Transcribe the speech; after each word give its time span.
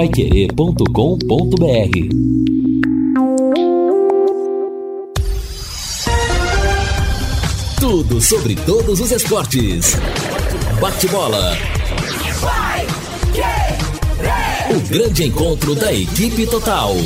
paiquerê.com.br 0.00 0.86
Tudo 7.78 8.18
sobre 8.18 8.54
todos 8.54 8.98
os 8.98 9.12
esportes. 9.12 9.98
Bate-bola. 10.80 11.54
O 14.70 14.80
grande 14.88 15.24
encontro 15.24 15.74
da 15.74 15.92
equipe 15.92 16.46
total. 16.46 16.96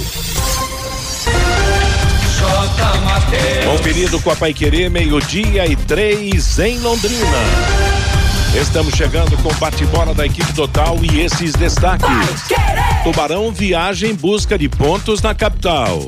Conferido 3.72 4.20
com 4.20 4.30
a 4.30 4.36
Paiquerê, 4.36 4.88
meio-dia 4.88 5.66
e 5.66 5.74
três 5.74 6.61
em 6.61 6.79
Londrina. 6.79 8.04
Estamos 8.61 8.95
chegando 8.95 9.36
com 9.42 9.48
o 9.48 9.54
bate-bola 9.54 10.14
da 10.14 10.24
equipe 10.26 10.52
total 10.52 10.96
e 11.02 11.22
esses 11.22 11.54
destaques. 11.54 12.06
Tubarão 13.04 13.53
viaja 13.53 14.07
em 14.07 14.14
busca 14.14 14.57
de 14.57 14.67
pontos 14.67 15.21
na 15.21 15.35
capital. 15.35 16.00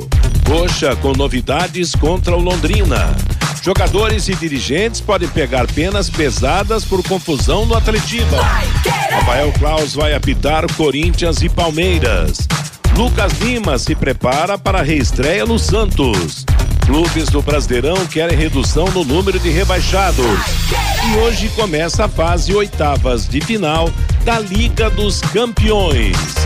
Coxa 0.47 0.97
com 0.97 1.13
novidades 1.13 1.95
contra 1.95 2.35
o 2.35 2.41
Londrina. 2.41 3.15
Jogadores 3.63 4.29
e 4.29 4.35
dirigentes 4.35 5.03
podem 5.03 5.29
pegar 5.29 5.67
penas 5.67 6.09
pesadas 6.09 6.87
por 6.87 7.07
confusão 7.07 7.67
no 7.67 7.77
Atletiba. 7.77 8.41
Rafael 9.11 9.53
Klaus 9.59 9.95
vai 9.95 10.15
apitar 10.15 10.65
Corinthians 10.73 11.43
e 11.43 11.51
Palmeiras. 11.51 12.49
Lucas 12.97 13.35
Lima 13.43 13.79
se 13.79 13.95
prepara 13.95 14.57
para 14.57 14.79
a 14.79 14.83
reestreia 14.83 15.45
no 15.45 15.59
Santos. 15.59 16.47
Clubes 16.87 17.29
do 17.29 17.43
Brasileirão 17.43 18.07
querem 18.07 18.39
redução 18.39 18.87
no 18.87 19.05
número 19.05 19.39
de 19.39 19.51
rebaixados. 19.51 20.25
E 21.13 21.19
hoje 21.19 21.51
começa 21.51 22.07
a 22.07 22.09
fase 22.09 22.55
oitavas 22.55 23.29
de 23.29 23.43
final 23.43 23.91
da 24.25 24.39
Liga 24.39 24.89
dos 24.89 25.21
Campeões. 25.21 26.46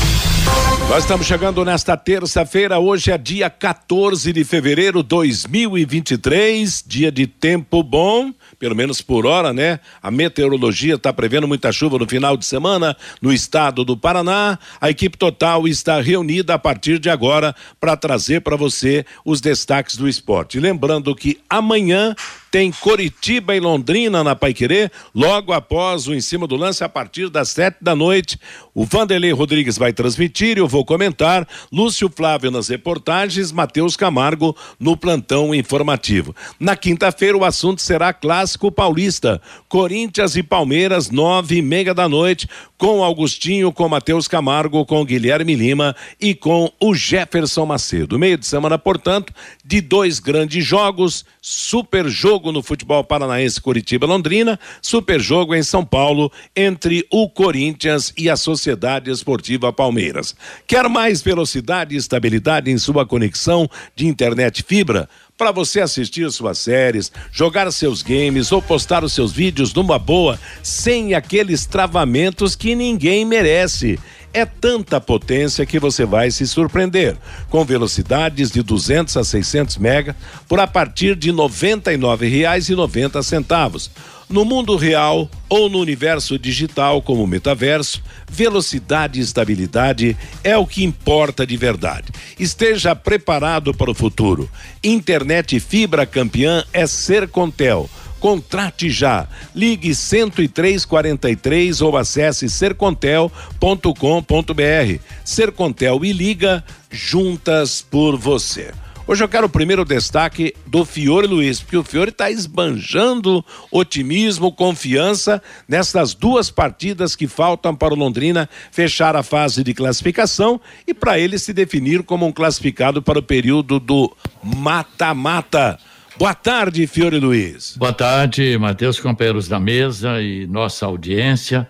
Nós 0.89 1.03
estamos 1.03 1.25
chegando 1.25 1.63
nesta 1.63 1.95
terça-feira, 1.95 2.77
hoje 2.79 3.11
é 3.11 3.17
dia 3.17 3.49
14 3.49 4.33
de 4.33 4.43
fevereiro 4.43 5.01
de 5.01 5.09
2023, 5.09 6.83
dia 6.85 7.11
de 7.11 7.27
tempo 7.27 7.81
bom 7.81 8.33
pelo 8.61 8.75
menos 8.75 9.01
por 9.01 9.25
hora, 9.25 9.51
né? 9.51 9.79
A 10.03 10.11
meteorologia 10.11 10.93
está 10.93 11.11
prevendo 11.11 11.47
muita 11.47 11.71
chuva 11.71 11.97
no 11.97 12.07
final 12.07 12.37
de 12.37 12.45
semana 12.45 12.95
no 13.19 13.33
estado 13.33 13.83
do 13.83 13.97
Paraná. 13.97 14.59
A 14.79 14.87
equipe 14.87 15.17
total 15.17 15.67
está 15.67 15.99
reunida 15.99 16.53
a 16.53 16.59
partir 16.59 16.99
de 16.99 17.09
agora 17.09 17.55
para 17.79 17.97
trazer 17.97 18.41
para 18.41 18.55
você 18.55 19.03
os 19.25 19.41
destaques 19.41 19.97
do 19.97 20.07
esporte. 20.07 20.59
Lembrando 20.59 21.15
que 21.15 21.39
amanhã 21.49 22.15
tem 22.51 22.69
Coritiba 22.69 23.55
e 23.55 23.61
Londrina 23.61 24.25
na 24.25 24.35
Paiquerê, 24.35 24.91
logo 25.15 25.53
após 25.53 26.05
o 26.07 26.13
em 26.13 26.19
cima 26.19 26.45
do 26.45 26.57
lance, 26.57 26.83
a 26.83 26.89
partir 26.89 27.29
das 27.29 27.47
sete 27.49 27.77
da 27.81 27.95
noite. 27.95 28.37
O 28.73 28.83
Vanderlei 28.83 29.31
Rodrigues 29.31 29.77
vai 29.77 29.93
transmitir, 29.93 30.57
eu 30.57 30.67
vou 30.67 30.83
comentar. 30.83 31.47
Lúcio 31.71 32.11
Flávio 32.13 32.51
nas 32.51 32.67
reportagens, 32.67 33.53
Matheus 33.53 33.95
Camargo 33.95 34.55
no 34.77 34.97
plantão 34.97 35.55
informativo. 35.55 36.35
Na 36.59 36.75
quinta-feira, 36.75 37.37
o 37.37 37.45
assunto 37.45 37.81
será 37.81 38.11
clássico 38.11 38.69
paulista. 38.69 39.41
Corinthians 39.69 40.35
e 40.35 40.43
Palmeiras, 40.43 41.09
nove 41.09 41.57
e 41.57 41.61
meia 41.61 41.93
da 41.93 42.09
noite, 42.09 42.49
com 42.77 43.03
Augustinho, 43.03 43.71
com 43.71 43.87
Matheus 43.87 44.27
Camargo, 44.27 44.85
com 44.85 45.05
Guilherme 45.05 45.55
Lima 45.55 45.95
e 46.19 46.33
com 46.33 46.69
o 46.81 46.93
Jefferson 46.93 47.65
Macedo. 47.65 48.19
Meio 48.19 48.37
de 48.37 48.45
semana, 48.45 48.77
portanto, 48.77 49.31
de 49.63 49.79
dois 49.79 50.19
grandes 50.19 50.65
jogos, 50.65 51.23
super 51.39 52.09
jogo 52.09 52.40
jogo 52.41 52.51
no 52.51 52.63
futebol 52.63 53.03
paranaense 53.03 53.61
Curitiba-Londrina, 53.61 54.59
super 54.81 55.19
jogo 55.19 55.53
em 55.53 55.61
São 55.61 55.85
Paulo 55.85 56.31
entre 56.55 57.05
o 57.11 57.29
Corinthians 57.29 58.11
e 58.17 58.31
a 58.31 58.35
Sociedade 58.35 59.11
Esportiva 59.11 59.71
Palmeiras. 59.71 60.35
Quer 60.65 60.89
mais 60.89 61.21
velocidade 61.21 61.93
e 61.93 61.99
estabilidade 61.99 62.71
em 62.71 62.79
sua 62.79 63.05
conexão 63.05 63.69
de 63.95 64.07
internet 64.07 64.63
fibra? 64.63 65.07
para 65.37 65.51
você 65.51 65.81
assistir 65.81 66.31
suas 66.31 66.59
séries, 66.59 67.11
jogar 67.31 67.71
seus 67.71 68.03
games 68.03 68.51
ou 68.51 68.61
postar 68.61 69.03
os 69.03 69.11
seus 69.11 69.31
vídeos 69.31 69.73
numa 69.73 69.97
boa, 69.97 70.39
sem 70.61 71.15
aqueles 71.15 71.65
travamentos 71.65 72.55
que 72.55 72.75
ninguém 72.75 73.25
merece. 73.25 73.97
É 74.33 74.45
tanta 74.45 75.01
potência 75.01 75.65
que 75.65 75.77
você 75.77 76.05
vai 76.05 76.31
se 76.31 76.47
surpreender. 76.47 77.17
Com 77.49 77.65
velocidades 77.65 78.49
de 78.49 78.63
200 78.63 79.17
a 79.17 79.23
600 79.23 79.77
mega 79.77 80.15
por 80.47 80.59
a 80.59 80.67
partir 80.67 81.15
de 81.15 81.31
R$ 81.31 81.37
99,90. 81.37 83.89
No 84.29 84.45
mundo 84.45 84.77
real 84.77 85.29
ou 85.49 85.69
no 85.69 85.79
universo 85.79 86.39
digital 86.39 87.01
como 87.01 87.27
metaverso, 87.27 88.01
velocidade 88.31 89.19
e 89.19 89.23
estabilidade 89.23 90.15
é 90.41 90.55
o 90.55 90.65
que 90.65 90.85
importa 90.85 91.45
de 91.45 91.57
verdade. 91.57 92.07
Esteja 92.39 92.95
preparado 92.95 93.73
para 93.73 93.91
o 93.91 93.93
futuro. 93.93 94.49
Internet 94.81 95.59
fibra 95.59 96.05
campeã 96.05 96.63
é 96.71 96.87
Sercontel 96.87 97.89
Contrate 98.21 98.91
já. 98.91 99.27
Ligue 99.53 99.95
10343 99.95 101.81
ou 101.81 101.97
acesse 101.97 102.47
sercontel.com.br. 102.47 104.99
Sercontel 105.25 106.05
e 106.05 106.13
liga 106.13 106.63
juntas 106.91 107.81
por 107.81 108.15
você. 108.15 108.71
Hoje 109.07 109.23
eu 109.23 109.27
quero 109.27 109.47
o 109.47 109.49
primeiro 109.49 109.83
destaque 109.83 110.53
do 110.67 110.85
Fiore 110.85 111.25
Luiz, 111.25 111.59
porque 111.59 111.75
o 111.75 111.83
Fiore 111.83 112.11
está 112.11 112.29
esbanjando 112.29 113.43
otimismo, 113.71 114.51
confiança 114.51 115.41
nessas 115.67 116.13
duas 116.13 116.51
partidas 116.51 117.15
que 117.15 117.27
faltam 117.27 117.75
para 117.75 117.91
o 117.91 117.97
Londrina 117.97 118.47
fechar 118.71 119.15
a 119.15 119.23
fase 119.23 119.63
de 119.63 119.73
classificação 119.73 120.61
e 120.85 120.93
para 120.93 121.17
ele 121.17 121.39
se 121.39 121.53
definir 121.53 122.03
como 122.03 122.27
um 122.27 122.31
classificado 122.31 123.01
para 123.01 123.17
o 123.17 123.23
período 123.23 123.79
do 123.79 124.15
mata-mata. 124.43 125.79
Boa 126.21 126.35
tarde, 126.35 126.85
Fiore 126.85 127.19
Luiz. 127.19 127.75
Boa 127.75 127.91
tarde, 127.91 128.55
Matheus, 128.55 128.99
companheiros 128.99 129.47
da 129.47 129.59
mesa 129.59 130.21
e 130.21 130.45
nossa 130.45 130.85
audiência. 130.85 131.67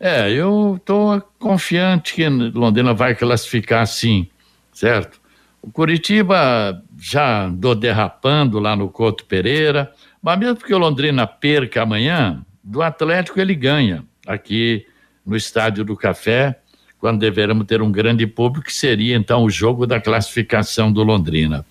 É, 0.00 0.28
eu 0.28 0.74
estou 0.76 1.20
confiante 1.38 2.14
que 2.14 2.28
Londrina 2.28 2.92
vai 2.92 3.14
classificar 3.14 3.86
sim, 3.86 4.26
certo? 4.72 5.20
O 5.62 5.70
Curitiba 5.70 6.82
já 6.98 7.44
andou 7.44 7.76
derrapando 7.76 8.58
lá 8.58 8.74
no 8.74 8.88
Couto 8.88 9.24
Pereira, 9.24 9.92
mas 10.20 10.36
mesmo 10.36 10.56
que 10.56 10.74
o 10.74 10.78
Londrina 10.78 11.24
perca 11.24 11.82
amanhã, 11.82 12.44
do 12.64 12.82
Atlético 12.82 13.38
ele 13.38 13.54
ganha 13.54 14.02
aqui 14.26 14.84
no 15.24 15.36
Estádio 15.36 15.84
do 15.84 15.96
Café, 15.96 16.58
quando 16.98 17.20
deveremos 17.20 17.64
ter 17.68 17.80
um 17.80 17.92
grande 17.92 18.26
público, 18.26 18.66
que 18.66 18.74
seria 18.74 19.14
então 19.14 19.44
o 19.44 19.48
jogo 19.48 19.86
da 19.86 20.00
classificação 20.00 20.92
do 20.92 21.04
Londrina. 21.04 21.64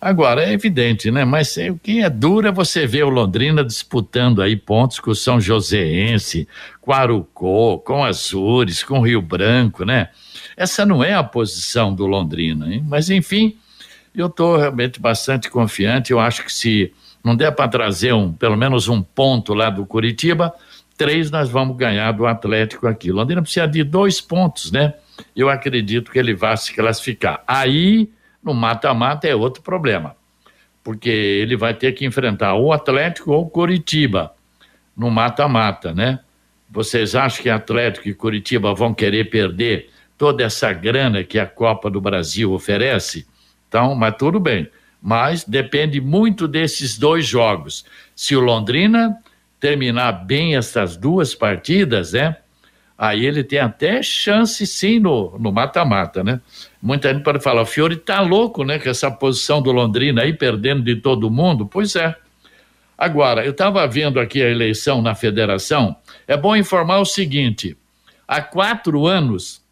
Agora, 0.00 0.44
é 0.44 0.52
evidente, 0.52 1.10
né? 1.10 1.24
Mas 1.24 1.56
o 1.56 1.76
que 1.76 2.00
é 2.02 2.08
duro 2.08 2.46
é 2.46 2.52
você 2.52 2.86
ver 2.86 3.04
o 3.04 3.08
Londrina 3.08 3.64
disputando 3.64 4.40
aí 4.40 4.54
pontos 4.54 5.00
com 5.00 5.10
o 5.10 5.14
São 5.14 5.40
Joséense, 5.40 6.46
com 6.80 6.92
Arucó, 6.92 7.78
com 7.78 8.04
Azures, 8.04 8.84
com 8.84 9.00
Rio 9.00 9.20
Branco, 9.20 9.84
né? 9.84 10.10
Essa 10.56 10.86
não 10.86 11.02
é 11.02 11.14
a 11.14 11.24
posição 11.24 11.92
do 11.92 12.06
Londrina, 12.06 12.72
hein? 12.72 12.84
Mas, 12.86 13.10
enfim, 13.10 13.56
eu 14.14 14.26
estou 14.26 14.56
realmente 14.56 15.00
bastante 15.00 15.50
confiante. 15.50 16.12
Eu 16.12 16.20
acho 16.20 16.44
que 16.44 16.52
se 16.52 16.92
não 17.24 17.34
der 17.34 17.50
para 17.50 17.68
trazer 17.68 18.12
um, 18.12 18.32
pelo 18.32 18.56
menos 18.56 18.86
um 18.88 19.02
ponto 19.02 19.52
lá 19.52 19.68
do 19.68 19.84
Curitiba, 19.84 20.54
três 20.96 21.28
nós 21.28 21.48
vamos 21.48 21.76
ganhar 21.76 22.12
do 22.12 22.24
Atlético 22.24 22.86
aqui. 22.86 23.10
Londrina 23.10 23.42
precisa 23.42 23.66
de 23.66 23.82
dois 23.82 24.20
pontos, 24.20 24.70
né? 24.70 24.94
Eu 25.34 25.48
acredito 25.48 26.12
que 26.12 26.18
ele 26.20 26.34
vai 26.34 26.56
se 26.56 26.72
classificar. 26.72 27.42
Aí 27.46 28.08
no 28.48 28.54
mata-mata 28.54 29.28
é 29.28 29.34
outro 29.34 29.62
problema, 29.62 30.16
porque 30.82 31.10
ele 31.10 31.54
vai 31.54 31.74
ter 31.74 31.92
que 31.92 32.06
enfrentar 32.06 32.54
o 32.54 32.72
Atlético 32.72 33.32
ou 33.32 33.48
Coritiba 33.48 34.32
no 34.96 35.10
mata-mata, 35.10 35.92
né? 35.92 36.20
Vocês 36.70 37.14
acham 37.14 37.42
que 37.42 37.50
Atlético 37.50 38.08
e 38.08 38.14
Curitiba 38.14 38.72
vão 38.72 38.94
querer 38.94 39.28
perder 39.28 39.90
toda 40.16 40.42
essa 40.42 40.72
grana 40.72 41.22
que 41.22 41.38
a 41.38 41.44
Copa 41.44 41.90
do 41.90 42.00
Brasil 42.00 42.50
oferece? 42.52 43.26
Então, 43.68 43.94
mas 43.94 44.16
tudo 44.16 44.40
bem. 44.40 44.66
Mas 45.00 45.44
depende 45.44 46.00
muito 46.00 46.48
desses 46.48 46.98
dois 46.98 47.26
jogos. 47.26 47.84
Se 48.16 48.34
o 48.34 48.40
Londrina 48.40 49.14
terminar 49.60 50.12
bem 50.24 50.56
essas 50.56 50.96
duas 50.96 51.34
partidas, 51.34 52.14
né? 52.14 52.36
Aí 52.96 53.26
ele 53.26 53.44
tem 53.44 53.58
até 53.58 54.02
chance 54.02 54.66
sim 54.66 54.98
no 54.98 55.52
mata-mata, 55.52 56.24
né? 56.24 56.40
Muita 56.80 57.12
gente 57.12 57.24
pode 57.24 57.40
falar, 57.40 57.62
o 57.62 57.66
Fiore 57.66 57.96
tá 57.96 58.20
louco, 58.20 58.64
né? 58.64 58.78
Com 58.78 58.88
essa 58.88 59.10
posição 59.10 59.60
do 59.60 59.72
Londrina 59.72 60.22
aí, 60.22 60.32
perdendo 60.32 60.82
de 60.82 60.96
todo 60.96 61.30
mundo. 61.30 61.66
Pois 61.66 61.96
é. 61.96 62.16
Agora, 62.96 63.44
eu 63.44 63.52
estava 63.52 63.86
vendo 63.86 64.18
aqui 64.18 64.42
a 64.42 64.48
eleição 64.48 65.00
na 65.00 65.14
federação, 65.14 65.96
é 66.26 66.36
bom 66.36 66.56
informar 66.56 66.98
o 66.98 67.04
seguinte: 67.04 67.76
há 68.26 68.40
quatro 68.40 69.06
anos, 69.06 69.62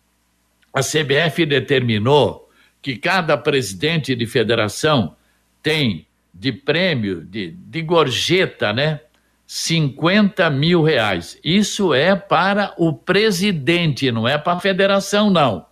a 0.72 0.80
CBF 0.80 1.46
determinou 1.46 2.48
que 2.82 2.96
cada 2.96 3.36
presidente 3.36 4.14
de 4.14 4.26
federação 4.26 5.16
tem 5.62 6.06
de 6.32 6.52
prêmio, 6.52 7.24
de, 7.24 7.50
de 7.50 7.82
gorjeta, 7.82 8.72
né? 8.72 9.00
50 9.46 10.50
mil 10.50 10.82
reais. 10.82 11.38
Isso 11.42 11.94
é 11.94 12.14
para 12.16 12.74
o 12.76 12.92
presidente, 12.92 14.10
não 14.10 14.26
é 14.26 14.36
para 14.36 14.54
a 14.54 14.60
federação, 14.60 15.30
não. 15.30 15.66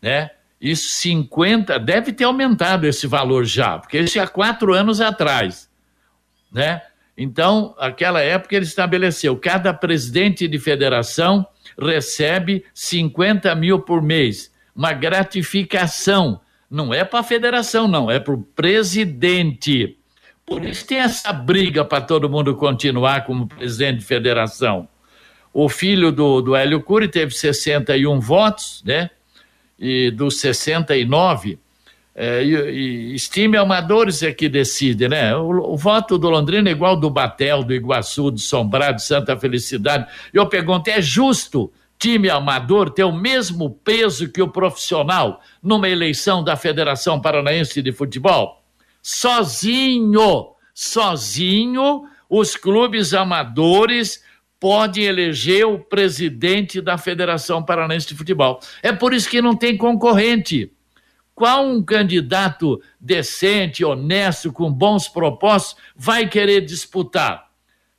Né? 0.00 0.30
Isso 0.64 0.88
50, 1.00 1.78
deve 1.78 2.12
ter 2.12 2.24
aumentado 2.24 2.86
esse 2.86 3.06
valor 3.06 3.44
já, 3.44 3.78
porque 3.78 4.00
isso 4.00 4.18
há 4.18 4.26
quatro 4.26 4.72
anos 4.72 5.00
atrás 5.00 5.68
né? 6.54 6.80
Então, 7.18 7.74
aquela 7.78 8.20
época 8.20 8.54
ele 8.54 8.64
estabeleceu, 8.64 9.36
cada 9.36 9.74
presidente 9.74 10.46
de 10.46 10.58
federação 10.58 11.44
recebe 11.78 12.64
50 12.72 13.52
mil 13.56 13.80
por 13.80 14.00
mês, 14.00 14.52
uma 14.74 14.92
gratificação. 14.92 16.40
Não 16.70 16.94
é 16.94 17.04
para 17.04 17.20
a 17.20 17.24
federação, 17.24 17.88
não, 17.88 18.10
é 18.10 18.18
para 18.18 18.34
o 18.34 18.42
presidente. 18.42 19.98
Por 20.46 20.64
isso 20.64 20.86
tem 20.86 20.98
essa 20.98 21.32
briga 21.32 21.84
para 21.84 22.00
todo 22.00 22.30
mundo 22.30 22.54
continuar 22.56 23.24
como 23.24 23.48
presidente 23.48 23.98
de 24.00 24.04
federação. 24.04 24.88
O 25.52 25.68
filho 25.68 26.10
do, 26.10 26.40
do 26.40 26.56
Hélio 26.56 26.82
Cury 26.82 27.08
teve 27.08 27.32
61 27.32 28.18
votos, 28.20 28.82
né? 28.84 29.10
E 29.78 30.10
dos 30.10 30.38
69, 30.40 31.58
é, 32.14 32.44
e, 32.44 32.54
e, 32.54 33.14
estime 33.14 33.56
amadores 33.56 34.22
é 34.22 34.32
que 34.32 34.48
decide, 34.48 35.08
né? 35.08 35.34
O, 35.34 35.72
o, 35.72 35.76
voto 35.76 36.16
do 36.16 36.30
Londrina 36.30 36.68
é 36.68 36.72
igual 36.72 36.96
do 36.96 37.10
Batel, 37.10 37.64
do 37.64 37.74
Iguaçu, 37.74 38.30
do 38.30 38.38
Sombrado, 38.38 39.02
Santa 39.02 39.36
Felicidade. 39.36 40.06
Eu 40.32 40.46
pergunto, 40.46 40.88
é 40.88 41.02
justo 41.02 41.72
time 41.98 42.30
amador 42.30 42.90
ter 42.90 43.04
o 43.04 43.12
mesmo 43.12 43.70
peso 43.70 44.30
que 44.30 44.42
o 44.42 44.48
profissional 44.48 45.40
numa 45.62 45.88
eleição 45.88 46.44
da 46.44 46.54
Federação 46.54 47.20
Paranaense 47.20 47.82
de 47.82 47.90
Futebol? 47.92 48.62
Sozinho, 49.02 50.50
sozinho, 50.72 52.04
os 52.28 52.56
clubes 52.56 53.12
amadores 53.12 54.22
podem 54.64 55.04
eleger 55.04 55.66
o 55.66 55.78
presidente 55.78 56.80
da 56.80 56.96
Federação 56.96 57.62
Paranaense 57.62 58.08
de 58.08 58.14
Futebol. 58.14 58.60
É 58.82 58.94
por 58.94 59.12
isso 59.12 59.28
que 59.28 59.42
não 59.42 59.54
tem 59.54 59.76
concorrente. 59.76 60.72
Qual 61.34 61.66
um 61.66 61.84
candidato 61.84 62.80
decente, 62.98 63.84
honesto, 63.84 64.50
com 64.50 64.72
bons 64.72 65.06
propósitos 65.06 65.76
vai 65.94 66.26
querer 66.26 66.62
disputar? 66.62 67.50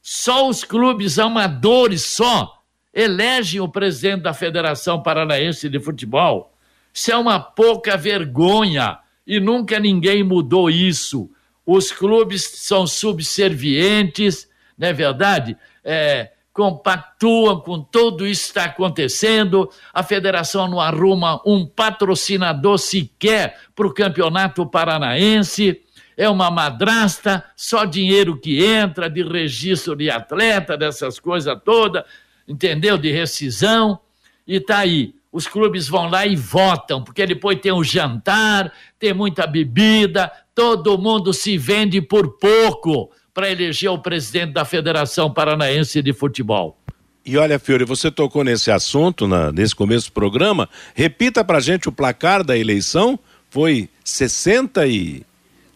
Só 0.02 0.50
os 0.50 0.64
clubes 0.64 1.20
amadores 1.20 2.02
só 2.02 2.64
elegem 2.92 3.62
o 3.62 3.70
presidente 3.70 4.24
da 4.24 4.34
Federação 4.34 5.04
Paranaense 5.04 5.70
de 5.70 5.80
Futebol. 5.80 6.52
Isso 6.92 7.12
é 7.12 7.16
uma 7.16 7.40
pouca 7.40 7.96
vergonha 7.96 8.98
e 9.28 9.40
nunca 9.40 9.80
ninguém 9.80 10.24
mudou 10.24 10.68
isso. 10.68 11.30
Os 11.64 11.92
clubes 11.92 12.44
são 12.44 12.88
subservientes, 12.88 14.50
não 14.76 14.88
é 14.88 14.94
verdade? 14.94 15.56
É, 15.84 16.32
compactuam 16.56 17.60
com 17.60 17.82
tudo 17.82 18.26
isso 18.26 18.44
que 18.44 18.60
está 18.60 18.64
acontecendo. 18.64 19.70
A 19.94 20.02
federação 20.02 20.70
não 20.70 20.80
arruma 20.80 21.42
um 21.46 21.66
patrocinador 21.66 22.78
sequer 22.78 23.60
para 23.76 23.86
o 23.86 23.94
campeonato 23.94 24.66
paranaense. 24.66 25.82
É 26.16 26.30
uma 26.30 26.50
madrasta, 26.50 27.44
só 27.58 27.84
dinheiro 27.84 28.40
que 28.40 28.64
entra 28.64 29.10
de 29.10 29.22
registro 29.22 29.98
de 29.98 30.10
atleta, 30.10 30.78
dessas 30.78 31.20
coisas 31.20 31.60
todas, 31.66 32.06
entendeu? 32.48 32.98
De 32.98 33.12
rescisão. 33.12 34.00
E 34.48 34.58
tá 34.62 34.78
aí. 34.78 35.14
Os 35.34 35.50
clubes 35.50 35.90
vão 35.90 36.10
lá 36.10 36.26
e 36.26 36.38
votam, 36.38 37.04
porque 37.04 37.28
depois 37.28 37.60
tem 37.60 37.74
o 37.74 37.84
jantar, 37.84 38.72
tem 38.98 39.14
muita 39.14 39.46
bebida, 39.46 40.32
todo 40.54 40.98
mundo 40.98 41.34
se 41.34 41.58
vende 41.58 42.02
por 42.02 42.38
pouco 42.40 43.12
para 43.36 43.52
eleger 43.52 43.92
o 43.92 44.00
presidente 44.00 44.54
da 44.54 44.64
Federação 44.64 45.30
Paranaense 45.30 46.02
de 46.02 46.14
Futebol. 46.14 46.78
E 47.26 47.38
olha, 47.38 47.60
Fiore, 47.60 47.84
você 47.84 48.10
tocou 48.10 48.46
nesse 48.46 48.72
assunto 48.72 49.28
na, 49.28 49.52
nesse 49.52 49.76
começo 49.76 50.08
do 50.08 50.14
programa. 50.14 50.70
Repita 50.94 51.44
para 51.44 51.60
gente 51.60 51.90
o 51.90 51.92
placar 51.92 52.46
da 52.46 52.58
eleição. 52.58 53.20
Foi 53.50 53.90
60 54.06 54.88
e 54.88 55.24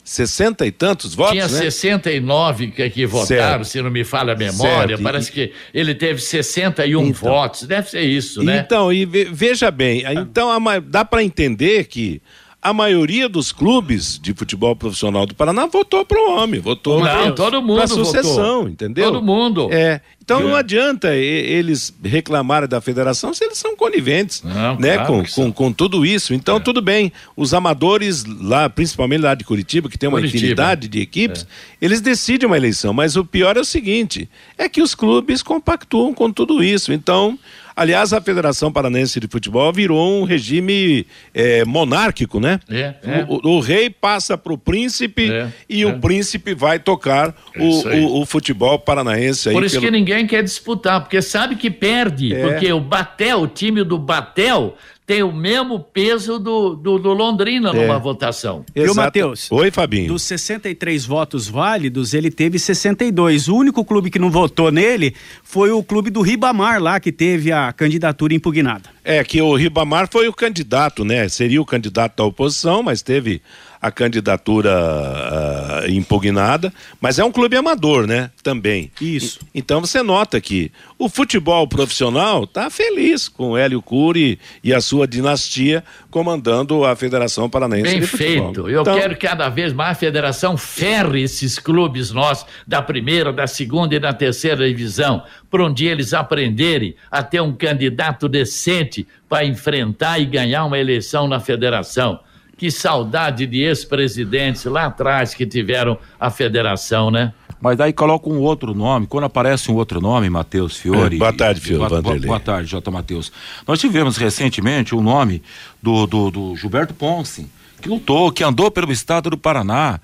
60 0.03 0.65
e 0.65 0.71
tantos 0.71 1.13
votos, 1.13 1.33
Tinha 1.33 1.47
né? 1.47 1.59
69 1.59 2.71
que, 2.71 2.89
que 2.89 3.05
votaram, 3.05 3.27
certo. 3.27 3.65
se 3.65 3.81
não 3.81 3.91
me 3.91 4.03
falha 4.03 4.33
a 4.33 4.35
memória. 4.35 4.95
Certo. 4.95 5.03
Parece 5.03 5.29
e... 5.29 5.33
que 5.33 5.53
ele 5.73 5.93
teve 5.93 6.21
61 6.21 7.07
então, 7.07 7.13
votos. 7.13 7.63
Deve 7.63 7.89
ser 7.89 8.01
isso, 8.01 8.41
né? 8.41 8.63
Então, 8.65 8.91
e 8.91 9.05
veja 9.05 9.69
bem, 9.69 10.03
então 10.07 10.49
dá 10.87 11.03
para 11.03 11.23
entender 11.23 11.85
que 11.85 12.21
a 12.61 12.73
maioria 12.73 13.29
dos 13.29 13.53
clubes 13.53 14.19
de 14.19 14.33
futebol 14.33 14.75
profissional 14.75 15.25
do 15.25 15.33
Paraná 15.33 15.65
votou 15.65 16.05
para 16.05 16.19
o 16.19 16.31
homem, 16.31 16.59
votou 16.59 16.99
para 16.99 17.31
todo 17.31 17.61
mundo 17.61 17.81
a 17.81 17.87
sucessão, 17.87 18.57
votou. 18.57 18.69
entendeu? 18.69 19.11
Todo 19.13 19.23
mundo. 19.23 19.69
É. 19.71 20.01
Então 20.21 20.41
não 20.41 20.55
adianta 20.55 21.15
eles 21.15 21.91
reclamarem 22.03 22.69
da 22.69 22.79
federação 22.79 23.33
se 23.33 23.43
eles 23.43 23.57
são 23.57 23.75
coniventes, 23.75 24.43
não, 24.43 24.77
né, 24.77 24.97
claro 24.97 25.13
com, 25.13 25.25
com, 25.25 25.51
com, 25.51 25.73
tudo 25.73 26.05
isso. 26.05 26.35
Então 26.35 26.57
é. 26.57 26.59
tudo 26.59 26.81
bem. 26.81 27.11
Os 27.35 27.53
amadores 27.53 28.25
lá, 28.25 28.69
principalmente 28.69 29.21
lá 29.21 29.33
de 29.33 29.43
Curitiba, 29.43 29.89
que 29.89 29.97
tem 29.97 30.07
uma 30.07 30.19
Curitiba. 30.19 30.37
infinidade 30.37 30.87
de 30.87 30.99
equipes, 30.99 31.43
é. 31.43 31.47
eles 31.83 31.99
decidem 31.99 32.45
uma 32.45 32.57
eleição. 32.57 32.93
Mas 32.93 33.15
o 33.15 33.25
pior 33.25 33.57
é 33.57 33.61
o 33.61 33.65
seguinte: 33.65 34.29
é 34.55 34.69
que 34.69 34.83
os 34.83 34.93
clubes 34.93 35.41
compactuam 35.41 36.13
com 36.13 36.31
tudo 36.31 36.63
isso. 36.63 36.93
Então 36.93 37.39
Aliás, 37.79 38.11
a 38.11 38.19
Federação 38.19 38.73
Paranense 38.73 39.21
de 39.21 39.27
Futebol 39.29 39.71
virou 39.71 40.19
um 40.19 40.25
regime 40.25 41.07
é, 41.33 41.63
monárquico, 41.63 42.37
né? 42.37 42.59
É, 42.69 42.93
é. 43.01 43.25
O, 43.25 43.55
o, 43.55 43.59
rei 43.61 43.89
passa 43.89 44.37
para 44.37 44.51
o 44.51 44.57
príncipe 44.57 45.31
é, 45.31 45.47
e 45.69 45.85
o 45.85 45.91
é. 45.91 45.93
príncipe 45.93 46.53
vai 46.53 46.77
tocar 46.77 47.33
o, 47.55 47.63
o, 47.63 48.21
o, 48.21 48.25
futebol 48.25 48.77
paranaense. 48.79 49.49
Por 49.49 49.63
isso 49.63 49.75
pelo... 49.75 49.85
que 49.85 49.91
ninguém 49.91 50.27
quer 50.27 50.43
disputar, 50.43 50.99
porque 50.99 51.21
sabe 51.21 51.55
que 51.55 51.71
perde, 51.71 52.33
é. 52.33 52.41
porque 52.41 52.69
o 52.73 52.81
Batel, 52.81 53.43
o 53.43 53.47
time 53.47 53.81
do 53.85 53.97
Batel, 53.97 54.75
tem 55.09 55.23
o 55.23 55.33
mesmo 55.33 55.79
peso 55.79 56.37
do, 56.37 56.75
do, 56.75 56.99
do 56.99 57.13
Londrina 57.13 57.71
é. 57.71 57.73
numa 57.73 57.97
votação. 57.97 58.63
Viu, 58.75 58.93
Matheus? 58.93 59.51
Oi, 59.51 59.71
Fabinho. 59.71 60.09
Dos 60.09 60.21
63 60.21 61.03
votos 61.03 61.47
válidos, 61.47 62.13
ele 62.13 62.29
teve 62.29 62.59
62. 62.59 63.47
O 63.47 63.55
único 63.55 63.83
clube 63.83 64.11
que 64.11 64.19
não 64.19 64.29
votou 64.29 64.71
nele 64.71 65.15
foi 65.41 65.71
o 65.71 65.81
clube 65.81 66.11
do 66.11 66.21
Ribamar 66.21 66.79
lá, 66.79 66.99
que 66.99 67.11
teve 67.11 67.51
a 67.51 67.73
candidatura 67.73 68.35
impugnada. 68.35 68.87
É, 69.03 69.23
que 69.23 69.41
o 69.41 69.55
Ribamar 69.55 70.07
foi 70.11 70.27
o 70.27 70.33
candidato, 70.33 71.03
né? 71.03 71.27
Seria 71.27 71.59
o 71.59 71.65
candidato 71.65 72.17
da 72.17 72.25
oposição, 72.25 72.83
mas 72.83 73.01
teve 73.01 73.41
a 73.81 73.89
candidatura 73.89 74.71
uh, 74.71 75.89
impugnada, 75.89 76.73
mas 76.99 77.17
é 77.17 77.23
um 77.23 77.31
clube 77.31 77.55
amador, 77.55 78.05
né? 78.05 78.29
Também. 78.43 78.91
Isso. 78.99 79.39
E, 79.53 79.59
então 79.59 79.79
você 79.79 80.03
nota 80.03 80.41
que 80.41 80.69
o 80.97 81.07
futebol 81.07 81.65
profissional 81.65 82.43
está 82.43 82.69
feliz 82.69 83.29
com 83.29 83.51
o 83.51 83.57
Hélio 83.57 83.81
Cury 83.81 84.37
e 84.61 84.73
a 84.73 84.81
sua 84.81 85.07
dinastia 85.07 85.81
comandando 86.11 86.83
a 86.83 86.93
Federação 86.95 87.49
Paranaense 87.49 87.91
Bem 87.91 88.01
de 88.01 88.07
feito. 88.07 88.43
Futebol. 88.43 88.69
Eu 88.69 88.81
então... 88.81 88.97
quero 88.97 89.15
que 89.15 89.25
cada 89.25 89.47
vez 89.47 89.71
mais 89.71 89.91
a 89.91 89.95
federação 89.95 90.57
ferre 90.57 91.21
esses 91.21 91.57
clubes 91.57 92.11
nossos 92.11 92.45
da 92.67 92.81
primeira, 92.81 93.31
da 93.31 93.47
segunda 93.47 93.95
e 93.95 93.99
da 93.99 94.11
terceira 94.11 94.67
divisão, 94.67 95.23
para 95.49 95.63
um 95.63 95.73
dia 95.73 95.91
eles 95.91 96.13
aprenderem 96.13 96.95
a 97.09 97.23
ter 97.23 97.39
um 97.39 97.53
candidato 97.53 98.27
decente 98.27 99.07
para 99.29 99.45
enfrentar 99.45 100.19
e 100.19 100.25
ganhar 100.25 100.65
uma 100.65 100.77
eleição 100.77 101.27
na 101.27 101.39
federação. 101.39 102.19
Que 102.59 102.69
saudade 102.69 103.47
de 103.47 103.61
ex-presidentes 103.61 104.65
lá 104.65 104.87
atrás 104.87 105.33
que 105.33 105.45
tiveram 105.45 105.97
a 106.19 106.29
federação, 106.29 107.09
né? 107.09 107.33
Mas 107.61 107.77
daí 107.77 107.93
coloca 107.93 108.29
um 108.29 108.39
outro 108.39 108.73
nome. 108.73 109.07
Quando 109.07 109.23
aparece 109.23 109.71
um 109.71 109.75
outro 109.75 110.01
nome, 110.01 110.29
Matheus 110.29 110.75
Fiore. 110.75 111.15
É, 111.15 111.19
boa 111.19 111.31
tarde, 111.31 111.61
Fiore. 111.61 111.87
Boa, 111.87 112.01
boa, 112.01 112.19
boa, 112.19 112.39
tarde, 112.39 112.69
J. 112.69 112.91
Matheus. 112.91 113.31
Nós 113.65 113.79
tivemos 113.79 114.17
recentemente 114.17 114.93
o 114.93 115.01
nome 115.01 115.41
do, 115.81 116.05
do, 116.05 116.29
do 116.29 116.55
Gilberto 116.57 116.93
Ponce, 116.93 117.49
que 117.81 117.87
lutou, 117.87 118.29
que 118.29 118.43
andou 118.43 118.69
pelo 118.69 118.91
estado 118.91 119.29
do 119.29 119.37
Paraná 119.37 120.01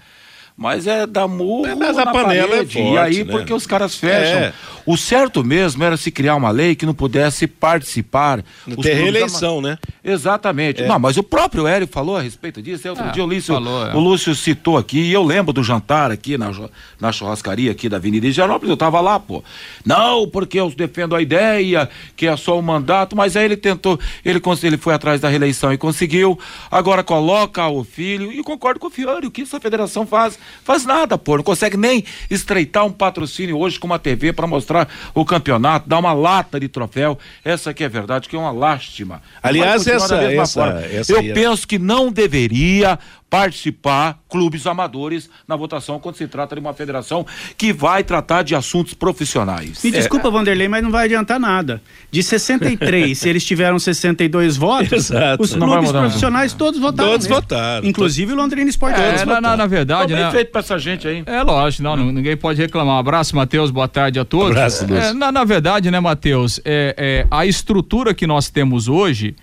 mas 0.57 0.87
é 0.87 1.05
da 1.05 1.27
murro 1.27 1.67
é, 1.67 1.75
mas 1.75 1.97
a 1.97 2.05
panela 2.05 2.31
é 2.31 2.57
parede, 2.57 2.79
é 2.79 2.83
forte, 2.83 2.93
E 2.93 2.97
aí, 2.97 3.23
né? 3.25 3.31
porque 3.31 3.53
os 3.53 3.67
caras 3.67 3.95
fecham. 3.95 4.39
É. 4.39 4.53
O 4.85 4.95
certo 4.95 5.43
mesmo 5.43 5.83
era 5.83 5.97
se 5.97 6.11
criar 6.11 6.35
uma 6.35 6.51
lei 6.51 6.75
que 6.75 6.85
não 6.85 6.93
pudesse 6.93 7.47
participar. 7.47 8.43
Ter 8.81 8.93
reeleição, 8.93 9.57
ama... 9.57 9.69
né? 9.69 9.77
Exatamente. 10.03 10.83
É. 10.83 10.87
Não, 10.87 10.99
mas 10.99 11.17
o 11.17 11.23
próprio 11.23 11.67
Hélio 11.67 11.87
falou 11.87 12.15
a 12.15 12.21
respeito 12.21 12.61
disso. 12.61 12.87
Outro 12.87 13.03
ah, 13.03 13.11
dia 13.11 13.23
o 13.23 13.25
Lúcio, 13.25 13.53
falou, 13.53 13.87
é. 13.87 13.95
o 13.95 13.99
Lúcio 13.99 14.33
citou 14.35 14.77
aqui, 14.77 14.99
e 14.99 15.11
eu 15.11 15.23
lembro 15.23 15.51
do 15.51 15.63
jantar 15.63 16.11
aqui 16.11 16.37
na, 16.37 16.51
na 16.99 17.11
churrascaria 17.11 17.71
aqui 17.71 17.89
da 17.89 17.97
Avenida 17.97 18.27
Higienópolis, 18.27 18.69
eu 18.69 18.77
tava 18.77 19.01
lá, 19.01 19.19
pô. 19.19 19.43
Não, 19.83 20.29
porque 20.29 20.59
eu 20.59 20.69
defendo 20.69 21.15
a 21.15 21.21
ideia, 21.21 21.89
que 22.15 22.27
é 22.27 22.37
só 22.37 22.57
o 22.57 22.61
mandato, 22.61 23.15
mas 23.15 23.35
aí 23.35 23.45
ele 23.45 23.57
tentou, 23.57 23.99
ele, 24.23 24.39
ele 24.63 24.77
foi 24.77 24.93
atrás 24.93 25.19
da 25.19 25.27
reeleição 25.27 25.73
e 25.73 25.77
conseguiu. 25.77 26.39
Agora 26.71 27.03
coloca 27.03 27.67
o 27.67 27.83
filho, 27.83 28.31
e 28.31 28.41
concordo 28.43 28.79
com 28.79 28.87
o 28.87 28.91
Fiore, 28.91 29.27
o 29.27 29.31
que 29.31 29.41
essa 29.41 29.59
federação 29.59 30.05
faz 30.05 30.37
Faz 30.63 30.85
nada, 30.85 31.17
pô. 31.17 31.37
Não 31.37 31.43
consegue 31.43 31.77
nem 31.77 32.03
estreitar 32.29 32.85
um 32.85 32.91
patrocínio 32.91 33.57
hoje 33.57 33.79
com 33.79 33.87
uma 33.87 33.99
TV 33.99 34.33
para 34.33 34.47
mostrar 34.47 34.89
o 35.13 35.23
campeonato, 35.23 35.87
dar 35.87 35.99
uma 35.99 36.13
lata 36.13 36.59
de 36.59 36.67
troféu. 36.67 37.17
Essa 37.43 37.69
aqui 37.69 37.83
é 37.83 37.89
verdade, 37.89 38.27
que 38.27 38.35
é 38.35 38.39
uma 38.39 38.51
lástima. 38.51 39.21
Aliás, 39.41 39.85
essa, 39.87 40.15
essa, 40.15 40.61
essa, 40.91 41.13
Eu 41.13 41.33
penso 41.33 41.67
que 41.67 41.77
não 41.77 42.11
deveria 42.11 42.97
participar 43.35 44.17
clubes 44.29 44.65
amadores 44.65 45.29
na 45.45 45.57
votação 45.57 45.99
quando 45.99 46.15
se 46.15 46.25
trata 46.25 46.55
de 46.55 46.61
uma 46.61 46.73
federação 46.73 47.25
que 47.57 47.73
vai 47.73 48.01
tratar 48.01 48.43
de 48.43 48.55
assuntos 48.55 48.93
profissionais. 48.93 49.83
Me 49.83 49.89
é. 49.89 49.93
desculpa, 49.93 50.31
Vanderlei, 50.31 50.69
mas 50.69 50.81
não 50.81 50.89
vai 50.89 51.03
adiantar 51.03 51.37
nada. 51.37 51.81
De 52.09 52.23
63, 52.23 53.11
se 53.19 53.27
eles 53.27 53.43
tiveram 53.43 53.77
62 53.77 54.55
votos, 54.55 55.11
Exato. 55.11 55.43
os 55.43 55.53
clubes 55.53 55.91
profissionais 55.91 56.53
todos 56.53 56.79
votaram. 56.79 57.09
Todos 57.09 57.27
mesmo. 57.27 57.41
votaram. 57.41 57.85
Inclusive 57.85 58.31
o 58.31 58.35
Londrina 58.37 58.69
Esporte. 58.69 59.01
É, 59.01 59.25
na, 59.25 59.41
na, 59.41 59.57
na, 59.57 59.67
verdade, 59.67 60.13
né? 60.13 60.31
feito 60.31 60.49
pra 60.53 60.61
essa 60.61 60.79
gente 60.79 61.05
aí. 61.05 61.21
É 61.25 61.43
lógico, 61.43 61.83
não, 61.83 61.97
não, 61.97 62.09
ninguém 62.13 62.37
pode 62.37 62.61
reclamar. 62.61 62.95
Um 62.95 62.99
abraço, 62.99 63.35
Matheus, 63.35 63.69
boa 63.69 63.89
tarde 63.89 64.17
a 64.17 64.23
todos. 64.23 64.47
Um 64.47 64.51
abraço, 64.51 64.85
é, 64.85 65.11
na, 65.11 65.29
na 65.29 65.43
verdade, 65.43 65.91
né, 65.91 65.99
Matheus, 65.99 66.61
é, 66.63 66.95
é, 66.97 67.27
a 67.29 67.45
estrutura 67.45 68.13
que 68.13 68.25
nós 68.25 68.49
temos 68.49 68.87
hoje, 68.87 69.35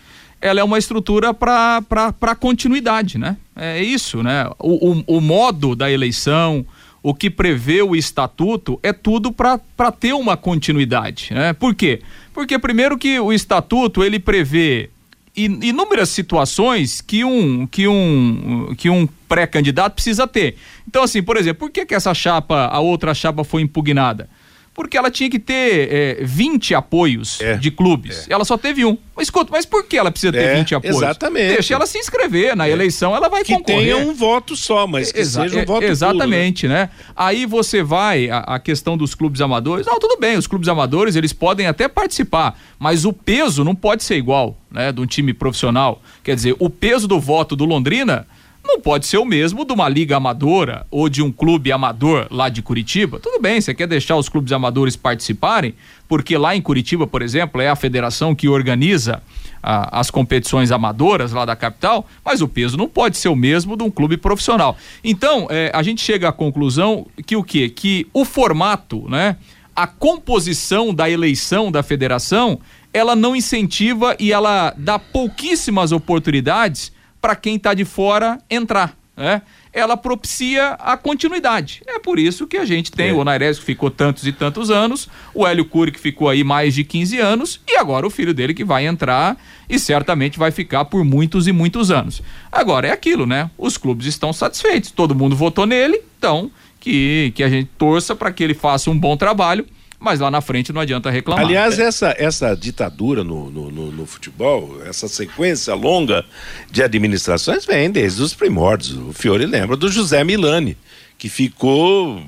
ela 0.43 0.61
é 0.61 0.65
uma 0.65 0.77
estrutura 0.77 1.33
para 1.33 2.37
continuidade, 2.39 3.17
né? 3.17 3.37
É 3.55 3.81
isso, 3.81 4.23
né? 4.23 4.51
O, 4.59 4.91
o, 4.91 5.05
o, 5.19 5.21
modo 5.21 5.77
da 5.77 5.91
eleição, 5.91 6.67
o 7.01 7.15
que 7.15 7.31
prevê 7.31 7.81
o 7.81 7.95
estatuto, 7.95 8.79
é 8.83 8.93
tudo 8.93 9.33
para 9.33 9.59
ter 9.93 10.13
uma 10.13 10.37
continuidade, 10.37 11.33
né? 11.33 11.53
Por 11.53 11.75
quê? 11.75 12.03
Porque 12.35 12.59
primeiro 12.59 12.99
que 12.99 13.21
o 13.21 13.33
estatuto, 13.33 14.03
ele 14.03 14.19
prevê 14.19 14.91
inúmeras 15.35 16.11
situações 16.11 17.01
que 17.01 17.25
um 17.25 17.67
que 17.67 17.89
um 17.89 18.75
que 18.77 18.91
um 18.91 19.07
pré-candidato 19.29 19.95
precisa 19.95 20.27
ter. 20.27 20.57
Então 20.87 21.05
assim, 21.05 21.23
por 21.23 21.37
exemplo, 21.37 21.61
por 21.61 21.71
que 21.71 21.87
que 21.87 21.95
essa 21.95 22.13
chapa, 22.13 22.67
a 22.67 22.81
outra 22.81 23.15
chapa 23.15 23.45
foi 23.45 23.63
impugnada? 23.63 24.29
Porque 24.75 24.97
ela 24.97 25.11
tinha 25.11 25.29
que 25.29 25.39
ter 25.39 25.93
é, 25.93 26.25
20 26.25 26.75
apoios 26.75 27.41
é, 27.41 27.57
de 27.57 27.71
clubes. 27.71 28.27
É. 28.29 28.33
Ela 28.33 28.45
só 28.45 28.57
teve 28.57 28.85
um. 28.85 28.97
Mas 29.15 29.27
escuta, 29.27 29.51
mas 29.53 29.67
por 29.67 29.85
que 29.85 29.99
ela 29.99 30.11
precisa 30.11 30.33
ter 30.33 30.39
é, 30.39 30.55
20 30.57 30.75
apoios? 30.77 30.97
Exatamente. 30.97 31.55
Deixa 31.55 31.75
ela 31.75 31.87
se 31.87 31.99
inscrever 31.99 32.57
na 32.57 32.67
é. 32.67 32.71
eleição, 32.71 33.15
ela 33.15 33.29
vai 33.29 33.45
que 33.45 33.53
concorrer. 33.53 33.79
Que 33.81 33.85
tenha 33.85 33.97
um 33.99 34.15
voto 34.15 34.57
só, 34.57 34.87
mas 34.87 35.13
que 35.13 35.21
Exa 35.21 35.43
seja 35.43 35.61
um 35.61 35.65
voto 35.67 35.85
Exatamente, 35.85 36.67
né? 36.67 36.89
Aí 37.15 37.45
você 37.45 37.83
vai, 37.83 38.31
a, 38.31 38.39
a, 38.39 38.59
questão 38.59 38.97
dos 38.97 39.15
clubes 39.15 39.43
amadores, 39.43 39.87
não, 39.87 39.99
tudo 39.99 40.19
bem, 40.19 40.37
os 40.39 40.47
clubes 40.47 40.69
amadores, 40.69 41.17
eles 41.17 41.33
podem 41.33 41.67
até 41.67 41.87
participar, 41.87 42.59
mas 42.79 43.05
o 43.05 43.13
peso 43.13 43.63
não 43.65 43.75
pode 43.75 44.03
ser 44.03 44.17
igual, 44.17 44.57
né, 44.71 44.91
de 44.91 45.01
um 45.01 45.07
time 45.07 45.35
profissional. 45.35 46.03
Quer 46.23 46.35
dizer, 46.35 46.57
o 46.59 46.71
peso 46.71 47.07
do 47.07 47.21
voto 47.21 47.55
do 47.55 47.67
Londrina 47.67 48.27
não 48.73 48.81
pode 48.81 49.07
ser 49.07 49.19
o 49.19 49.25
mesmo 49.25 49.67
de 49.67 49.73
uma 49.73 49.87
liga 49.87 50.17
amadora 50.17 50.87
ou 50.91 51.07
de 51.09 51.23
um 51.23 51.31
clube 51.31 51.71
amador 51.71 52.27
lá 52.31 52.49
de 52.49 52.63
Curitiba. 52.63 53.21
Tudo 53.21 53.41
bem, 53.41 53.61
você 53.61 53.75
quer 53.75 53.87
deixar 53.87 54.17
os 54.17 54.31
clubes 54.31 54.51
amadores 54.51 54.97
participarem, 54.97 55.75
porque 56.09 56.39
lá 56.39 56.57
em 56.57 56.63
Curitiba, 56.63 57.07
por 57.07 57.21
exemplo, 57.21 57.61
é 57.61 57.69
a 57.69 57.77
federação 57.77 58.35
que 58.35 58.49
organiza 58.49 59.23
ah, 59.63 60.01
as 60.01 60.11
competições 60.11 60.73
amadoras 60.73 61.33
lá 61.33 61.45
da 61.45 61.55
capital, 61.55 62.07
mas 62.25 62.41
o 62.41 62.49
peso 62.49 62.79
não 62.79 62.89
pode 62.89 63.19
ser 63.19 63.29
o 63.29 63.37
mesmo 63.37 63.77
de 63.77 63.85
um 63.85 63.91
clube 63.91 64.17
profissional. 64.17 64.77
Então, 65.05 65.47
eh, 65.51 65.71
a 65.75 65.83
gente 65.83 66.03
chega 66.03 66.31
à 66.31 66.33
conclusão 66.33 67.07
que 67.27 67.37
o 67.37 67.45
quê? 67.45 67.69
Que 67.69 68.07
o 68.13 68.25
formato, 68.25 69.07
né? 69.09 69.37
A 69.77 69.87
composição 69.87 70.95
da 70.95 71.09
eleição 71.11 71.71
da 71.71 71.83
federação, 71.83 72.59
ela 72.93 73.15
não 73.15 73.37
incentiva 73.37 74.17
e 74.19 74.33
ela 74.33 74.75
dá 74.77 74.99
pouquíssimas 74.99 75.93
oportunidades 75.93 76.93
para 77.23 77.37
quem 77.37 77.55
está 77.55 77.73
de 77.73 77.85
fora 77.85 78.39
entrar. 78.51 78.97
Né? 79.17 79.43
Ela 79.73 79.97
propicia 79.97 80.71
a 80.73 80.97
continuidade. 80.97 81.83
É 81.87 81.99
por 81.99 82.19
isso 82.19 82.47
que 82.47 82.57
a 82.57 82.65
gente 82.65 82.91
tem 82.91 83.11
é. 83.11 83.13
o 83.13 83.19
Onaires 83.19 83.59
que 83.59 83.65
ficou 83.65 83.91
tantos 83.91 84.27
e 84.27 84.33
tantos 84.33 84.71
anos, 84.71 85.09
o 85.33 85.47
Hélio 85.47 85.65
Cury 85.65 85.93
que 85.93 86.01
ficou 86.01 86.29
aí 86.29 86.43
mais 86.43 86.75
de 86.75 86.83
15 86.83 87.19
anos 87.21 87.61
e 87.69 87.77
agora 87.77 88.07
o 88.07 88.11
filho 88.11 88.35
dele 88.35 88.53
que 88.53 88.65
vai 88.65 88.87
entrar 88.87 89.37
e 89.69 89.79
certamente 89.79 90.39
vai 90.39 90.51
ficar 90.51 90.87
por 90.87 91.05
muitos 91.05 91.47
e 91.47 91.53
muitos 91.53 91.91
anos. 91.91 92.21
Agora 92.51 92.89
é 92.89 92.91
aquilo, 92.91 93.25
né? 93.25 93.51
Os 93.57 93.77
clubes 93.77 94.07
estão 94.07 94.33
satisfeitos, 94.33 94.91
todo 94.91 95.15
mundo 95.15 95.37
votou 95.37 95.67
nele, 95.67 96.01
então 96.19 96.51
que, 96.81 97.33
que 97.37 97.45
a 97.45 97.49
gente 97.49 97.71
torça 97.79 98.17
para 98.17 98.33
que 98.33 98.43
ele 98.43 98.55
faça 98.55 98.91
um 98.91 98.99
bom 98.99 99.17
trabalho 99.17 99.65
mas 100.03 100.19
lá 100.19 100.31
na 100.31 100.41
frente 100.41 100.73
não 100.73 100.81
adianta 100.81 101.09
reclamar. 101.11 101.45
Aliás, 101.45 101.79
essa, 101.79 102.13
essa 102.19 102.57
ditadura 102.57 103.23
no, 103.23 103.49
no, 103.49 103.71
no, 103.71 103.93
no 103.93 104.05
futebol, 104.05 104.83
essa 104.85 105.07
sequência 105.07 105.75
longa 105.75 106.25
de 106.71 106.83
administrações 106.83 107.65
vem 107.65 107.89
desde 107.89 108.21
os 108.21 108.35
primórdios. 108.35 108.97
O 108.97 109.13
Fiore 109.13 109.47
lembra 109.47 109.77
do 109.77 109.89
José 109.89 110.25
Milani, 110.25 110.77
que 111.17 111.29
ficou 111.29 112.21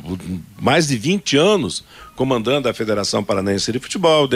mais 0.62 0.86
de 0.86 0.96
20 0.96 1.36
anos 1.36 1.84
comandando 2.16 2.68
a 2.68 2.74
Federação 2.74 3.22
Paranaense 3.22 3.72
de 3.72 3.78
Futebol. 3.78 4.28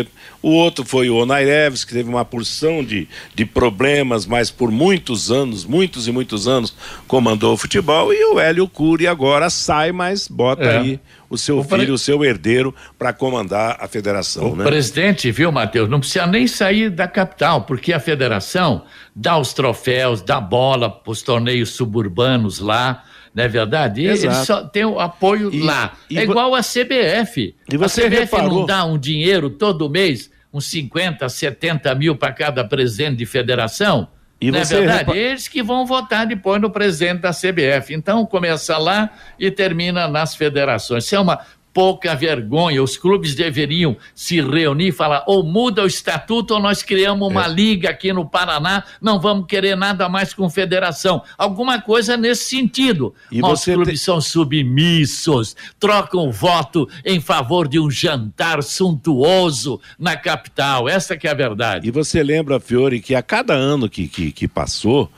O 0.42 0.50
outro 0.50 0.84
foi 0.84 1.08
o 1.08 1.16
Onaireves, 1.16 1.84
que 1.84 1.92
teve 1.92 2.08
uma 2.08 2.24
porção 2.24 2.84
de, 2.84 3.08
de 3.34 3.44
problemas, 3.44 4.26
mas 4.26 4.50
por 4.50 4.70
muitos 4.70 5.30
anos, 5.30 5.64
muitos 5.64 6.08
e 6.08 6.12
muitos 6.12 6.48
anos, 6.48 6.74
comandou 7.06 7.54
o 7.54 7.56
futebol. 7.56 8.12
E 8.12 8.24
o 8.24 8.40
Hélio 8.40 8.68
Cury 8.68 9.06
agora 9.06 9.50
sai, 9.50 9.92
mas 9.92 10.28
bota 10.28 10.64
é. 10.64 10.78
aí 10.78 11.00
o 11.30 11.36
seu 11.36 11.58
o 11.58 11.64
filho, 11.64 11.84
pre... 11.84 11.90
o 11.90 11.98
seu 11.98 12.24
herdeiro, 12.24 12.74
para 12.98 13.12
comandar 13.12 13.76
a 13.80 13.86
federação. 13.86 14.52
O 14.52 14.56
né? 14.56 14.64
presidente, 14.64 15.30
viu, 15.30 15.52
Matheus, 15.52 15.88
não 15.88 16.00
precisa 16.00 16.26
nem 16.26 16.46
sair 16.46 16.90
da 16.90 17.06
capital, 17.06 17.62
porque 17.62 17.92
a 17.92 18.00
federação 18.00 18.84
dá 19.14 19.36
os 19.36 19.52
troféus, 19.52 20.22
dá 20.22 20.40
bola 20.40 20.90
para 20.90 21.10
os 21.10 21.22
torneios 21.22 21.70
suburbanos 21.70 22.58
lá. 22.58 23.04
Não 23.38 23.44
é 23.44 23.48
verdade? 23.48 24.04
Exato. 24.04 24.26
Ele 24.26 24.44
só 24.44 24.64
tem 24.64 24.84
o 24.84 24.98
apoio 24.98 25.54
e, 25.54 25.62
lá. 25.62 25.92
E 26.10 26.18
é 26.18 26.24
igual 26.24 26.56
a 26.56 26.60
CBF. 26.60 27.54
E 27.72 27.76
você 27.76 28.02
a 28.02 28.06
CBF 28.06 28.20
reparou... 28.22 28.52
não 28.52 28.66
dá 28.66 28.84
um 28.84 28.98
dinheiro 28.98 29.48
todo 29.48 29.88
mês, 29.88 30.28
uns 30.52 30.64
50, 30.64 31.28
70 31.28 31.94
mil 31.94 32.16
para 32.16 32.32
cada 32.32 32.64
presidente 32.64 33.18
de 33.18 33.26
federação? 33.26 34.08
E 34.40 34.50
não 34.50 34.58
é 34.58 34.64
verdade? 34.64 34.98
Repa... 34.98 35.16
Eles 35.16 35.46
que 35.46 35.62
vão 35.62 35.86
votar 35.86 36.26
depois 36.26 36.60
no 36.60 36.68
presidente 36.68 37.20
da 37.20 37.30
CBF. 37.30 37.94
Então 37.94 38.26
começa 38.26 38.76
lá 38.76 39.08
e 39.38 39.52
termina 39.52 40.08
nas 40.08 40.34
federações. 40.34 41.04
Isso 41.04 41.14
é 41.14 41.20
uma 41.20 41.38
pouca 41.78 42.12
vergonha. 42.16 42.82
Os 42.82 42.96
clubes 42.96 43.36
deveriam 43.36 43.96
se 44.12 44.40
reunir 44.40 44.88
e 44.88 44.92
falar: 44.92 45.22
ou 45.28 45.44
muda 45.44 45.84
o 45.84 45.86
estatuto 45.86 46.54
ou 46.54 46.60
nós 46.60 46.82
criamos 46.82 47.28
uma 47.28 47.44
é. 47.44 47.48
liga 47.48 47.90
aqui 47.90 48.12
no 48.12 48.28
Paraná, 48.28 48.82
não 49.00 49.20
vamos 49.20 49.46
querer 49.46 49.76
nada 49.76 50.08
mais 50.08 50.34
com 50.34 50.50
federação. 50.50 51.22
Alguma 51.38 51.80
coisa 51.80 52.16
nesse 52.16 52.46
sentido. 52.46 53.14
E 53.30 53.40
Os 53.40 53.64
clubes 53.64 54.00
te... 54.00 54.04
são 54.04 54.20
submissos, 54.20 55.54
trocam 55.78 56.32
voto 56.32 56.88
em 57.04 57.20
favor 57.20 57.68
de 57.68 57.78
um 57.78 57.88
jantar 57.88 58.60
suntuoso 58.60 59.80
na 59.96 60.16
capital. 60.16 60.88
Essa 60.88 61.16
que 61.16 61.28
é 61.28 61.30
a 61.30 61.34
verdade. 61.34 61.86
E 61.86 61.92
você 61.92 62.24
lembra, 62.24 62.58
Fiore, 62.58 62.98
que 62.98 63.14
a 63.14 63.22
cada 63.22 63.54
ano 63.54 63.88
que, 63.88 64.08
que, 64.08 64.32
que 64.32 64.48
passou, 64.48 65.08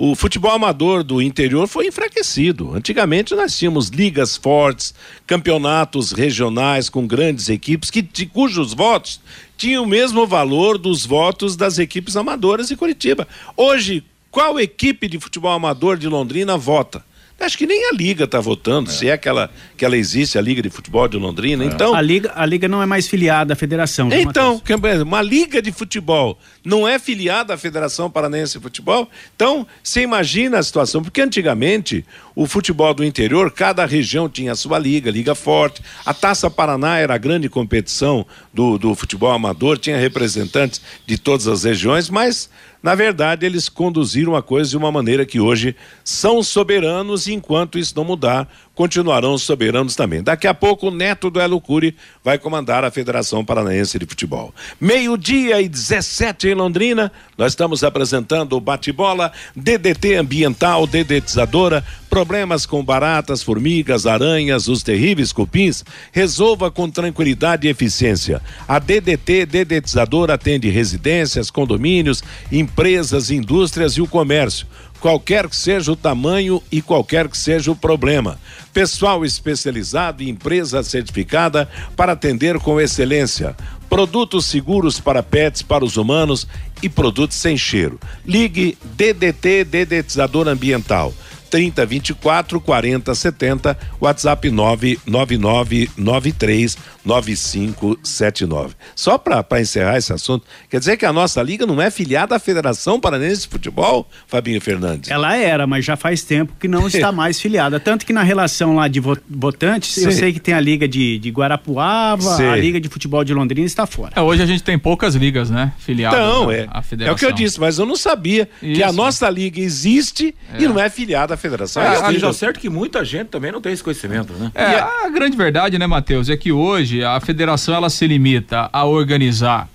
o 0.00 0.14
futebol 0.14 0.52
amador 0.52 1.02
do 1.02 1.20
interior 1.20 1.66
foi 1.66 1.88
enfraquecido. 1.88 2.72
Antigamente 2.72 3.34
nós 3.34 3.58
tínhamos 3.58 3.88
ligas 3.88 4.36
fortes, 4.36 4.94
campeonatos 5.26 6.12
regionais 6.12 6.88
com 6.88 7.04
grandes 7.04 7.48
equipes 7.48 7.90
que, 7.90 8.00
de, 8.00 8.24
cujos 8.24 8.72
votos 8.72 9.20
tinham 9.56 9.82
o 9.82 9.88
mesmo 9.88 10.24
valor 10.24 10.78
dos 10.78 11.04
votos 11.04 11.56
das 11.56 11.80
equipes 11.80 12.16
amadoras 12.16 12.68
de 12.68 12.76
Curitiba. 12.76 13.26
Hoje, 13.56 14.04
qual 14.30 14.60
equipe 14.60 15.08
de 15.08 15.18
futebol 15.18 15.50
amador 15.50 15.98
de 15.98 16.06
Londrina 16.06 16.56
vota? 16.56 17.04
Acho 17.40 17.56
que 17.56 17.66
nem 17.66 17.88
a 17.88 17.92
Liga 17.92 18.24
está 18.24 18.40
votando, 18.40 18.90
é. 18.90 18.92
se 18.92 19.08
é 19.08 19.16
que 19.16 19.28
ela, 19.28 19.48
que 19.76 19.84
ela 19.84 19.96
existe, 19.96 20.36
a 20.36 20.40
Liga 20.40 20.60
de 20.60 20.70
Futebol 20.70 21.06
de 21.06 21.16
Londrina. 21.16 21.62
É. 21.62 21.68
Então, 21.68 21.94
a 21.94 22.00
Liga, 22.00 22.32
a 22.34 22.44
Liga 22.44 22.66
não 22.66 22.82
é 22.82 22.86
mais 22.86 23.06
filiada 23.06 23.52
à 23.52 23.56
federação. 23.56 24.08
Então, 24.12 24.60
uma 25.06 25.22
Liga 25.22 25.62
de 25.62 25.70
Futebol 25.70 26.36
não 26.68 26.86
é 26.86 26.98
filiada 26.98 27.54
à 27.54 27.56
Federação 27.56 28.10
Paranaense 28.10 28.58
de 28.58 28.62
Futebol? 28.62 29.08
Então, 29.34 29.66
você 29.82 30.02
imagina 30.02 30.58
a 30.58 30.62
situação, 30.62 31.02
porque 31.02 31.22
antigamente 31.22 32.04
o 32.36 32.46
futebol 32.46 32.92
do 32.92 33.02
interior, 33.02 33.50
cada 33.50 33.86
região 33.86 34.28
tinha 34.28 34.52
a 34.52 34.54
sua 34.54 34.78
liga, 34.78 35.10
liga 35.10 35.34
forte. 35.34 35.82
A 36.04 36.12
Taça 36.12 36.50
Paraná 36.50 36.98
era 36.98 37.14
a 37.14 37.18
grande 37.18 37.48
competição 37.48 38.26
do, 38.52 38.76
do 38.76 38.94
futebol 38.94 39.30
amador, 39.30 39.78
tinha 39.78 39.96
representantes 39.96 40.82
de 41.06 41.16
todas 41.16 41.48
as 41.48 41.64
regiões, 41.64 42.10
mas 42.10 42.50
na 42.82 42.94
verdade, 42.94 43.44
eles 43.44 43.68
conduziram 43.68 44.36
a 44.36 44.42
coisa 44.42 44.70
de 44.70 44.76
uma 44.76 44.92
maneira 44.92 45.26
que 45.26 45.40
hoje 45.40 45.74
são 46.04 46.42
soberanos 46.42 47.26
e 47.26 47.32
enquanto 47.32 47.76
isso 47.76 47.92
não 47.96 48.04
mudar, 48.04 48.48
continuarão 48.78 49.36
soberanos 49.36 49.96
também. 49.96 50.22
Daqui 50.22 50.46
a 50.46 50.54
pouco, 50.54 50.86
o 50.86 50.90
neto 50.92 51.30
do 51.30 51.40
Elo 51.40 51.60
Cury 51.60 51.96
vai 52.22 52.38
comandar 52.38 52.84
a 52.84 52.92
Federação 52.92 53.44
Paranaense 53.44 53.98
de 53.98 54.06
Futebol. 54.06 54.54
Meio-dia 54.80 55.60
e 55.60 55.68
17 55.68 56.46
em 56.46 56.54
Londrina, 56.54 57.10
nós 57.36 57.50
estamos 57.50 57.82
apresentando 57.82 58.52
o 58.52 58.60
bate-bola 58.60 59.32
DDT 59.56 60.14
Ambiental, 60.14 60.86
dedetizadora, 60.86 61.84
problemas 62.08 62.66
com 62.66 62.84
baratas, 62.84 63.42
formigas, 63.42 64.06
aranhas, 64.06 64.68
os 64.68 64.84
terríveis 64.84 65.32
cupins, 65.32 65.84
resolva 66.12 66.70
com 66.70 66.88
tranquilidade 66.88 67.66
e 67.66 67.70
eficiência. 67.70 68.40
A 68.68 68.78
DDT 68.78 69.44
Dedetizadora 69.44 70.34
atende 70.34 70.70
residências, 70.70 71.50
condomínios, 71.50 72.22
empresas, 72.52 73.28
indústrias 73.28 73.94
e 73.94 74.00
o 74.00 74.06
comércio 74.06 74.68
qualquer 75.00 75.48
que 75.48 75.56
seja 75.56 75.92
o 75.92 75.96
tamanho 75.96 76.62
e 76.70 76.82
qualquer 76.82 77.28
que 77.28 77.38
seja 77.38 77.70
o 77.70 77.76
problema. 77.76 78.38
Pessoal 78.72 79.24
especializado 79.24 80.22
e 80.22 80.28
empresa 80.28 80.82
certificada 80.82 81.68
para 81.96 82.12
atender 82.12 82.58
com 82.58 82.80
excelência. 82.80 83.56
Produtos 83.88 84.46
seguros 84.46 85.00
para 85.00 85.22
pets, 85.22 85.62
para 85.62 85.84
os 85.84 85.96
humanos 85.96 86.46
e 86.82 86.88
produtos 86.88 87.36
sem 87.36 87.56
cheiro. 87.56 87.98
Ligue 88.26 88.76
DDT 88.96 89.64
Dedetizador 89.64 90.48
Ambiental 90.48 91.14
30 91.48 91.86
24 91.86 92.60
40 92.60 93.14
70, 93.14 93.78
WhatsApp 94.00 94.50
99993 94.50 96.76
9579. 97.08 98.74
Só 98.94 99.16
para 99.16 99.60
encerrar 99.60 99.96
esse 99.96 100.12
assunto, 100.12 100.46
quer 100.68 100.78
dizer 100.78 100.98
que 100.98 101.06
a 101.06 101.12
nossa 101.12 101.42
liga 101.42 101.66
não 101.66 101.80
é 101.80 101.90
filiada 101.90 102.36
à 102.36 102.38
Federação 102.38 103.00
Paranense 103.00 103.42
de 103.42 103.48
Futebol, 103.48 104.06
Fabinho 104.26 104.60
Fernandes? 104.60 105.10
Ela 105.10 105.34
era, 105.34 105.66
mas 105.66 105.84
já 105.84 105.96
faz 105.96 106.22
tempo 106.22 106.52
que 106.60 106.68
não 106.68 106.86
está 106.86 107.10
mais 107.12 107.40
filiada. 107.40 107.80
Tanto 107.80 108.04
que 108.04 108.12
na 108.12 108.22
relação 108.22 108.76
lá 108.76 108.86
de 108.86 109.00
votantes, 109.00 109.94
Sim. 109.94 110.04
eu 110.04 110.12
sei 110.12 110.32
que 110.32 110.40
tem 110.40 110.54
a 110.54 110.60
liga 110.60 110.86
de, 110.86 111.18
de 111.18 111.30
Guarapuava, 111.30 112.36
Sim. 112.36 112.46
a 112.46 112.56
liga 112.56 112.78
de 112.78 112.88
futebol 112.88 113.24
de 113.24 113.32
Londrina 113.32 113.66
está 113.66 113.86
fora. 113.86 114.12
É, 114.14 114.20
hoje 114.20 114.42
a 114.42 114.46
gente 114.46 114.62
tem 114.62 114.78
poucas 114.78 115.14
ligas, 115.14 115.48
né? 115.48 115.72
Filiadas 115.78 116.18
então, 116.18 116.50
é, 116.50 116.66
à 116.70 116.82
federação. 116.82 117.12
É 117.12 117.14
o 117.14 117.18
que 117.18 117.24
eu 117.24 117.32
disse, 117.32 117.58
mas 117.58 117.78
eu 117.78 117.86
não 117.86 117.96
sabia 117.96 118.48
Isso. 118.62 118.74
que 118.74 118.82
a 118.82 118.92
nossa 118.92 119.30
liga 119.30 119.58
existe 119.58 120.34
é. 120.52 120.62
e 120.62 120.68
não 120.68 120.78
é 120.78 120.90
filiada 120.90 121.32
à 121.32 121.36
federação. 121.36 121.82
É, 121.82 122.12
é, 122.12 122.16
é 122.16 122.32
certo 122.32 122.60
que 122.60 122.68
muita 122.68 123.02
gente 123.04 123.28
também 123.28 123.50
não 123.50 123.60
tem 123.60 123.72
esse 123.72 123.82
conhecimento, 123.82 124.34
né? 124.34 124.52
É, 124.54 124.78
a, 124.78 125.06
a 125.06 125.08
grande 125.08 125.36
verdade, 125.36 125.78
né, 125.78 125.86
Matheus, 125.86 126.28
é 126.28 126.36
que 126.36 126.52
hoje 126.52 126.97
a 127.02 127.20
federação 127.20 127.74
ela 127.74 127.90
se 127.90 128.06
limita 128.06 128.68
a 128.72 128.84
organizar 128.84 129.68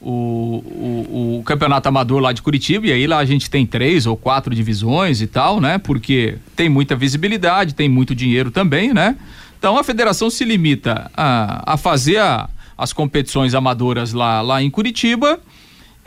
o, 0.00 0.62
o, 0.64 1.38
o, 1.38 1.42
campeonato 1.44 1.88
amador 1.88 2.20
lá 2.20 2.32
de 2.32 2.40
Curitiba, 2.40 2.86
e 2.86 2.92
aí 2.92 3.06
lá 3.06 3.18
a 3.18 3.24
gente 3.24 3.50
tem 3.50 3.66
três 3.66 4.06
ou 4.06 4.16
quatro 4.16 4.54
divisões 4.54 5.20
e 5.20 5.26
tal, 5.26 5.60
né? 5.60 5.76
Porque 5.76 6.38
tem 6.56 6.68
muita 6.68 6.96
visibilidade, 6.96 7.74
tem 7.74 7.88
muito 7.88 8.14
dinheiro 8.14 8.50
também, 8.50 8.94
né? 8.94 9.16
Então 9.58 9.76
a 9.76 9.84
federação 9.84 10.30
se 10.30 10.42
limita 10.42 11.10
a, 11.14 11.74
a 11.74 11.76
fazer 11.76 12.16
a, 12.16 12.48
as 12.78 12.94
competições 12.94 13.54
amadoras 13.54 14.14
lá, 14.14 14.40
lá 14.40 14.62
em 14.62 14.70
Curitiba 14.70 15.38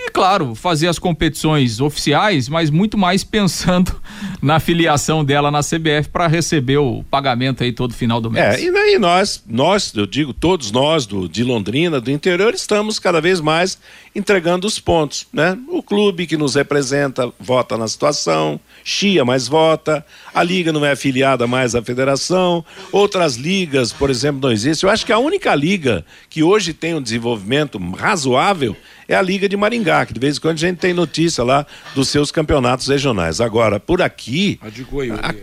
e, 0.05 0.11
claro, 0.11 0.53
fazer 0.53 0.87
as 0.87 0.99
competições 0.99 1.79
oficiais, 1.79 2.49
mas 2.49 2.69
muito 2.69 2.97
mais 2.97 3.23
pensando 3.23 3.95
na 4.41 4.59
filiação 4.59 5.23
dela 5.23 5.49
na 5.49 5.61
CBF 5.61 6.09
para 6.11 6.27
receber 6.27 6.77
o 6.77 7.03
pagamento 7.09 7.63
aí 7.63 7.71
todo 7.71 7.93
final 7.93 8.19
do 8.19 8.29
mês. 8.29 8.55
É, 8.55 8.61
e 8.61 8.71
daí 8.71 8.99
nós, 8.99 9.41
nós, 9.47 9.93
eu 9.95 10.05
digo, 10.05 10.33
todos 10.33 10.71
nós 10.71 11.05
do, 11.05 11.29
de 11.29 11.43
Londrina, 11.43 12.01
do 12.01 12.11
interior, 12.11 12.53
estamos 12.53 12.99
cada 12.99 13.21
vez 13.21 13.39
mais 13.39 13.77
entregando 14.13 14.67
os 14.67 14.77
pontos, 14.77 15.25
né? 15.31 15.57
O 15.69 15.81
clube 15.81 16.27
que 16.27 16.35
nos 16.35 16.55
representa 16.55 17.31
vota 17.39 17.77
na 17.77 17.87
situação, 17.87 18.59
chia 18.83 19.23
mais 19.23 19.47
vota, 19.47 20.05
a 20.33 20.43
liga 20.43 20.73
não 20.73 20.85
é 20.85 20.91
afiliada 20.91 21.47
mais 21.47 21.75
à 21.75 21.81
federação, 21.81 22.63
outras 22.91 23.35
ligas, 23.35 23.93
por 23.93 24.09
exemplo, 24.09 24.41
não 24.41 24.51
existem. 24.51 24.87
Eu 24.87 24.93
acho 24.93 25.05
que 25.05 25.13
a 25.13 25.17
única 25.17 25.55
liga 25.55 26.05
que 26.29 26.43
hoje 26.43 26.73
tem 26.73 26.93
um 26.93 27.01
desenvolvimento 27.01 27.79
razoável 27.95 28.75
é 29.07 29.15
a 29.15 29.21
Liga 29.21 29.47
de 29.47 29.57
Maringá, 29.57 30.05
que 30.05 30.13
de 30.13 30.19
vez 30.19 30.37
em 30.37 30.41
quando 30.41 30.55
a 30.55 30.59
gente 30.59 30.77
tem 30.77 30.93
notícia 30.93 31.43
lá 31.43 31.65
dos 31.95 32.09
seus 32.09 32.31
campeonatos 32.31 32.87
regionais. 32.87 33.41
Agora, 33.41 33.79
por 33.79 34.01
aqui, 34.01 34.59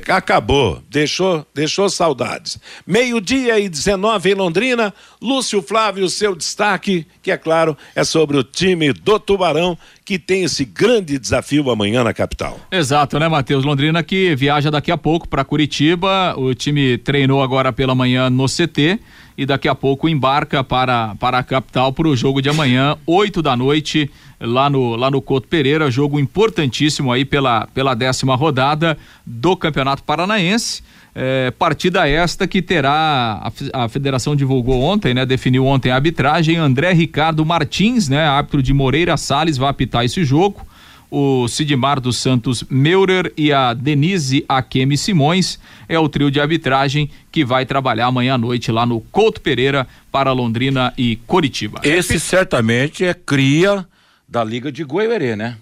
a, 0.09 0.17
acabou, 0.17 0.83
deixou, 0.89 1.47
deixou 1.55 1.89
saudades. 1.89 2.59
Meio-dia 2.87 3.59
e 3.59 3.69
19 3.69 4.31
em 4.31 4.35
Londrina, 4.35 4.95
Lúcio 5.21 5.63
Flávio, 5.63 6.09
seu 6.09 6.35
destaque, 6.35 7.07
que 7.23 7.31
é 7.31 7.37
claro, 7.37 7.77
é 7.95 8.05
sobre 8.05 8.37
o 8.37 8.43
time 8.43 8.93
do 8.93 9.19
Tubarão, 9.19 9.77
que 10.05 10.19
tem 10.19 10.43
esse 10.43 10.65
grande 10.65 11.19
desafio 11.19 11.71
amanhã 11.71 12.03
na 12.03 12.13
capital. 12.13 12.59
Exato, 12.71 13.19
né, 13.19 13.29
Matheus? 13.29 13.65
Londrina 13.65 14.03
que 14.03 14.35
viaja 14.35 14.71
daqui 14.71 14.91
a 14.91 14.99
pouco 14.99 15.29
para 15.29 15.45
Curitiba. 15.45 16.35
O 16.37 16.55
time 16.55 16.99
treinou 16.99 17.43
agora 17.43 17.73
pela 17.73 17.95
manhã 17.95 18.29
no 18.29 18.47
CT 18.47 18.99
e 19.41 19.47
daqui 19.47 19.67
a 19.67 19.75
pouco 19.75 20.07
embarca 20.07 20.63
para, 20.63 21.15
para 21.15 21.39
a 21.39 21.43
capital 21.43 21.95
para 21.95 22.07
o 22.07 22.15
jogo 22.15 22.43
de 22.43 22.51
amanhã, 22.51 22.95
8 23.07 23.41
da 23.41 23.57
noite, 23.57 24.11
lá 24.39 24.69
no, 24.69 24.95
lá 24.97 25.11
no 25.11 25.23
Couto 25.23 25.49
Pereira. 25.49 25.91
Jogo 25.91 26.21
importantíssimo 26.21 27.11
aí 27.11 27.25
pela, 27.25 27.67
pela 27.73 27.95
décima 27.95 28.37
rodada 28.37 28.99
do 29.25 29.57
Campeonato 29.57 30.03
Paranaense. 30.03 30.83
É, 31.15 31.51
partida 31.53 32.07
esta 32.07 32.47
que 32.47 32.61
terá 32.61 33.51
a, 33.73 33.85
a, 33.85 33.89
federação 33.89 34.37
divulgou 34.37 34.83
ontem, 34.83 35.15
né? 35.15 35.25
Definiu 35.25 35.65
ontem 35.65 35.91
a 35.91 35.95
arbitragem. 35.95 36.59
André 36.59 36.93
Ricardo 36.93 37.43
Martins, 37.43 38.11
né? 38.11 38.27
Árbitro 38.27 38.63
de 38.63 38.75
Moreira 38.75 39.17
Salles 39.17 39.57
vai 39.57 39.71
apitar 39.71 40.05
esse 40.05 40.23
jogo 40.23 40.67
o 41.11 41.49
Sidmar 41.49 42.01
dos 42.01 42.17
Santos 42.17 42.65
Meurer 42.71 43.33
e 43.37 43.53
a 43.53 43.75
Denise 43.75 44.45
Akemi 44.49 44.97
Simões. 44.97 45.59
É 45.89 45.99
o 45.99 46.09
trio 46.09 46.31
de 46.31 46.41
arbitragem 46.41 47.11
que 47.33 47.45
vai 47.45 47.67
trabalhar 47.67 48.07
amanhã 48.07 48.35
à 48.35 48.39
noite 48.39 48.71
lá 48.71 48.87
no 48.87 49.01
Couto 49.01 49.41
Pereira 49.41 49.87
para 50.13 50.33
Londrina 50.33 50.95
e 50.97 51.17
Coritiba. 51.27 51.81
Esse 51.83 52.21
certamente 52.21 53.05
é 53.05 53.13
cria 53.13 53.87
da 54.29 54.45
Liga 54.45 54.71
de 54.71 54.85
Goiuerê, 54.85 55.35
né? 55.35 55.57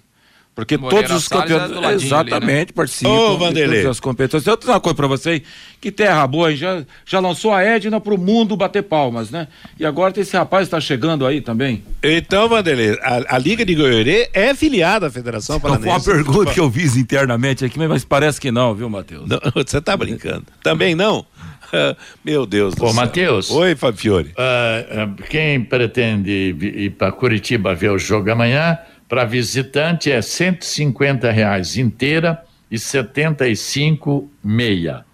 Porque 0.59 0.77
Moreira 0.77 1.07
todos 1.07 1.23
os 1.23 1.29
campeonatos. 1.29 1.77
É 1.85 1.95
exatamente, 1.95 2.51
ali, 2.51 2.67
né? 2.67 2.67
participam 2.75 3.11
Ô, 3.11 3.39
Vanderlei. 3.39 3.77
de 3.77 3.83
todas 3.85 3.91
as 3.91 4.01
competições. 4.01 4.45
Eu 4.45 4.57
tenho 4.57 4.73
uma 4.73 4.81
coisa 4.81 4.97
pra 4.97 5.07
você 5.07 5.41
que 5.81 5.93
terra 5.93 6.27
boa, 6.27 6.53
já, 6.57 6.85
já 7.07 7.21
lançou 7.21 7.53
a 7.53 7.63
Edna 7.63 8.01
pro 8.01 8.19
mundo 8.19 8.57
bater 8.57 8.83
palmas, 8.83 9.31
né? 9.31 9.47
E 9.79 9.87
agora 9.87 10.13
tem 10.13 10.23
esse 10.23 10.37
rapaz 10.37 10.65
que 10.65 10.73
tá 10.73 10.81
chegando 10.81 11.25
aí 11.25 11.41
também. 11.41 11.85
Então, 12.03 12.49
Vanderlei, 12.49 12.99
a, 13.01 13.37
a 13.37 13.39
Liga 13.39 13.65
de 13.65 13.73
Goiorê 13.73 14.31
é 14.33 14.53
filiada 14.53 15.07
à 15.07 15.11
Federação 15.13 15.61
Paranense. 15.61 16.05
Foi 16.05 16.15
uma 16.15 16.25
pergunta 16.25 16.53
que 16.53 16.59
eu 16.59 16.69
fiz 16.69 16.97
internamente 16.97 17.65
aqui, 17.65 17.79
mas 17.79 18.05
parece 18.05 18.41
que 18.41 18.51
não, 18.51 18.75
viu, 18.75 18.91
Matheus? 18.91 19.29
Você 19.55 19.81
tá 19.81 19.97
brincando. 19.97 20.47
Também 20.61 20.93
não? 20.97 21.25
Meu 22.25 22.45
Deus 22.47 22.75
do 22.75 22.85
Ô, 22.85 22.93
Matheus. 22.93 23.49
Oi, 23.53 23.77
Fábio 23.77 24.01
Fiore. 24.01 24.31
Uh, 24.31 25.05
uh, 25.05 25.23
quem 25.31 25.61
pretende 25.63 26.57
ir 26.61 26.91
para 26.99 27.13
Curitiba 27.13 27.77
ver 27.77 27.93
o 27.93 27.99
jogo 27.99 28.29
amanhã 28.29 28.77
para 29.09 29.25
visitante 29.25 30.11
é 30.11 30.21
150 30.21 31.31
reais 31.31 31.77
inteira 31.77 32.45
e 32.71 32.79
75 32.79 34.31
meia. 34.45 35.05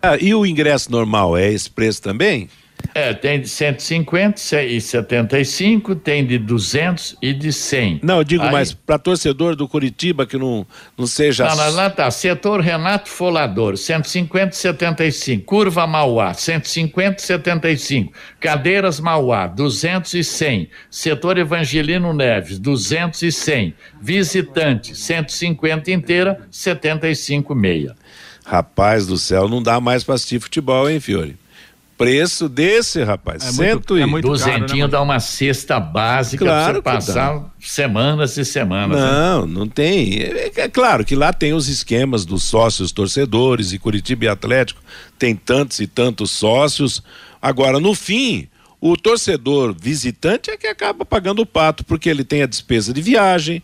Ah, 0.00 0.16
e 0.20 0.34
o 0.34 0.46
ingresso 0.46 0.92
normal 0.92 1.36
é 1.36 1.50
esse 1.50 1.68
preço 1.68 2.00
também? 2.00 2.48
É, 2.94 3.12
tem 3.12 3.40
de 3.40 3.48
150 3.48 4.62
e 4.62 4.80
75, 4.80 5.96
tem 5.96 6.24
de 6.24 6.38
200 6.38 7.16
e 7.20 7.32
de 7.32 7.52
100. 7.52 7.98
Não, 8.04 8.18
eu 8.18 8.24
digo, 8.24 8.44
Aí, 8.44 8.52
mas 8.52 8.72
para 8.72 9.00
torcedor 9.00 9.56
do 9.56 9.66
Curitiba 9.66 10.24
que 10.24 10.38
não, 10.38 10.64
não 10.96 11.04
seja. 11.04 11.44
Não, 11.44 11.70
lá 11.72 11.90
tá. 11.90 12.08
Setor 12.12 12.60
Renato 12.60 13.08
Folador, 13.10 13.76
150 13.76 14.54
e 14.54 14.56
75. 14.56 15.44
Curva 15.44 15.88
Mauá, 15.88 16.32
150 16.34 17.20
e 17.20 17.26
75. 17.26 18.12
Cadeiras 18.38 19.00
Mauá, 19.00 19.48
200 19.48 20.14
e 20.14 20.22
100. 20.22 20.70
Setor 20.88 21.36
Evangelino 21.38 22.12
Neves, 22.12 22.60
200 22.60 23.22
e 23.22 23.32
100. 23.32 23.74
Visitante, 24.00 24.94
150 24.94 25.90
inteira, 25.90 26.40
75 26.48 27.56
meia. 27.56 27.96
Rapaz 28.46 29.04
do 29.04 29.18
céu, 29.18 29.48
não 29.48 29.60
dá 29.60 29.80
mais 29.80 30.04
para 30.04 30.14
assistir 30.14 30.38
futebol, 30.38 30.88
hein, 30.88 31.00
Fiore? 31.00 31.36
Preço 31.96 32.48
desse, 32.48 33.02
rapaz. 33.02 33.44
É 33.44 33.52
Cento 33.52 33.94
muito, 33.94 33.96
é 33.96 34.06
muito 34.06 34.28
Duzentinho 34.28 34.66
caro, 34.66 34.78
né, 34.78 34.88
dá 34.88 35.02
uma 35.02 35.20
cesta 35.20 35.78
básica 35.78 36.44
claro 36.44 36.82
pra 36.82 37.00
você 37.00 37.06
passar 37.12 37.54
semanas 37.60 38.36
e 38.36 38.44
semanas. 38.44 38.98
Não, 38.98 39.46
né? 39.46 39.52
não 39.52 39.68
tem. 39.68 40.18
É, 40.20 40.52
é, 40.56 40.68
claro 40.68 41.04
que 41.04 41.14
lá 41.14 41.32
tem 41.32 41.52
os 41.52 41.68
esquemas 41.68 42.24
dos 42.24 42.42
sócios 42.42 42.92
torcedores 42.92 43.72
e 43.72 43.78
Curitiba 43.78 44.24
e 44.24 44.28
Atlético 44.28 44.80
tem 45.18 45.34
tantos 45.34 45.80
e 45.80 45.86
tantos 45.86 46.30
sócios. 46.30 47.02
Agora, 47.40 47.78
no 47.78 47.94
fim, 47.94 48.48
o 48.86 48.98
torcedor 48.98 49.74
visitante 49.80 50.50
é 50.50 50.58
que 50.58 50.66
acaba 50.66 51.06
pagando 51.06 51.40
o 51.40 51.46
pato, 51.46 51.82
porque 51.86 52.06
ele 52.06 52.22
tem 52.22 52.42
a 52.42 52.46
despesa 52.46 52.92
de 52.92 53.00
viagem, 53.00 53.62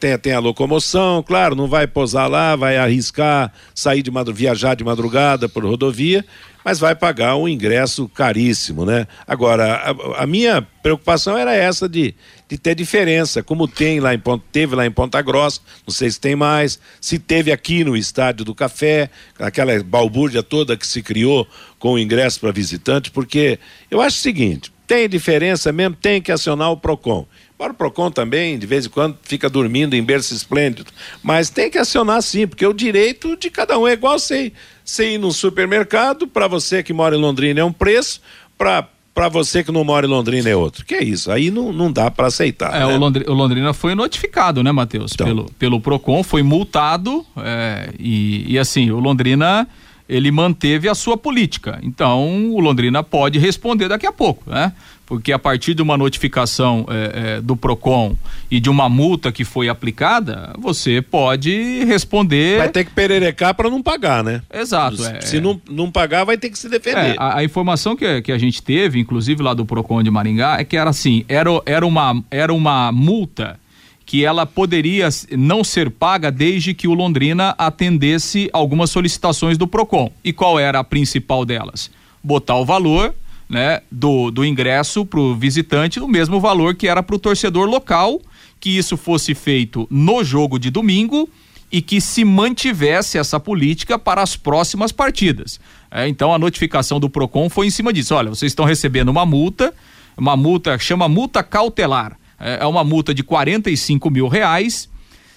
tem, 0.00 0.16
tem 0.16 0.32
a 0.32 0.38
locomoção, 0.38 1.22
claro, 1.22 1.54
não 1.54 1.66
vai 1.68 1.86
posar 1.86 2.26
lá, 2.26 2.56
vai 2.56 2.78
arriscar 2.78 3.52
sair 3.74 4.02
de 4.02 4.10
madrugada, 4.10 4.38
viajar 4.38 4.74
de 4.74 4.82
madrugada 4.82 5.46
por 5.46 5.62
rodovia, 5.62 6.24
mas 6.64 6.78
vai 6.78 6.94
pagar 6.94 7.36
um 7.36 7.48
ingresso 7.48 8.08
caríssimo, 8.08 8.84
né? 8.84 9.06
Agora, 9.26 9.74
a, 9.74 10.22
a 10.22 10.26
minha 10.26 10.62
preocupação 10.82 11.36
era 11.36 11.54
essa 11.54 11.88
de, 11.88 12.14
de 12.48 12.58
ter 12.58 12.74
diferença, 12.74 13.42
como 13.42 13.68
tem 13.68 14.00
lá 14.00 14.14
em 14.14 14.18
Ponta, 14.18 14.44
teve 14.50 14.74
lá 14.74 14.84
em 14.84 14.90
Ponta 14.90 15.20
Grossa, 15.22 15.60
não 15.86 15.92
sei 15.92 16.10
se 16.10 16.20
tem 16.20 16.36
mais, 16.36 16.78
se 17.00 17.18
teve 17.18 17.52
aqui 17.52 17.84
no 17.84 17.96
Estádio 17.96 18.44
do 18.44 18.54
Café, 18.54 19.10
aquela 19.38 19.82
balbúrdia 19.82 20.42
toda 20.42 20.76
que 20.76 20.86
se 20.86 21.02
criou 21.02 21.46
com 21.78 21.94
o 21.94 21.98
ingresso 21.98 22.40
para 22.40 22.52
visitante, 22.52 23.10
porque 23.10 23.58
eu 23.90 24.00
acho 24.00 24.18
o 24.18 24.20
seguinte, 24.20 24.72
tem 24.86 25.08
diferença 25.08 25.72
mesmo, 25.72 25.96
tem 25.96 26.20
que 26.20 26.30
acionar 26.30 26.70
o 26.70 26.76
PROCON. 26.76 27.26
Para 27.56 27.72
o 27.72 27.74
PROCON 27.74 28.10
também, 28.10 28.58
de 28.58 28.66
vez 28.66 28.86
em 28.86 28.88
quando, 28.88 29.16
fica 29.22 29.48
dormindo 29.48 29.94
em 29.94 30.02
berço 30.02 30.34
esplêndido. 30.34 30.90
Mas 31.22 31.48
tem 31.48 31.70
que 31.70 31.78
acionar 31.78 32.20
sim, 32.20 32.46
porque 32.46 32.66
o 32.66 32.72
direito 32.72 33.36
de 33.36 33.48
cada 33.48 33.78
um 33.78 33.86
é 33.86 33.92
igual 33.92 34.18
sei. 34.18 34.52
Você 34.84 35.14
ir 35.14 35.18
num 35.18 35.30
supermercado, 35.30 36.26
para 36.26 36.46
você 36.46 36.82
que 36.82 36.92
mora 36.92 37.16
em 37.16 37.20
Londrina 37.20 37.60
é 37.60 37.64
um 37.64 37.72
preço, 37.72 38.20
para 38.56 38.88
para 39.14 39.28
você 39.28 39.62
que 39.62 39.70
não 39.70 39.84
mora 39.84 40.06
em 40.06 40.08
Londrina 40.08 40.48
é 40.48 40.56
outro. 40.56 40.86
Que 40.86 40.94
é 40.94 41.04
isso? 41.04 41.30
Aí 41.30 41.50
não, 41.50 41.70
não 41.70 41.92
dá 41.92 42.10
para 42.10 42.28
aceitar. 42.28 42.74
É, 42.74 42.78
né? 42.78 42.86
o, 42.86 42.98
Londrina, 42.98 43.30
o, 43.30 43.34
Londrina, 43.34 43.74
foi 43.74 43.94
notificado, 43.94 44.62
né, 44.62 44.72
Matheus? 44.72 45.12
Então. 45.12 45.26
Pelo, 45.26 45.50
pelo 45.58 45.80
PROCON, 45.80 46.22
foi 46.22 46.42
multado 46.42 47.24
é, 47.36 47.90
e, 47.98 48.54
e 48.54 48.58
assim, 48.58 48.90
o 48.90 48.98
Londrina 48.98 49.68
ele 50.12 50.30
manteve 50.30 50.88
a 50.88 50.94
sua 50.94 51.16
política. 51.16 51.78
Então, 51.82 52.52
o 52.52 52.60
Londrina 52.60 53.02
pode 53.02 53.38
responder 53.38 53.88
daqui 53.88 54.06
a 54.06 54.12
pouco, 54.12 54.50
né? 54.50 54.72
porque 55.12 55.30
a 55.30 55.38
partir 55.38 55.74
de 55.74 55.82
uma 55.82 55.94
notificação 55.94 56.86
é, 56.88 57.34
é, 57.36 57.40
do 57.42 57.54
PROCON 57.54 58.16
e 58.50 58.58
de 58.58 58.70
uma 58.70 58.88
multa 58.88 59.30
que 59.30 59.44
foi 59.44 59.68
aplicada, 59.68 60.54
você 60.58 61.02
pode 61.02 61.84
responder. 61.84 62.56
Vai 62.56 62.70
ter 62.70 62.84
que 62.84 62.92
pererecar 62.92 63.54
para 63.54 63.68
não 63.68 63.82
pagar, 63.82 64.24
né? 64.24 64.40
Exato. 64.50 64.96
Se, 64.96 65.06
é, 65.06 65.20
se 65.20 65.38
não, 65.38 65.60
não 65.68 65.90
pagar, 65.90 66.24
vai 66.24 66.38
ter 66.38 66.48
que 66.48 66.58
se 66.58 66.66
defender. 66.66 67.10
É, 67.10 67.16
a, 67.18 67.40
a, 67.40 67.44
informação 67.44 67.94
que, 67.94 68.22
que 68.22 68.32
a 68.32 68.38
gente 68.38 68.62
teve, 68.62 68.98
inclusive 69.00 69.42
lá 69.42 69.52
do 69.52 69.66
PROCON 69.66 70.02
de 70.02 70.10
Maringá, 70.10 70.58
é 70.58 70.64
que 70.64 70.78
era 70.78 70.88
assim: 70.88 71.26
era, 71.28 71.50
era, 71.66 71.86
uma, 71.86 72.24
era 72.30 72.54
uma 72.54 72.90
multa 72.90 73.60
que 74.04 74.24
ela 74.24 74.44
poderia 74.44 75.08
não 75.36 75.62
ser 75.62 75.90
paga 75.90 76.30
desde 76.30 76.74
que 76.74 76.88
o 76.88 76.94
Londrina 76.94 77.54
atendesse 77.56 78.50
algumas 78.52 78.90
solicitações 78.90 79.56
do 79.56 79.66
PROCON. 79.66 80.10
E 80.24 80.32
qual 80.32 80.58
era 80.58 80.80
a 80.80 80.84
principal 80.84 81.44
delas? 81.44 81.90
Botar 82.22 82.56
o 82.56 82.64
valor 82.64 83.14
né, 83.48 83.80
do, 83.90 84.30
do 84.30 84.44
ingresso 84.44 85.04
para 85.04 85.20
o 85.20 85.34
visitante 85.34 86.00
o 86.00 86.08
mesmo 86.08 86.40
valor 86.40 86.74
que 86.74 86.88
era 86.88 87.02
para 87.02 87.16
o 87.16 87.18
torcedor 87.18 87.68
local, 87.68 88.20
que 88.58 88.70
isso 88.70 88.96
fosse 88.96 89.34
feito 89.34 89.86
no 89.90 90.24
jogo 90.24 90.58
de 90.58 90.70
domingo 90.70 91.28
e 91.70 91.80
que 91.80 92.00
se 92.00 92.24
mantivesse 92.24 93.16
essa 93.16 93.40
política 93.40 93.98
para 93.98 94.22
as 94.22 94.36
próximas 94.36 94.92
partidas. 94.92 95.58
É, 95.90 96.06
então 96.06 96.32
a 96.32 96.38
notificação 96.38 97.00
do 97.00 97.08
Procon 97.08 97.48
foi 97.48 97.66
em 97.66 97.70
cima 97.70 97.92
disso. 97.92 98.14
Olha, 98.14 98.30
vocês 98.30 98.52
estão 98.52 98.64
recebendo 98.64 99.08
uma 99.08 99.24
multa, 99.24 99.72
uma 100.16 100.36
multa 100.36 100.78
chama 100.78 101.08
multa 101.08 101.42
cautelar. 101.42 102.18
É, 102.42 102.58
é 102.62 102.66
uma 102.66 102.82
multa 102.82 103.14
de 103.14 103.22
45 103.22 104.10
mil 104.10 104.28
reais. 104.28 104.90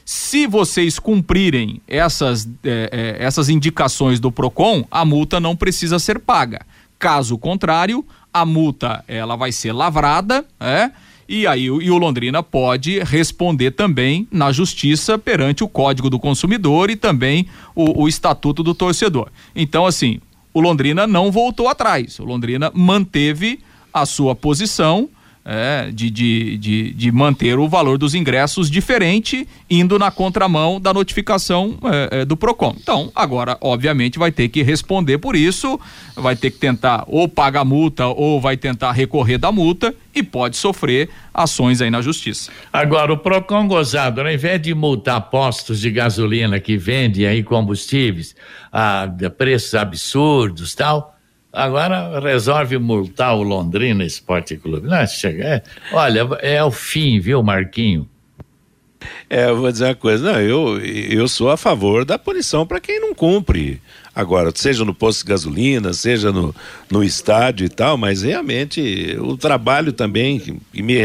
Se 0.04 0.46
vocês 0.46 1.00
cumprirem 1.00 1.82
essas, 1.88 2.48
é, 2.64 3.18
é, 3.20 3.24
essas 3.24 3.50
indicações 3.50 4.20
do 4.20 4.32
Procon, 4.32 4.86
a 4.90 5.06
multa 5.06 5.40
não 5.40 5.56
precisa 5.56 5.98
ser 6.00 6.20
paga. 6.20 6.66
Caso 7.00 7.38
contrário, 7.38 8.06
a 8.34 8.46
multa 8.46 9.04
ela 9.08 9.36
vai 9.36 9.52
ser 9.52 9.72
lavrada, 9.72 10.46
é? 10.60 10.92
E 11.28 11.48
aí 11.48 11.66
e 11.66 11.90
o 11.90 11.98
Londrina 11.98 12.44
pode 12.44 13.00
responder 13.00 13.72
também 13.72 14.28
na 14.32 14.52
justiça 14.52 15.18
perante 15.18 15.64
o 15.64 15.68
Código 15.68 16.08
do 16.08 16.20
Consumidor 16.20 16.92
e 16.92 16.96
também 16.96 17.48
o, 17.74 18.04
o 18.04 18.08
Estatuto 18.08 18.62
do 18.62 18.76
Torcedor. 18.76 19.30
Então, 19.56 19.88
assim, 19.88 20.20
o 20.54 20.62
Londrina 20.62 21.08
não 21.08 21.32
voltou 21.32 21.68
atrás. 21.68 22.20
O 22.20 22.26
Londrina 22.26 22.72
manteve 22.76 23.60
a 23.92 24.06
sua 24.06 24.36
posição 24.36 25.10
é, 25.46 25.92
de, 25.92 26.10
de, 26.10 26.58
de, 26.58 26.94
de, 26.94 27.12
manter 27.12 27.60
o 27.60 27.70
valor 27.70 28.00
dos 28.00 28.16
ingressos 28.16 28.70
diferente, 28.70 29.48
indo 29.70 30.00
na 30.00 30.10
contramão 30.10 30.82
da 30.82 30.92
notificação 30.92 31.78
é, 31.84 32.22
é, 32.22 32.26
do 32.26 32.36
PROCON. 32.36 32.76
Então, 32.82 33.12
agora, 33.16 33.56
obviamente, 33.62 34.18
vai 34.18 34.32
ter 34.32 34.50
que 34.50 34.64
responder 34.64 35.20
por 35.20 35.36
isso, 35.36 35.80
vai 36.16 36.36
ter 36.36 36.50
que 36.50 36.58
tentar 36.58 37.04
ou 37.08 37.30
pagar 37.30 37.64
multa 37.64 38.08
ou 38.08 38.42
vai 38.42 38.58
tentar 38.58 38.92
recorrer 38.92 39.38
da 39.38 39.52
multa 39.52 39.94
e 40.16 40.24
pode 40.24 40.58
sofrer 40.58 41.10
ações 41.32 41.80
aí 41.80 41.92
na 41.92 42.02
justiça. 42.02 42.52
Agora, 42.74 43.14
o 43.14 43.18
PROCON 43.18 43.68
gozado, 43.68 44.22
ao 44.22 44.32
invés 44.32 44.60
de 44.60 44.74
multar 44.74 45.30
postos 45.30 45.80
de 45.80 45.92
gasolina 45.92 46.60
que 46.60 46.76
vendem 46.76 47.28
aí 47.28 47.44
combustíveis 47.44 48.36
a 48.72 49.08
preços 49.38 49.76
absurdos 49.76 50.74
tal 50.74 51.15
Agora 51.56 52.20
resolve 52.20 52.78
multar 52.78 53.34
o 53.34 53.42
Londrina 53.42 54.04
Esporte 54.04 54.58
Clube. 54.58 54.88
Não, 54.88 55.08
chega, 55.08 55.44
é, 55.44 55.64
olha, 55.94 56.28
é 56.42 56.62
o 56.62 56.70
fim, 56.70 57.18
viu, 57.20 57.42
Marquinho? 57.42 58.08
É, 59.30 59.50
eu 59.50 59.58
vou 59.58 59.72
dizer 59.72 59.86
uma 59.86 59.96
coisa, 59.96 60.34
não, 60.34 60.42
eu, 60.42 60.80
eu 60.80 61.28
sou 61.28 61.50
a 61.50 61.58
favor 61.58 62.04
da 62.04 62.18
punição 62.18 62.66
para 62.66 62.80
quem 62.80 63.00
não 63.00 63.14
cumpre. 63.14 63.82
Agora, 64.14 64.52
seja 64.56 64.86
no 64.86 64.94
posto 64.94 65.24
de 65.24 65.30
gasolina, 65.30 65.92
seja 65.94 66.32
no, 66.32 66.56
no 66.90 67.04
estádio 67.04 67.66
e 67.66 67.70
tal, 67.70 67.98
mas 67.98 68.22
realmente 68.22 69.18
o 69.20 69.36
trabalho 69.36 69.92
também, 69.92 70.62
e 70.74 70.82
me, 70.82 70.96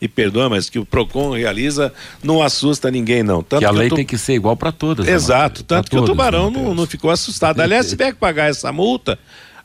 me 0.00 0.08
perdoa, 0.08 0.48
mas 0.48 0.68
que 0.68 0.78
o 0.78 0.84
PROCON 0.84 1.30
realiza 1.30 1.92
não 2.22 2.42
assusta 2.42 2.90
ninguém, 2.90 3.22
não. 3.22 3.42
Tanto 3.42 3.60
que 3.60 3.66
a 3.66 3.70
que 3.70 3.76
lei 3.76 3.88
tô... 3.88 3.96
tem 3.96 4.04
que 4.04 4.18
ser 4.18 4.34
igual 4.34 4.56
para 4.56 4.72
todas. 4.72 5.06
Né, 5.06 5.12
Exato, 5.12 5.60
né, 5.60 5.66
tanto 5.68 5.84
que 5.84 5.96
todos, 5.96 6.08
o 6.08 6.12
Tubarão 6.12 6.50
não, 6.50 6.74
não 6.74 6.86
ficou 6.86 7.10
assustado. 7.10 7.60
Aliás, 7.60 7.86
se 7.86 7.92
tiver 7.92 8.12
que 8.12 8.18
pagar 8.18 8.50
essa 8.50 8.72
multa, 8.72 9.16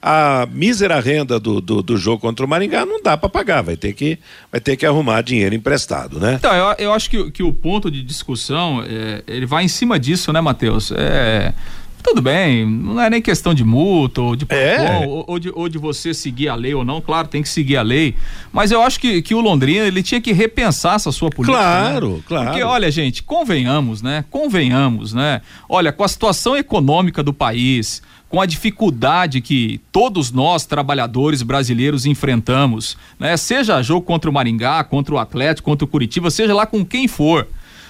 a 0.01 0.47
mísera 0.51 0.99
renda 0.99 1.39
do, 1.39 1.61
do, 1.61 1.83
do, 1.83 1.97
jogo 1.97 2.19
contra 2.19 2.43
o 2.43 2.49
Maringá 2.49 2.85
não 2.85 3.01
dá 3.01 3.15
para 3.15 3.29
pagar, 3.29 3.61
vai 3.61 3.77
ter, 3.77 3.93
que, 3.93 4.17
vai 4.51 4.59
ter 4.59 4.75
que 4.75 4.85
arrumar 4.85 5.21
dinheiro 5.21 5.53
emprestado, 5.53 6.19
né? 6.19 6.35
Então, 6.39 6.53
eu, 6.53 6.75
eu 6.79 6.93
acho 6.93 7.09
que, 7.09 7.29
que 7.29 7.43
o 7.43 7.53
ponto 7.53 7.91
de 7.91 8.01
discussão, 8.01 8.83
é, 8.83 9.23
ele 9.27 9.45
vai 9.45 9.63
em 9.63 9.67
cima 9.67 9.99
disso, 9.99 10.33
né, 10.33 10.41
Matheus? 10.41 10.91
É, 10.91 11.53
tudo 12.01 12.21
bem, 12.21 12.65
não 12.65 13.01
é 13.01 13.09
nem 13.09 13.21
questão 13.21 13.53
de 13.53 13.63
multa 13.63 14.21
ou 14.21 14.35
de, 14.35 14.45
é. 14.49 15.05
ou, 15.05 15.23
ou, 15.27 15.39
de, 15.39 15.51
ou 15.53 15.69
de 15.69 15.77
você 15.77 16.13
seguir 16.13 16.49
a 16.49 16.55
lei 16.55 16.73
ou 16.73 16.83
não, 16.83 16.99
claro, 17.01 17.27
tem 17.27 17.41
que 17.41 17.49
seguir 17.49 17.77
a 17.77 17.81
lei, 17.81 18.15
mas 18.51 18.71
eu 18.71 18.81
acho 18.81 18.99
que, 18.99 19.21
que 19.21 19.35
o 19.35 19.41
Londrina, 19.41 19.85
ele 19.85 20.03
tinha 20.03 20.19
que 20.19 20.31
repensar 20.31 20.95
essa 20.95 21.11
sua 21.11 21.29
política. 21.29 21.57
Claro, 21.57 22.15
né? 22.15 22.23
claro. 22.27 22.45
Porque, 22.47 22.63
olha, 22.63 22.91
gente, 22.91 23.23
convenhamos, 23.23 24.01
né? 24.01 24.25
Convenhamos, 24.29 25.13
né? 25.13 25.41
Olha, 25.69 25.91
com 25.91 26.03
a 26.03 26.07
situação 26.07 26.55
econômica 26.55 27.23
do 27.23 27.33
país, 27.33 28.01
com 28.29 28.39
a 28.39 28.45
dificuldade 28.45 29.41
que 29.41 29.81
todos 29.91 30.31
nós, 30.31 30.65
trabalhadores 30.65 31.41
brasileiros, 31.41 32.05
enfrentamos, 32.05 32.97
né? 33.19 33.35
Seja 33.35 33.81
jogo 33.81 34.05
contra 34.05 34.29
o 34.29 34.33
Maringá, 34.33 34.83
contra 34.83 35.13
o 35.13 35.17
Atlético, 35.17 35.69
contra 35.69 35.85
o 35.85 35.87
Curitiba, 35.87 36.31
seja 36.31 36.53
lá 36.53 36.65
com 36.65 36.85
quem 36.85 37.07
for, 37.07 37.47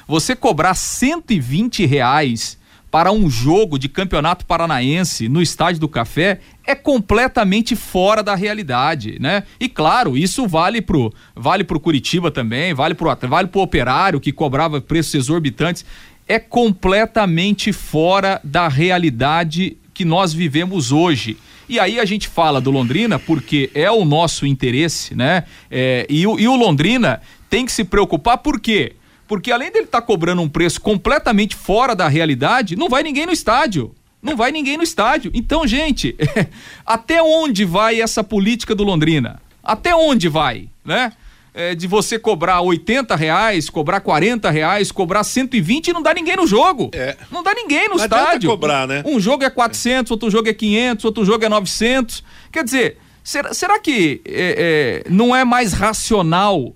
você 0.08 0.36
cobrar 0.36 0.74
120 0.74 1.86
reais 1.86 2.60
para 2.92 3.10
um 3.10 3.30
jogo 3.30 3.80
de 3.80 3.88
campeonato 3.88 4.46
paranaense 4.46 5.30
no 5.30 5.42
Estádio 5.42 5.80
do 5.80 5.88
Café 5.88 6.42
é 6.68 6.76
completamente 6.76 7.74
fora 7.74 8.22
da 8.22 8.36
realidade, 8.36 9.18
né? 9.18 9.44
E 9.58 9.70
claro, 9.70 10.18
isso 10.18 10.46
vale 10.46 10.82
pro 10.82 11.12
vale 11.34 11.64
pro 11.64 11.80
Curitiba 11.80 12.30
também, 12.30 12.74
vale 12.74 12.94
pro 12.94 13.16
vale 13.30 13.48
pro 13.48 13.62
Operário 13.62 14.20
que 14.20 14.34
cobrava 14.34 14.82
preços 14.82 15.16
exorbitantes, 15.16 15.86
é 16.28 16.38
completamente 16.38 17.72
fora 17.72 18.42
da 18.44 18.68
realidade 18.68 19.78
que 19.94 20.04
nós 20.04 20.34
vivemos 20.34 20.92
hoje. 20.92 21.38
E 21.70 21.80
aí 21.80 21.98
a 21.98 22.06
gente 22.06 22.28
fala 22.28 22.60
do 22.60 22.72
Londrina 22.72 23.18
porque 23.18 23.72
é 23.74 23.90
o 23.90 24.04
nosso 24.04 24.46
interesse, 24.46 25.16
né? 25.16 25.46
É, 25.70 26.06
e, 26.10 26.28
o, 26.28 26.38
e 26.38 26.46
o 26.46 26.56
Londrina 26.58 27.22
tem 27.50 27.66
que 27.66 27.72
se 27.72 27.86
preocupar 27.86 28.40
por 28.40 28.60
quê? 28.60 28.94
Porque 29.32 29.50
além 29.50 29.72
dele 29.72 29.86
estar 29.86 30.02
tá 30.02 30.06
cobrando 30.06 30.42
um 30.42 30.50
preço 30.50 30.82
completamente 30.82 31.56
fora 31.56 31.96
da 31.96 32.10
realidade, 32.10 32.76
não 32.76 32.90
vai 32.90 33.02
ninguém 33.02 33.26
no 33.26 33.32
estádio. 33.32 33.96
Não 34.22 34.36
vai 34.36 34.52
ninguém 34.52 34.76
no 34.76 34.84
estádio. 34.84 35.32
Então, 35.34 35.66
gente, 35.66 36.18
até 36.86 37.24
onde 37.24 37.64
vai 37.64 38.02
essa 38.02 38.26
política 38.26 38.76
do 38.76 38.84
Londrina? 38.84 39.42
Até 39.64 39.96
onde 39.96 40.28
vai, 40.28 40.68
né? 40.84 41.14
é, 41.54 41.74
de 41.74 41.88
você 41.88 42.20
cobrar 42.20 42.60
80 42.60 43.16
reais, 43.16 43.70
cobrar 43.70 44.02
40 44.02 44.50
reais, 44.50 44.92
cobrar 44.92 45.24
120 45.24 45.88
e 45.88 45.94
não 45.94 46.02
dá 46.02 46.14
ninguém 46.14 46.36
no 46.36 46.46
jogo. 46.46 46.92
É. 46.94 47.16
Não 47.32 47.42
dá 47.42 47.54
ninguém 47.54 47.88
no 47.88 47.96
não 47.96 48.04
estádio. 48.04 48.50
cobrar, 48.50 48.86
né? 48.86 49.02
Um 49.06 49.18
jogo 49.18 49.46
é 49.46 49.50
400, 49.50 50.12
outro 50.12 50.30
jogo 50.30 50.50
é 50.50 50.54
500, 50.54 51.06
outro 51.06 51.24
jogo 51.24 51.46
é 51.46 51.48
900. 51.48 52.22
Quer 52.52 52.66
dizer, 52.66 52.98
será, 53.24 53.54
será 53.54 53.80
que 53.80 54.20
é, 54.26 55.04
é, 55.08 55.10
não 55.10 55.34
é 55.34 55.46
mais 55.46 55.72
racional 55.72 56.76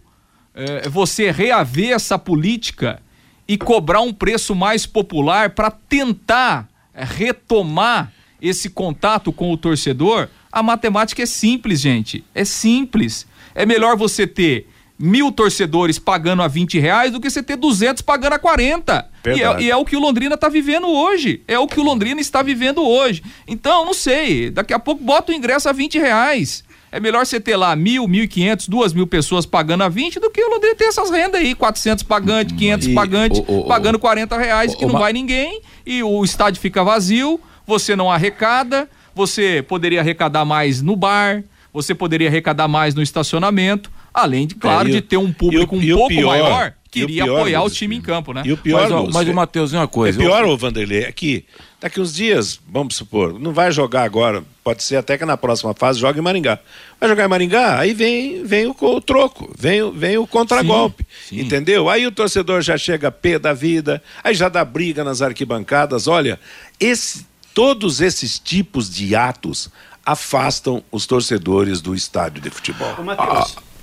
é, 0.56 0.88
você 0.90 1.30
reaver 1.32 1.92
essa 1.92 2.18
política 2.18 3.02
e 3.48 3.58
cobrar 3.58 4.02
um 4.02 4.14
preço 4.14 4.56
mais 4.56 4.86
popular 4.86 5.52
para 5.52 5.70
tentar 5.70 6.68
retomar 6.94 8.12
esse 8.42 8.70
contato 8.70 9.32
com 9.32 9.52
o 9.52 9.58
torcedor? 9.58 10.30
A 10.52 10.64
matemática 10.64 11.22
é 11.22 11.26
simples, 11.26 11.82
gente. 11.82 12.24
É 12.34 12.46
simples. 12.46 13.28
É 13.54 13.66
melhor 13.66 13.98
você 13.98 14.26
ter 14.26 14.68
mil 14.98 15.32
torcedores 15.32 16.00
pagando 16.00 16.42
a 16.42 16.48
20 16.48 16.80
reais 16.80 17.12
do 17.12 17.20
que 17.20 17.30
você 17.30 17.44
ter 17.44 17.58
200 17.58 18.02
pagando 18.02 18.34
a 18.34 18.40
40. 18.40 19.10
E 19.26 19.44
é, 19.44 19.62
e 19.62 19.72
é, 19.72 19.76
o 19.76 19.84
que 19.84 19.96
o 19.96 20.00
Londrina 20.00 20.36
está 20.36 20.48
vivendo 20.48 20.88
hoje. 20.88 21.42
É 21.48 21.60
o 21.60 21.68
que 21.68 21.80
o 21.80 21.84
Londrina 21.84 22.22
está 22.22 22.42
vivendo 22.42 22.82
hoje. 22.82 23.22
Então, 23.48 23.86
não 23.86 23.94
sei, 23.94 24.50
daqui 24.50 24.74
a 24.74 24.80
pouco 24.80 25.04
bota 25.04 25.32
o 25.32 25.36
ingresso 25.36 25.68
a 25.68 25.74
20 25.74 26.00
reais. 26.00 26.64
É 26.96 27.00
melhor 27.02 27.26
você 27.26 27.42
ter 27.42 27.58
lá 27.58 27.76
mil, 27.76 28.08
mil 28.08 28.24
e 28.24 28.28
quinhentos, 28.28 28.70
duas 28.70 28.94
mil 28.94 29.06
pessoas 29.06 29.46
pagando 29.46 29.84
a 29.84 29.90
20 29.90 30.18
do 30.18 30.32
que 30.32 30.42
o 30.42 30.50
Londrina 30.50 30.76
ter 30.76 30.86
essas 30.86 31.12
rendas 31.12 31.42
aí, 31.42 31.54
400 31.54 32.06
pagantes, 32.06 32.56
500 32.56 32.88
pagantes, 32.94 33.42
pagando 33.68 34.00
40 34.00 34.38
reais, 34.38 34.74
que 34.74 34.86
não 34.86 34.98
vai 34.98 35.12
ninguém, 35.12 35.60
e 35.86 36.02
o 36.02 36.24
estádio 36.24 36.62
fica 36.62 36.86
vazio, 36.86 37.38
você 37.68 37.98
não 37.98 38.10
arrecada, 38.10 38.90
você 39.14 39.62
poderia 39.68 40.00
arrecadar 40.00 40.46
mais 40.46 40.82
no 40.82 40.96
bar, 40.96 41.44
você 41.74 41.94
poderia 41.94 42.30
arrecadar 42.30 42.70
mais 42.70 42.96
no 42.96 43.02
estacionamento. 43.02 43.92
Além, 44.16 44.48
de, 44.48 44.56
claro, 44.56 44.88
é, 44.88 44.92
de 44.94 45.02
ter 45.02 45.18
um 45.18 45.34
público 45.34 45.76
o, 45.76 45.78
um 45.78 45.86
pouco 45.86 46.08
pior, 46.08 46.30
maior, 46.30 46.74
queria 46.90 47.26
pior, 47.26 47.40
apoiar 47.40 47.64
o 47.64 47.70
time 47.70 47.98
em 47.98 48.02
campo, 48.02 48.32
né? 48.32 48.44
E 48.46 48.54
o 48.54 48.56
pior, 48.56 48.90
mas, 48.90 49.14
mas 49.14 49.28
o 49.28 49.34
Matheus, 49.34 49.74
uma 49.74 49.90
coisa. 49.90 50.18
É 50.18 50.24
pior, 50.24 50.46
ô 50.46 50.56
Vanderlei, 50.56 51.04
é 51.04 51.12
que 51.12 51.44
daqui 51.82 52.00
uns 52.00 52.14
dias, 52.14 52.58
vamos 52.66 52.96
supor, 52.96 53.38
não 53.38 53.52
vai 53.52 53.74
jogar 53.74 54.04
agora, 54.04 54.42
pode 54.64 54.84
ser 54.84 54.96
até 54.96 55.18
que 55.18 55.26
na 55.26 55.36
próxima 55.36 55.74
fase 55.74 56.00
jogue 56.00 56.20
em 56.20 56.22
Maringá. 56.22 56.60
Vai 56.98 57.10
jogar 57.10 57.26
em 57.26 57.28
Maringá, 57.28 57.78
aí 57.78 57.94
vem, 57.94 58.46
vem 58.46 58.68
o, 58.68 58.76
o 58.80 59.02
troco, 59.02 59.54
vem, 59.60 59.92
vem 59.92 60.18
o 60.18 60.26
contragolpe, 60.26 61.06
entendeu? 61.30 61.90
Aí 61.90 62.08
o 62.08 62.12
torcedor 62.12 62.62
já 62.62 62.78
chega 62.78 63.12
pé 63.12 63.38
da 63.38 63.52
vida, 63.52 64.02
aí 64.24 64.34
já 64.34 64.48
dá 64.48 64.64
briga 64.64 65.04
nas 65.04 65.22
arquibancadas. 65.22 66.08
Olha, 66.08 66.40
esse, 66.80 67.28
todos 67.54 68.00
esses 68.00 68.40
tipos 68.40 68.90
de 68.90 69.14
atos 69.14 69.70
afastam 70.06 70.82
os 70.90 71.06
torcedores 71.06 71.82
do 71.82 71.94
estádio 71.94 72.42
de 72.42 72.50
futebol. 72.50 72.96
Ô, 72.98 73.04
Matheus. 73.04 73.58
Ah, 73.58 73.75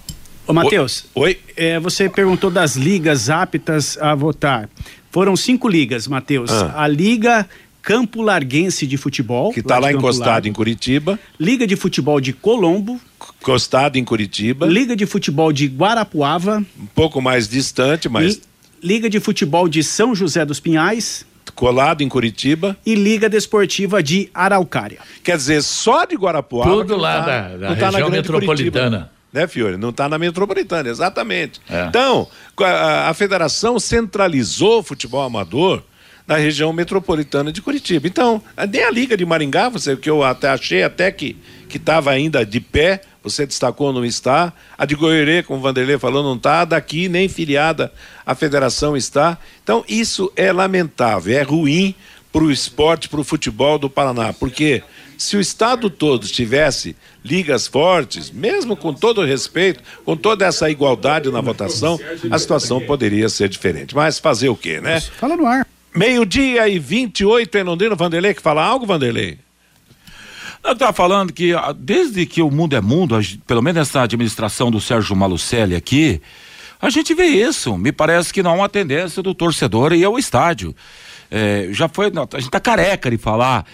Ô, 0.46 0.52
Matheus. 0.52 1.04
Oi. 1.14 1.38
É, 1.56 1.78
você 1.78 2.08
perguntou 2.08 2.50
das 2.50 2.76
ligas 2.76 3.30
aptas 3.30 3.96
a 3.98 4.14
votar. 4.14 4.68
Foram 5.10 5.36
cinco 5.36 5.68
ligas, 5.68 6.08
Matheus. 6.08 6.50
Ah. 6.50 6.84
A 6.84 6.88
Liga 6.88 7.48
Campo 7.82 8.22
Larguense 8.22 8.86
de 8.86 8.96
Futebol. 8.96 9.52
Que 9.52 9.60
está 9.60 9.74
lá, 9.74 9.86
lá 9.88 9.92
encostado 9.92 10.26
Largo. 10.26 10.48
em 10.48 10.52
Curitiba. 10.52 11.18
Liga 11.38 11.66
de 11.66 11.76
Futebol 11.76 12.20
de 12.20 12.32
Colombo. 12.32 13.00
Encostado 13.40 13.96
em 13.98 14.04
Curitiba. 14.04 14.66
Liga 14.66 14.96
de 14.96 15.04
Futebol 15.04 15.52
de 15.52 15.66
Guarapuava. 15.66 16.64
Um 16.80 16.86
pouco 16.86 17.20
mais 17.20 17.48
distante, 17.48 18.08
mas. 18.08 18.40
Liga 18.82 19.10
de 19.10 19.20
Futebol 19.20 19.68
de 19.68 19.82
São 19.82 20.14
José 20.14 20.44
dos 20.44 20.60
Pinhais. 20.60 21.26
Colado 21.54 22.02
em 22.02 22.08
Curitiba. 22.08 22.76
E 22.86 22.94
Liga 22.94 23.28
Desportiva 23.28 24.02
de 24.02 24.30
Araucária. 24.32 25.00
Quer 25.22 25.36
dizer, 25.36 25.62
só 25.62 26.04
de 26.04 26.16
Guarapuava. 26.16 26.70
Tudo 26.70 26.96
lá 26.96 27.22
tá, 27.22 27.48
da, 27.48 27.56
da 27.56 27.76
tá 27.76 27.90
região 27.90 28.10
metropolitana. 28.10 28.90
Curitiba 28.90 29.21
né, 29.32 29.46
Fiore? 29.46 29.76
Não 29.76 29.90
está 29.90 30.08
na 30.08 30.18
metropolitana, 30.18 30.88
exatamente. 30.88 31.60
É. 31.68 31.86
Então, 31.86 32.28
a, 32.60 33.08
a, 33.08 33.14
federação 33.14 33.80
centralizou 33.80 34.80
o 34.80 34.82
futebol 34.82 35.22
amador 35.22 35.82
na 36.26 36.36
região 36.36 36.72
metropolitana 36.72 37.50
de 37.50 37.62
Curitiba. 37.62 38.06
Então, 38.06 38.42
nem 38.70 38.84
a 38.84 38.90
Liga 38.90 39.16
de 39.16 39.24
Maringá, 39.24 39.68
você, 39.68 39.96
que 39.96 40.10
eu 40.10 40.22
até 40.22 40.48
achei 40.48 40.82
até 40.82 41.10
que 41.10 41.36
estava 41.72 42.10
ainda 42.10 42.44
de 42.44 42.60
pé, 42.60 43.00
você 43.22 43.46
destacou, 43.46 43.92
não 43.92 44.04
está. 44.04 44.52
A 44.76 44.84
de 44.84 44.94
Goiorê, 44.94 45.42
como 45.42 45.58
o 45.58 45.62
Vanderlei 45.62 45.98
falou, 45.98 46.22
não 46.22 46.36
está. 46.36 46.64
Daqui, 46.64 47.08
nem 47.08 47.28
filiada 47.28 47.92
a 48.26 48.34
federação 48.34 48.96
está. 48.96 49.38
Então, 49.62 49.84
isso 49.88 50.30
é 50.36 50.52
lamentável, 50.52 51.36
é 51.36 51.42
ruim 51.42 51.94
para 52.32 52.42
o 52.42 52.50
esporte, 52.50 53.08
para 53.08 53.20
o 53.20 53.24
futebol 53.24 53.78
do 53.78 53.90
Paraná, 53.90 54.32
porque 54.32 54.82
se 55.18 55.36
o 55.36 55.40
estado 55.40 55.90
todo 55.90 56.26
tivesse 56.26 56.96
ligas 57.24 57.66
fortes, 57.66 58.30
mesmo 58.30 58.76
com 58.76 58.92
todo 58.92 59.20
o 59.20 59.24
respeito, 59.24 59.82
com 60.04 60.16
toda 60.16 60.44
essa 60.44 60.68
igualdade 60.70 61.30
na 61.30 61.40
votação, 61.40 61.98
a 62.30 62.38
situação 62.38 62.80
poderia 62.80 63.28
ser 63.28 63.48
diferente. 63.48 63.94
Mas 63.94 64.18
fazer 64.18 64.48
o 64.48 64.56
quê, 64.56 64.80
né? 64.80 65.00
Fala 65.00 65.36
no 65.36 65.46
ar. 65.46 65.66
Meio-dia 65.94 66.68
e 66.68 66.78
28 66.78 67.58
em 67.58 67.62
Londrina, 67.62 67.94
Vanderlei, 67.94 68.34
que 68.34 68.42
fala 68.42 68.64
algo, 68.64 68.86
Vanderlei? 68.86 69.38
Eu 70.64 70.72
estava 70.72 70.92
falando 70.92 71.32
que 71.32 71.52
ah, 71.52 71.74
desde 71.76 72.24
que 72.24 72.40
o 72.40 72.50
mundo 72.50 72.76
é 72.76 72.80
mundo, 72.80 73.18
pelo 73.46 73.60
menos 73.60 73.80
nessa 73.80 74.02
administração 74.02 74.70
do 74.70 74.80
Sérgio 74.80 75.16
Malucelli 75.16 75.74
aqui, 75.74 76.20
a 76.80 76.88
gente 76.88 77.14
vê 77.14 77.26
isso. 77.26 77.76
Me 77.76 77.92
parece 77.92 78.32
que 78.32 78.42
não 78.42 78.52
há 78.52 78.54
uma 78.54 78.68
tendência 78.68 79.22
do 79.22 79.34
torcedor 79.34 79.92
ir 79.92 80.04
ao 80.04 80.18
estádio. 80.18 80.74
É, 81.34 81.68
já 81.70 81.88
foi, 81.88 82.08
a 82.08 82.36
gente 82.36 82.44
está 82.44 82.60
careca 82.60 83.10
de 83.10 83.16
falar, 83.16 83.64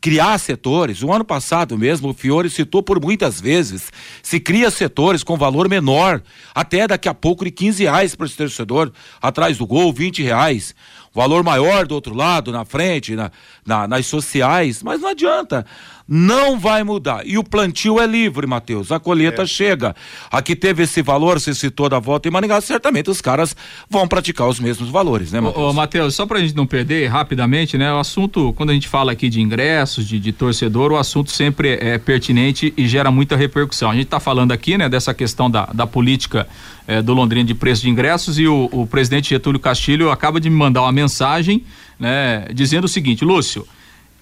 criar 0.00 0.36
setores. 0.38 1.00
O 1.00 1.12
ano 1.12 1.24
passado 1.24 1.78
mesmo, 1.78 2.08
o 2.08 2.12
Fiore 2.12 2.50
citou 2.50 2.82
por 2.82 3.00
muitas 3.00 3.40
vezes, 3.40 3.92
se 4.20 4.40
cria 4.40 4.68
setores 4.68 5.22
com 5.22 5.36
valor 5.36 5.68
menor, 5.68 6.20
até 6.52 6.88
daqui 6.88 7.08
a 7.08 7.14
pouco 7.14 7.44
de 7.44 7.52
15 7.52 7.84
reais 7.84 8.16
para 8.16 8.26
esse 8.26 8.36
torcedor, 8.36 8.90
atrás 9.22 9.58
do 9.58 9.64
gol, 9.64 9.92
20 9.92 10.24
reais 10.24 10.74
valor 11.18 11.42
maior 11.42 11.84
do 11.84 11.96
outro 11.96 12.14
lado, 12.14 12.52
na 12.52 12.64
frente, 12.64 13.16
na, 13.16 13.32
na, 13.66 13.88
nas 13.88 14.06
sociais, 14.06 14.84
mas 14.84 15.00
não 15.00 15.08
adianta. 15.08 15.66
Não 16.06 16.58
vai 16.58 16.84
mudar. 16.84 17.26
E 17.26 17.36
o 17.36 17.44
plantio 17.44 18.00
é 18.00 18.06
livre, 18.06 18.46
Matheus. 18.46 18.92
A 18.92 19.00
colheita 19.00 19.42
é. 19.42 19.46
chega. 19.46 19.96
Aqui 20.30 20.54
teve 20.54 20.84
esse 20.84 21.02
valor, 21.02 21.38
você 21.38 21.52
citou 21.52 21.88
da 21.88 21.98
volta 21.98 22.28
em 22.28 22.30
Maringá, 22.30 22.60
certamente 22.60 23.10
os 23.10 23.20
caras 23.20 23.54
vão 23.90 24.06
praticar 24.06 24.46
os 24.48 24.60
mesmos 24.60 24.88
valores, 24.90 25.32
né, 25.32 25.40
Matheus? 25.40 25.64
Ô, 25.64 25.70
ô 25.70 25.72
Matheus, 25.72 26.14
só 26.14 26.24
pra 26.24 26.38
gente 26.38 26.54
não 26.54 26.66
perder 26.66 27.08
rapidamente, 27.08 27.76
né? 27.76 27.92
O 27.92 27.98
assunto, 27.98 28.54
quando 28.54 28.70
a 28.70 28.72
gente 28.72 28.88
fala 28.88 29.10
aqui 29.10 29.28
de 29.28 29.40
ingressos, 29.40 30.06
de, 30.06 30.20
de 30.20 30.32
torcedor, 30.32 30.92
o 30.92 30.96
assunto 30.96 31.32
sempre 31.32 31.78
é 31.80 31.98
pertinente 31.98 32.72
e 32.76 32.86
gera 32.86 33.10
muita 33.10 33.36
repercussão. 33.36 33.90
A 33.90 33.94
gente 33.94 34.06
tá 34.06 34.20
falando 34.20 34.52
aqui, 34.52 34.78
né, 34.78 34.88
dessa 34.88 35.12
questão 35.12 35.50
da, 35.50 35.66
da 35.66 35.86
política 35.86 36.46
é, 36.88 37.02
do 37.02 37.12
Londrina 37.12 37.44
de 37.44 37.54
preço 37.54 37.82
de 37.82 37.90
ingressos 37.90 38.38
e 38.38 38.48
o, 38.48 38.68
o 38.72 38.86
presidente 38.86 39.28
Getúlio 39.28 39.60
Castilho 39.60 40.10
acaba 40.10 40.40
de 40.40 40.48
me 40.48 40.56
mandar 40.56 40.80
uma 40.80 40.90
mensagem, 40.90 41.62
né, 42.00 42.46
dizendo 42.54 42.84
o 42.84 42.88
seguinte, 42.88 43.26
Lúcio, 43.26 43.68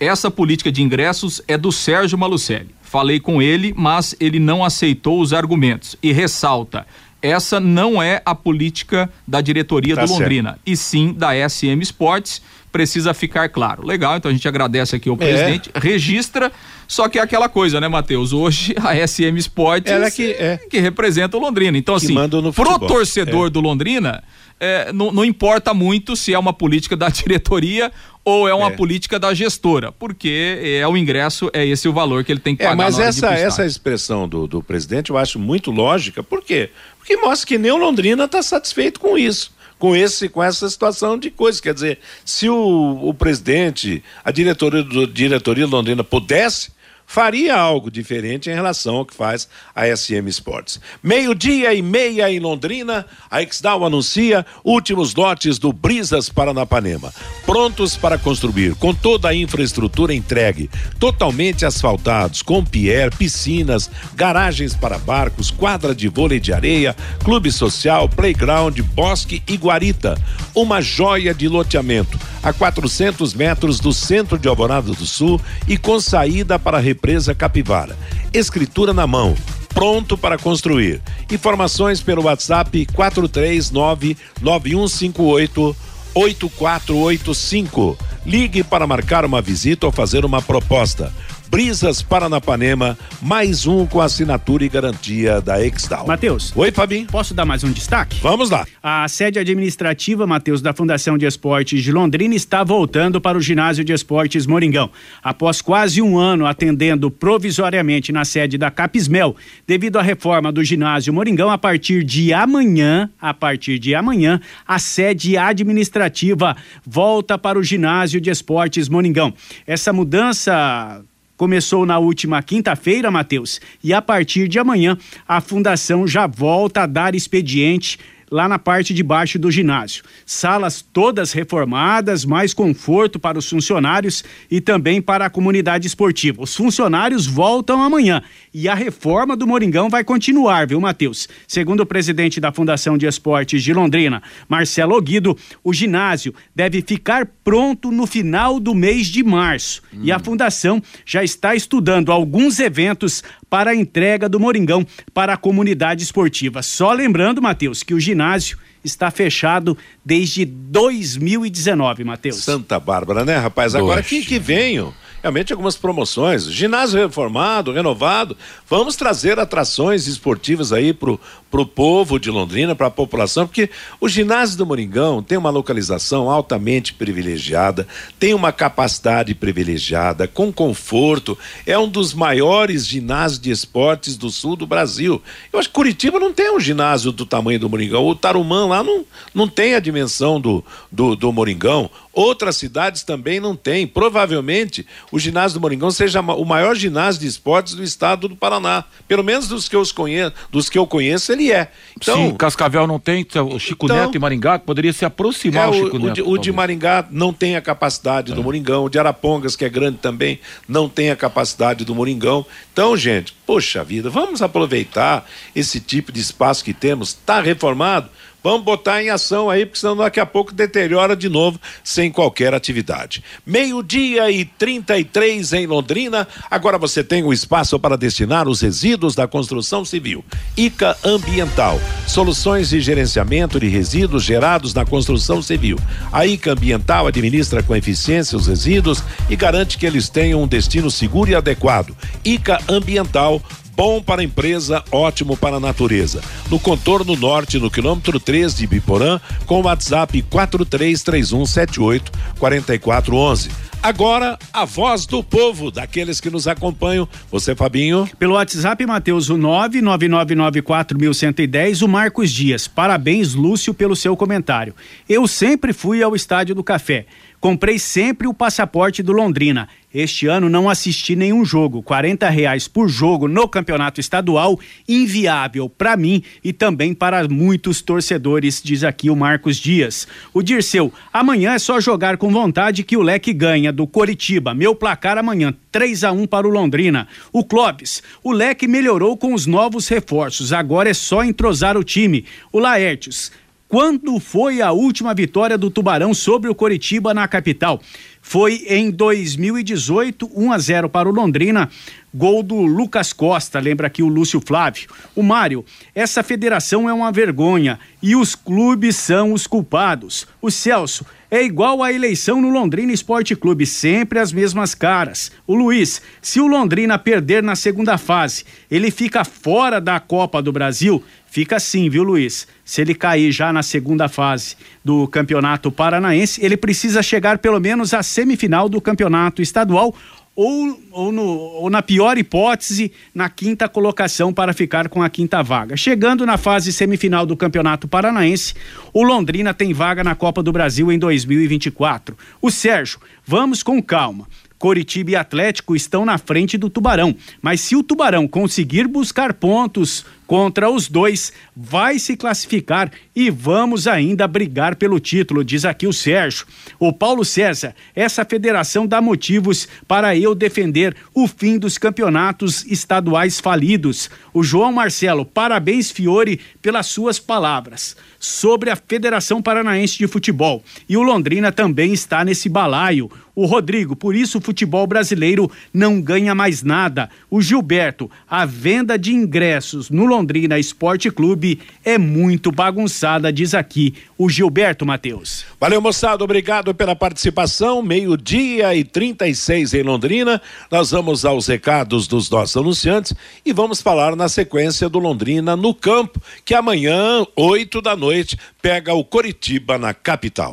essa 0.00 0.30
política 0.30 0.70
de 0.72 0.82
ingressos 0.82 1.40
é 1.46 1.56
do 1.56 1.70
Sérgio 1.70 2.18
Malucelli. 2.18 2.74
Falei 2.82 3.20
com 3.20 3.40
ele, 3.40 3.72
mas 3.76 4.16
ele 4.18 4.40
não 4.40 4.64
aceitou 4.64 5.20
os 5.20 5.32
argumentos 5.32 5.96
e 6.02 6.12
ressalta: 6.12 6.84
essa 7.22 7.58
não 7.60 8.02
é 8.02 8.20
a 8.24 8.34
política 8.34 9.10
da 9.26 9.40
diretoria 9.40 9.94
tá 9.94 10.04
do 10.04 10.12
Londrina, 10.12 10.50
certo. 10.50 10.62
e 10.66 10.76
sim 10.76 11.12
da 11.12 11.30
SM 11.48 11.80
Sports. 11.82 12.42
Precisa 12.76 13.14
ficar 13.14 13.48
claro. 13.48 13.86
Legal, 13.86 14.18
então 14.18 14.30
a 14.30 14.34
gente 14.34 14.46
agradece 14.46 14.96
aqui 14.96 15.08
ao 15.08 15.14
é. 15.14 15.18
presidente, 15.18 15.70
registra, 15.74 16.52
só 16.86 17.08
que 17.08 17.18
é 17.18 17.22
aquela 17.22 17.48
coisa, 17.48 17.80
né, 17.80 17.88
Matheus? 17.88 18.34
Hoje 18.34 18.74
a 18.76 18.94
SM 18.94 19.34
Sports 19.38 19.90
Ela 19.90 20.10
que, 20.10 20.32
é. 20.32 20.60
que 20.68 20.78
representa 20.78 21.38
o 21.38 21.40
Londrina. 21.40 21.78
Então, 21.78 21.94
assim, 21.94 22.14
pro 22.54 22.78
torcedor 22.80 23.46
é. 23.46 23.50
do 23.50 23.62
Londrina, 23.62 24.22
é, 24.60 24.92
não, 24.92 25.10
não, 25.10 25.24
importa 25.24 25.72
muito 25.72 26.14
se 26.14 26.34
é 26.34 26.38
uma 26.38 26.52
política 26.52 26.94
da 26.94 27.08
diretoria 27.10 27.90
ou 28.22 28.46
é 28.46 28.52
uma 28.52 28.68
é. 28.68 28.76
política 28.76 29.18
da 29.18 29.32
gestora, 29.32 29.90
porque 29.90 30.78
é 30.78 30.86
o 30.86 30.98
ingresso, 30.98 31.48
é 31.54 31.64
esse 31.64 31.88
o 31.88 31.94
valor 31.94 32.24
que 32.24 32.30
ele 32.30 32.40
tem 32.40 32.54
que 32.54 32.62
é, 32.62 32.66
pagar. 32.66 32.82
É, 32.82 32.84
mas 32.84 32.98
essa, 32.98 33.28
essa 33.32 33.64
expressão 33.64 34.28
do, 34.28 34.46
do 34.46 34.62
presidente 34.62 35.08
eu 35.08 35.16
acho 35.16 35.38
muito 35.38 35.70
lógica, 35.70 36.22
por 36.22 36.44
quê? 36.44 36.68
Porque 36.98 37.16
mostra 37.16 37.48
que 37.48 37.56
nem 37.56 37.72
o 37.72 37.78
Londrina 37.78 38.24
está 38.24 38.42
satisfeito 38.42 39.00
com 39.00 39.16
isso 39.16 39.55
com 39.78 39.94
esse 39.94 40.28
com 40.28 40.42
essa 40.42 40.68
situação 40.68 41.18
de 41.18 41.30
coisas. 41.30 41.60
Quer 41.60 41.74
dizer, 41.74 41.98
se 42.24 42.48
o, 42.48 43.00
o 43.02 43.14
presidente, 43.14 44.02
a 44.24 44.30
diretoria 44.30 44.82
do 44.82 45.06
diretoria 45.06 45.66
Londrina 45.66 46.02
pudesse, 46.02 46.70
faria 47.06 47.56
algo 47.56 47.90
diferente 47.90 48.50
em 48.50 48.54
relação 48.54 48.96
ao 48.96 49.06
que 49.06 49.14
faz 49.14 49.48
a 49.74 49.86
SM 49.86 50.28
Sports. 50.28 50.80
Meio-dia 51.02 51.72
e 51.72 51.80
meia 51.80 52.30
em 52.30 52.40
Londrina, 52.40 53.06
a 53.30 53.40
Exdal 53.42 53.84
anuncia 53.84 54.44
últimos 54.64 55.14
lotes 55.14 55.58
do 55.58 55.72
Brisas 55.72 56.28
Paranapanema, 56.28 57.14
prontos 57.44 57.96
para 57.96 58.18
construir, 58.18 58.74
com 58.74 58.92
toda 58.92 59.28
a 59.28 59.34
infraestrutura 59.34 60.12
entregue, 60.12 60.68
totalmente 60.98 61.64
asfaltados, 61.64 62.42
com 62.42 62.64
pier, 62.64 63.14
piscinas, 63.14 63.90
garagens 64.14 64.74
para 64.74 64.98
barcos, 64.98 65.50
quadra 65.50 65.94
de 65.94 66.08
vôlei 66.08 66.40
de 66.40 66.52
areia, 66.52 66.96
clube 67.22 67.52
social, 67.52 68.08
playground, 68.08 68.78
bosque 68.80 69.42
e 69.46 69.56
guarita. 69.56 70.20
Uma 70.54 70.80
joia 70.80 71.32
de 71.32 71.48
loteamento 71.48 72.18
a 72.46 72.52
400 72.52 73.34
metros 73.34 73.80
do 73.80 73.92
centro 73.92 74.38
de 74.38 74.46
Alvorada 74.46 74.92
do 74.92 75.04
Sul 75.04 75.40
e 75.66 75.76
com 75.76 75.98
saída 75.98 76.60
para 76.60 76.76
a 76.76 76.80
represa 76.80 77.34
Capivara. 77.34 77.98
Escritura 78.32 78.94
na 78.94 79.04
mão, 79.04 79.34
pronto 79.74 80.16
para 80.16 80.38
construir. 80.38 81.02
Informações 81.28 82.00
pelo 82.00 82.22
WhatsApp 82.22 82.86
439 82.94 84.16
9158 84.40 85.76
8485. 86.14 87.98
Ligue 88.24 88.62
para 88.62 88.86
marcar 88.86 89.24
uma 89.24 89.42
visita 89.42 89.84
ou 89.84 89.90
fazer 89.90 90.24
uma 90.24 90.40
proposta. 90.40 91.12
Brisas 91.48 92.02
Paranapanema, 92.02 92.98
mais 93.22 93.66
um 93.66 93.86
com 93.86 94.00
assinatura 94.00 94.64
e 94.64 94.68
garantia 94.68 95.40
da 95.40 95.64
Exdal. 95.64 96.06
Matheus. 96.06 96.52
Oi, 96.56 96.70
Fabinho. 96.70 97.06
Posso 97.06 97.32
dar 97.32 97.44
mais 97.44 97.64
um 97.64 97.72
destaque? 97.72 98.18
Vamos 98.20 98.50
lá. 98.50 98.66
A 98.82 99.06
sede 99.08 99.38
administrativa, 99.38 100.26
Matheus, 100.26 100.60
da 100.60 100.72
Fundação 100.72 101.16
de 101.16 101.26
Esportes 101.26 101.82
de 101.82 101.92
Londrina 101.92 102.34
está 102.34 102.62
voltando 102.62 103.20
para 103.20 103.38
o 103.38 103.40
Ginásio 103.40 103.84
de 103.84 103.92
Esportes 103.92 104.46
Moringão. 104.46 104.90
Após 105.22 105.62
quase 105.62 106.02
um 106.02 106.18
ano 106.18 106.46
atendendo 106.46 107.10
provisoriamente 107.10 108.12
na 108.12 108.24
sede 108.24 108.58
da 108.58 108.70
Capismel, 108.70 109.36
devido 109.66 109.98
à 109.98 110.02
reforma 110.02 110.50
do 110.52 110.62
ginásio 110.62 111.12
Moringão, 111.12 111.50
a 111.50 111.58
partir 111.58 112.04
de 112.04 112.32
amanhã, 112.32 113.08
a 113.20 113.32
partir 113.32 113.78
de 113.78 113.94
amanhã, 113.94 114.40
a 114.66 114.78
sede 114.78 115.36
administrativa 115.36 116.56
volta 116.84 117.38
para 117.38 117.58
o 117.58 117.62
Ginásio 117.62 118.20
de 118.20 118.30
Esportes 118.30 118.88
Moringão. 118.88 119.32
Essa 119.66 119.92
mudança 119.92 121.02
Começou 121.36 121.84
na 121.84 121.98
última 121.98 122.42
quinta-feira, 122.42 123.10
Matheus, 123.10 123.60
e 123.84 123.92
a 123.92 124.00
partir 124.00 124.48
de 124.48 124.58
amanhã 124.58 124.96
a 125.28 125.40
fundação 125.40 126.06
já 126.06 126.26
volta 126.26 126.82
a 126.82 126.86
dar 126.86 127.14
expediente 127.14 127.98
lá 128.30 128.48
na 128.48 128.58
parte 128.58 128.92
de 128.92 129.02
baixo 129.02 129.38
do 129.38 129.50
ginásio. 129.50 130.02
Salas 130.24 130.82
todas 130.82 131.32
reformadas, 131.32 132.24
mais 132.24 132.52
conforto 132.52 133.18
para 133.18 133.38
os 133.38 133.48
funcionários 133.48 134.24
e 134.50 134.60
também 134.60 135.00
para 135.00 135.26
a 135.26 135.30
comunidade 135.30 135.86
esportiva. 135.86 136.42
Os 136.42 136.54
funcionários 136.54 137.26
voltam 137.26 137.82
amanhã 137.82 138.22
e 138.58 138.70
a 138.70 138.74
reforma 138.74 139.36
do 139.36 139.46
Moringão 139.46 139.90
vai 139.90 140.02
continuar, 140.02 140.66
viu, 140.66 140.80
Matheus? 140.80 141.28
Segundo 141.46 141.80
o 141.80 141.86
presidente 141.86 142.40
da 142.40 142.50
Fundação 142.50 142.96
de 142.96 143.04
Esportes 143.04 143.62
de 143.62 143.74
Londrina, 143.74 144.22
Marcelo 144.48 144.98
Guido, 144.98 145.36
o 145.62 145.74
ginásio 145.74 146.34
deve 146.54 146.80
ficar 146.80 147.28
pronto 147.44 147.92
no 147.92 148.06
final 148.06 148.58
do 148.58 148.74
mês 148.74 149.08
de 149.08 149.22
março. 149.22 149.82
Hum. 149.92 149.98
E 150.04 150.10
a 150.10 150.18
fundação 150.18 150.82
já 151.04 151.22
está 151.22 151.54
estudando 151.54 152.10
alguns 152.10 152.58
eventos 152.58 153.22
para 153.50 153.72
a 153.72 153.76
entrega 153.76 154.26
do 154.26 154.40
Moringão 154.40 154.86
para 155.12 155.34
a 155.34 155.36
comunidade 155.36 156.02
esportiva. 156.02 156.62
Só 156.62 156.94
lembrando, 156.94 157.42
Matheus, 157.42 157.82
que 157.82 157.92
o 157.92 158.00
ginásio 158.00 158.56
está 158.82 159.10
fechado 159.10 159.76
desde 160.02 160.46
2019, 160.46 162.04
Matheus. 162.04 162.42
Santa 162.42 162.80
Bárbara, 162.80 163.22
né, 163.22 163.36
rapaz? 163.36 163.74
Agora 163.74 164.02
quem 164.02 164.22
que 164.22 164.38
venho? 164.38 164.94
Realmente 165.26 165.52
algumas 165.52 165.76
promoções. 165.76 166.44
Ginásio 166.44 167.00
reformado, 167.00 167.72
renovado. 167.72 168.36
Vamos 168.68 168.94
trazer 168.94 169.40
atrações 169.40 170.06
esportivas 170.06 170.72
aí 170.72 170.92
pro, 170.92 171.20
pro 171.50 171.66
povo 171.66 172.18
de 172.20 172.30
Londrina, 172.30 172.76
para 172.76 172.86
a 172.86 172.90
população, 172.90 173.44
porque 173.44 173.68
o 174.00 174.08
ginásio 174.08 174.56
do 174.56 174.64
Moringão 174.64 175.22
tem 175.22 175.36
uma 175.36 175.50
localização 175.50 176.30
altamente 176.30 176.94
privilegiada, 176.94 177.88
tem 178.20 178.34
uma 178.34 178.52
capacidade 178.52 179.34
privilegiada, 179.34 180.28
com 180.28 180.52
conforto, 180.52 181.36
é 181.66 181.76
um 181.76 181.88
dos 181.88 182.14
maiores 182.14 182.86
ginásios 182.86 183.40
de 183.40 183.50
esportes 183.50 184.16
do 184.16 184.30
sul 184.30 184.54
do 184.54 184.66
Brasil. 184.66 185.20
Eu 185.52 185.58
acho 185.58 185.68
que 185.68 185.74
Curitiba 185.74 186.20
não 186.20 186.32
tem 186.32 186.54
um 186.54 186.60
ginásio 186.60 187.10
do 187.10 187.26
tamanho 187.26 187.58
do 187.58 187.68
Moringão. 187.68 188.06
O 188.06 188.14
Tarumã 188.14 188.66
lá 188.66 188.84
não, 188.84 189.04
não 189.34 189.48
tem 189.48 189.74
a 189.74 189.80
dimensão 189.80 190.40
do, 190.40 190.64
do, 190.90 191.16
do 191.16 191.32
Moringão. 191.32 191.90
Outras 192.16 192.56
cidades 192.56 193.02
também 193.02 193.38
não 193.38 193.54
têm. 193.54 193.86
Provavelmente 193.86 194.86
o 195.12 195.18
ginásio 195.18 195.58
do 195.58 195.60
Moringão 195.60 195.90
seja 195.90 196.22
o 196.22 196.46
maior 196.46 196.74
ginásio 196.74 197.20
de 197.20 197.26
esportes 197.26 197.74
do 197.74 197.84
estado 197.84 198.26
do 198.26 198.34
Paraná. 198.34 198.84
Pelo 199.06 199.22
menos 199.22 199.46
dos 199.48 199.68
que 199.68 199.76
eu 199.76 199.82
conheço, 199.94 200.32
dos 200.50 200.70
que 200.70 200.78
eu 200.78 200.86
conheço 200.86 201.30
ele 201.30 201.52
é. 201.52 201.70
Então, 201.94 202.30
Se 202.30 202.36
Cascavel 202.36 202.86
não 202.86 202.98
tem, 202.98 203.20
então, 203.20 203.48
o 203.48 203.60
Chico 203.60 203.84
então, 203.84 203.98
Neto 203.98 204.16
e 204.16 204.18
Maringá 204.18 204.58
poderia 204.58 204.94
se 204.94 205.04
aproximar 205.04 205.66
é, 205.66 205.70
o 205.70 205.74
Chico 205.74 205.96
o, 205.96 205.98
Neto. 205.98 206.10
O, 206.10 206.14
de, 206.14 206.22
o 206.22 206.38
de 206.38 206.52
Maringá 206.52 207.06
não 207.10 207.34
tem 207.34 207.54
a 207.54 207.60
capacidade 207.60 208.32
é. 208.32 208.34
do 208.34 208.42
Moringão. 208.42 208.84
O 208.84 208.88
de 208.88 208.98
Arapongas, 208.98 209.54
que 209.54 209.66
é 209.66 209.68
grande 209.68 209.98
também, 209.98 210.40
não 210.66 210.88
tem 210.88 211.10
a 211.10 211.16
capacidade 211.16 211.84
do 211.84 211.94
Moringão. 211.94 212.46
Então, 212.72 212.96
gente, 212.96 213.34
poxa 213.46 213.84
vida, 213.84 214.08
vamos 214.08 214.40
aproveitar 214.40 215.28
esse 215.54 215.80
tipo 215.80 216.10
de 216.10 216.20
espaço 216.22 216.64
que 216.64 216.72
temos. 216.72 217.10
Está 217.10 217.42
reformado? 217.42 218.08
Vamos 218.46 218.62
botar 218.62 219.02
em 219.02 219.10
ação 219.10 219.50
aí, 219.50 219.66
porque 219.66 219.80
senão 219.80 219.96
daqui 219.96 220.20
a 220.20 220.24
pouco 220.24 220.54
deteriora 220.54 221.16
de 221.16 221.28
novo 221.28 221.60
sem 221.82 222.12
qualquer 222.12 222.54
atividade. 222.54 223.20
Meio-dia 223.44 224.30
e 224.30 224.44
33 224.44 225.52
em 225.52 225.66
Londrina. 225.66 226.28
Agora 226.48 226.78
você 226.78 227.02
tem 227.02 227.24
o 227.24 227.30
um 227.30 227.32
espaço 227.32 227.76
para 227.76 227.96
destinar 227.96 228.46
os 228.46 228.60
resíduos 228.60 229.16
da 229.16 229.26
construção 229.26 229.84
civil. 229.84 230.24
ICA 230.56 230.96
Ambiental. 231.02 231.80
Soluções 232.06 232.68
de 232.68 232.80
gerenciamento 232.80 233.58
de 233.58 233.66
resíduos 233.66 234.22
gerados 234.22 234.72
na 234.72 234.84
construção 234.84 235.42
civil. 235.42 235.76
A 236.12 236.24
ICA 236.24 236.52
Ambiental 236.52 237.08
administra 237.08 237.64
com 237.64 237.74
eficiência 237.74 238.38
os 238.38 238.46
resíduos 238.46 239.02
e 239.28 239.34
garante 239.34 239.76
que 239.76 239.84
eles 239.84 240.08
tenham 240.08 240.40
um 240.40 240.46
destino 240.46 240.88
seguro 240.88 241.32
e 241.32 241.34
adequado. 241.34 241.96
ICA 242.24 242.60
Ambiental 242.68 243.42
bom 243.76 244.02
para 244.02 244.22
a 244.22 244.24
empresa, 244.24 244.82
ótimo 244.90 245.36
para 245.36 245.56
a 245.56 245.60
natureza. 245.60 246.22
No 246.50 246.58
contorno 246.58 247.14
norte, 247.14 247.58
no 247.58 247.70
quilômetro 247.70 248.18
3 248.18 248.56
de 248.56 248.66
Biporã, 248.66 249.20
com 249.44 249.60
o 249.60 249.64
WhatsApp 249.64 250.22
433178 250.22 252.10
4411. 252.38 253.50
Agora, 253.82 254.38
a 254.52 254.64
voz 254.64 255.06
do 255.06 255.22
povo, 255.22 255.70
daqueles 255.70 256.20
que 256.20 256.28
nos 256.28 256.48
acompanham. 256.48 257.08
Você, 257.30 257.54
Fabinho? 257.54 258.08
Pelo 258.18 258.34
WhatsApp, 258.34 258.84
Matheus, 258.84 259.30
o 259.30 259.36
99994110, 259.36 261.82
o 261.82 261.88
Marcos 261.88 262.32
Dias. 262.32 262.66
Parabéns, 262.66 263.34
Lúcio, 263.34 263.72
pelo 263.72 263.94
seu 263.94 264.16
comentário. 264.16 264.74
Eu 265.08 265.28
sempre 265.28 265.72
fui 265.72 266.02
ao 266.02 266.16
Estádio 266.16 266.52
do 266.54 266.64
Café. 266.64 267.06
Comprei 267.40 267.78
sempre 267.78 268.26
o 268.26 268.34
passaporte 268.34 269.02
do 269.02 269.12
Londrina. 269.12 269.68
Este 269.94 270.26
ano 270.26 270.48
não 270.48 270.68
assisti 270.68 271.14
nenhum 271.14 271.44
jogo. 271.44 271.84
R$ 271.88 272.28
reais 272.28 272.68
por 272.68 272.88
jogo 272.88 273.28
no 273.28 273.48
campeonato 273.48 274.00
estadual, 274.00 274.58
inviável 274.88 275.70
para 275.70 275.96
mim 275.96 276.22
e 276.42 276.52
também 276.52 276.92
para 276.92 277.26
muitos 277.28 277.80
torcedores, 277.80 278.60
diz 278.62 278.84
aqui 278.84 279.08
o 279.08 279.16
Marcos 279.16 279.56
Dias. 279.56 280.06
O 280.34 280.42
Dirceu, 280.42 280.92
amanhã 281.12 281.52
é 281.52 281.58
só 281.58 281.80
jogar 281.80 282.16
com 282.16 282.30
vontade 282.30 282.82
que 282.82 282.96
o 282.96 283.02
Leque 283.02 283.32
ganha 283.32 283.65
do 283.72 283.86
Coritiba. 283.86 284.54
Meu 284.54 284.74
placar 284.74 285.18
amanhã, 285.18 285.54
3 285.70 286.04
a 286.04 286.12
1 286.12 286.26
para 286.26 286.46
o 286.46 286.50
Londrina. 286.50 287.08
O 287.32 287.44
Clóvis, 287.44 288.02
o 288.22 288.32
Leque 288.32 288.66
melhorou 288.66 289.16
com 289.16 289.34
os 289.34 289.46
novos 289.46 289.88
reforços. 289.88 290.52
Agora 290.52 290.90
é 290.90 290.94
só 290.94 291.24
entrosar 291.24 291.76
o 291.76 291.84
time. 291.84 292.24
O 292.52 292.58
Laertius, 292.58 293.30
quando 293.68 294.20
foi 294.20 294.62
a 294.62 294.70
última 294.70 295.12
vitória 295.12 295.58
do 295.58 295.70
Tubarão 295.70 296.14
sobre 296.14 296.48
o 296.48 296.54
Coritiba 296.54 297.12
na 297.12 297.26
capital? 297.26 297.80
Foi 298.22 298.64
em 298.68 298.90
2018, 298.90 300.30
1 300.34 300.52
a 300.52 300.58
0 300.58 300.88
para 300.88 301.08
o 301.08 301.12
Londrina. 301.12 301.68
Gol 302.16 302.42
do 302.42 302.62
Lucas 302.62 303.12
Costa, 303.12 303.60
lembra 303.60 303.88
aqui 303.88 304.02
o 304.02 304.08
Lúcio 304.08 304.40
Flávio. 304.40 304.88
O 305.14 305.22
Mário, 305.22 305.62
essa 305.94 306.22
federação 306.22 306.88
é 306.88 306.92
uma 306.92 307.12
vergonha 307.12 307.78
e 308.02 308.16
os 308.16 308.34
clubes 308.34 308.96
são 308.96 309.34
os 309.34 309.46
culpados. 309.46 310.26
O 310.40 310.50
Celso, 310.50 311.04
é 311.30 311.42
igual 311.42 311.82
a 311.82 311.92
eleição 311.92 312.40
no 312.40 312.48
Londrina 312.48 312.92
Esporte 312.92 313.36
Clube, 313.36 313.66
sempre 313.66 314.18
as 314.18 314.32
mesmas 314.32 314.74
caras. 314.74 315.30
O 315.46 315.54
Luiz, 315.54 316.00
se 316.22 316.40
o 316.40 316.46
Londrina 316.46 316.98
perder 316.98 317.42
na 317.42 317.54
segunda 317.56 317.98
fase, 317.98 318.44
ele 318.70 318.90
fica 318.90 319.24
fora 319.24 319.80
da 319.80 319.98
Copa 320.00 320.40
do 320.40 320.52
Brasil? 320.52 321.04
Fica 321.26 321.56
assim, 321.56 321.90
viu, 321.90 322.02
Luiz? 322.02 322.46
Se 322.64 322.80
ele 322.80 322.94
cair 322.94 323.30
já 323.30 323.52
na 323.52 323.62
segunda 323.62 324.08
fase 324.08 324.56
do 324.84 325.06
Campeonato 325.08 325.70
Paranaense, 325.70 326.42
ele 326.42 326.56
precisa 326.56 327.02
chegar 327.02 327.38
pelo 327.38 327.60
menos 327.60 327.92
à 327.92 328.02
semifinal 328.02 328.68
do 328.68 328.80
Campeonato 328.80 329.42
Estadual 329.42 329.94
ou, 330.36 330.78
ou, 330.92 331.10
no, 331.10 331.24
ou, 331.24 331.70
na 331.70 331.80
pior 331.80 332.18
hipótese, 332.18 332.92
na 333.14 333.30
quinta 333.30 333.66
colocação 333.70 334.34
para 334.34 334.52
ficar 334.52 334.90
com 334.90 335.02
a 335.02 335.08
quinta 335.08 335.42
vaga. 335.42 335.78
Chegando 335.78 336.26
na 336.26 336.36
fase 336.36 336.74
semifinal 336.74 337.24
do 337.24 337.34
Campeonato 337.34 337.88
Paranaense, 337.88 338.54
o 338.92 339.02
Londrina 339.02 339.54
tem 339.54 339.72
vaga 339.72 340.04
na 340.04 340.14
Copa 340.14 340.42
do 340.42 340.52
Brasil 340.52 340.92
em 340.92 340.98
2024. 340.98 342.14
O 342.42 342.50
Sérgio, 342.50 343.00
vamos 343.24 343.62
com 343.62 343.82
calma. 343.82 344.28
Coritiba 344.58 345.10
e 345.10 345.16
Atlético 345.16 345.74
estão 345.74 346.04
na 346.04 346.18
frente 346.18 346.56
do 346.58 346.70
Tubarão. 346.70 347.14
Mas 347.40 347.60
se 347.62 347.74
o 347.74 347.82
Tubarão 347.82 348.28
conseguir 348.28 348.86
buscar 348.86 349.32
pontos 349.34 350.04
contra 350.26 350.68
os 350.70 350.88
dois, 350.88 351.32
vai 351.54 351.98
se 351.98 352.16
classificar 352.16 352.90
e 353.14 353.30
vamos 353.30 353.86
ainda 353.86 354.26
brigar 354.26 354.76
pelo 354.76 354.98
título, 354.98 355.44
diz 355.44 355.64
aqui 355.64 355.86
o 355.86 355.92
Sérgio. 355.92 356.46
O 356.78 356.92
Paulo 356.92 357.24
César, 357.24 357.74
essa 357.94 358.24
federação 358.24 358.86
dá 358.86 359.00
motivos 359.00 359.68
para 359.86 360.16
eu 360.16 360.34
defender 360.34 360.96
o 361.14 361.26
fim 361.26 361.58
dos 361.58 361.78
campeonatos 361.78 362.64
estaduais 362.66 363.40
falidos. 363.40 364.10
O 364.34 364.42
João 364.42 364.72
Marcelo, 364.72 365.24
parabéns, 365.24 365.90
Fiore, 365.90 366.40
pelas 366.60 366.86
suas 366.86 367.18
palavras 367.18 367.96
sobre 368.18 368.70
a 368.70 368.76
Federação 368.76 369.40
Paranaense 369.40 369.98
de 369.98 370.06
Futebol. 370.06 370.62
E 370.88 370.96
o 370.96 371.02
Londrina 371.02 371.52
também 371.52 371.92
está 371.92 372.24
nesse 372.24 372.48
balaio. 372.48 373.10
O 373.34 373.44
Rodrigo, 373.44 373.94
por 373.94 374.16
isso 374.16 374.38
o 374.38 374.40
futebol 374.40 374.86
brasileiro 374.86 375.50
não 375.72 376.00
ganha 376.00 376.34
mais 376.34 376.62
nada. 376.62 377.10
O 377.30 377.42
Gilberto, 377.42 378.10
a 378.28 378.46
venda 378.46 378.98
de 378.98 379.12
ingressos 379.12 379.90
no 379.90 380.06
Londrina 380.16 380.58
Esporte 380.58 381.10
Clube 381.10 381.60
é 381.84 381.98
muito 381.98 382.50
bagunçada, 382.50 383.30
diz 383.30 383.52
aqui 383.52 383.94
o 384.16 384.30
Gilberto 384.30 384.86
Matheus. 384.86 385.44
Valeu, 385.60 385.78
moçada, 385.78 386.24
obrigado 386.24 386.74
pela 386.74 386.96
participação. 386.96 387.82
Meio-dia 387.82 388.74
e 388.74 388.82
36 388.82 389.74
em 389.74 389.82
Londrina. 389.82 390.40
Nós 390.70 390.90
vamos 390.90 391.26
aos 391.26 391.46
recados 391.46 392.08
dos 392.08 392.30
nossos 392.30 392.56
anunciantes 392.56 393.14
e 393.44 393.52
vamos 393.52 393.82
falar 393.82 394.16
na 394.16 394.26
sequência 394.26 394.88
do 394.88 394.98
Londrina 394.98 395.54
no 395.54 395.74
campo, 395.74 396.18
que 396.46 396.54
amanhã, 396.54 397.26
8 397.36 397.82
da 397.82 397.94
noite, 397.94 398.38
pega 398.62 398.94
o 398.94 399.04
Coritiba 399.04 399.76
na 399.76 399.92
capital. 399.92 400.50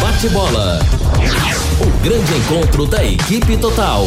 Bate 0.00 0.28
bola. 0.28 0.78
O 1.80 2.04
grande 2.04 2.32
encontro 2.32 2.86
da 2.86 3.04
equipe 3.04 3.56
total. 3.56 4.06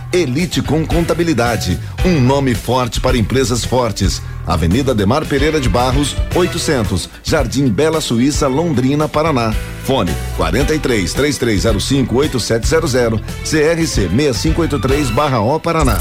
Elite 0.13 0.61
com 0.61 0.85
Contabilidade, 0.85 1.79
um 2.05 2.19
nome 2.19 2.53
forte 2.53 2.99
para 2.99 3.17
empresas 3.17 3.63
fortes. 3.63 4.21
Avenida 4.45 4.93
Demar 4.93 5.25
Pereira 5.25 5.59
de 5.59 5.69
Barros, 5.69 6.15
800, 6.35 7.09
Jardim 7.23 7.69
Bela 7.69 8.01
Suíça, 8.01 8.47
Londrina, 8.47 9.07
Paraná. 9.07 9.53
Fone 9.83 10.11
43 10.35 11.13
3305 11.13 12.15
8700, 12.15 13.21
CRC 13.43 14.09
6583/O 14.09 15.59
Paraná. 15.59 15.97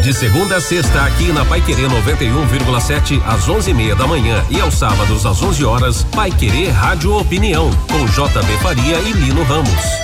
De 0.00 0.12
segunda 0.12 0.56
a 0.56 0.60
sexta, 0.60 1.02
aqui 1.02 1.32
na 1.32 1.44
Pai 1.44 1.60
Querer 1.60 1.88
91,7 1.88 3.22
às 3.26 3.48
11:30 3.48 3.94
da 3.94 4.06
manhã 4.06 4.44
e 4.50 4.60
aos 4.60 4.74
sábados 4.74 5.24
às 5.24 5.42
11 5.42 5.64
horas, 5.64 6.04
Pai 6.14 6.30
Querer 6.30 6.70
Rádio 6.70 7.16
Opinião 7.16 7.70
com 7.88 8.04
JB 8.06 8.58
Faria 8.60 8.98
e 8.98 9.12
Lino 9.12 9.42
Ramos. 9.44 10.03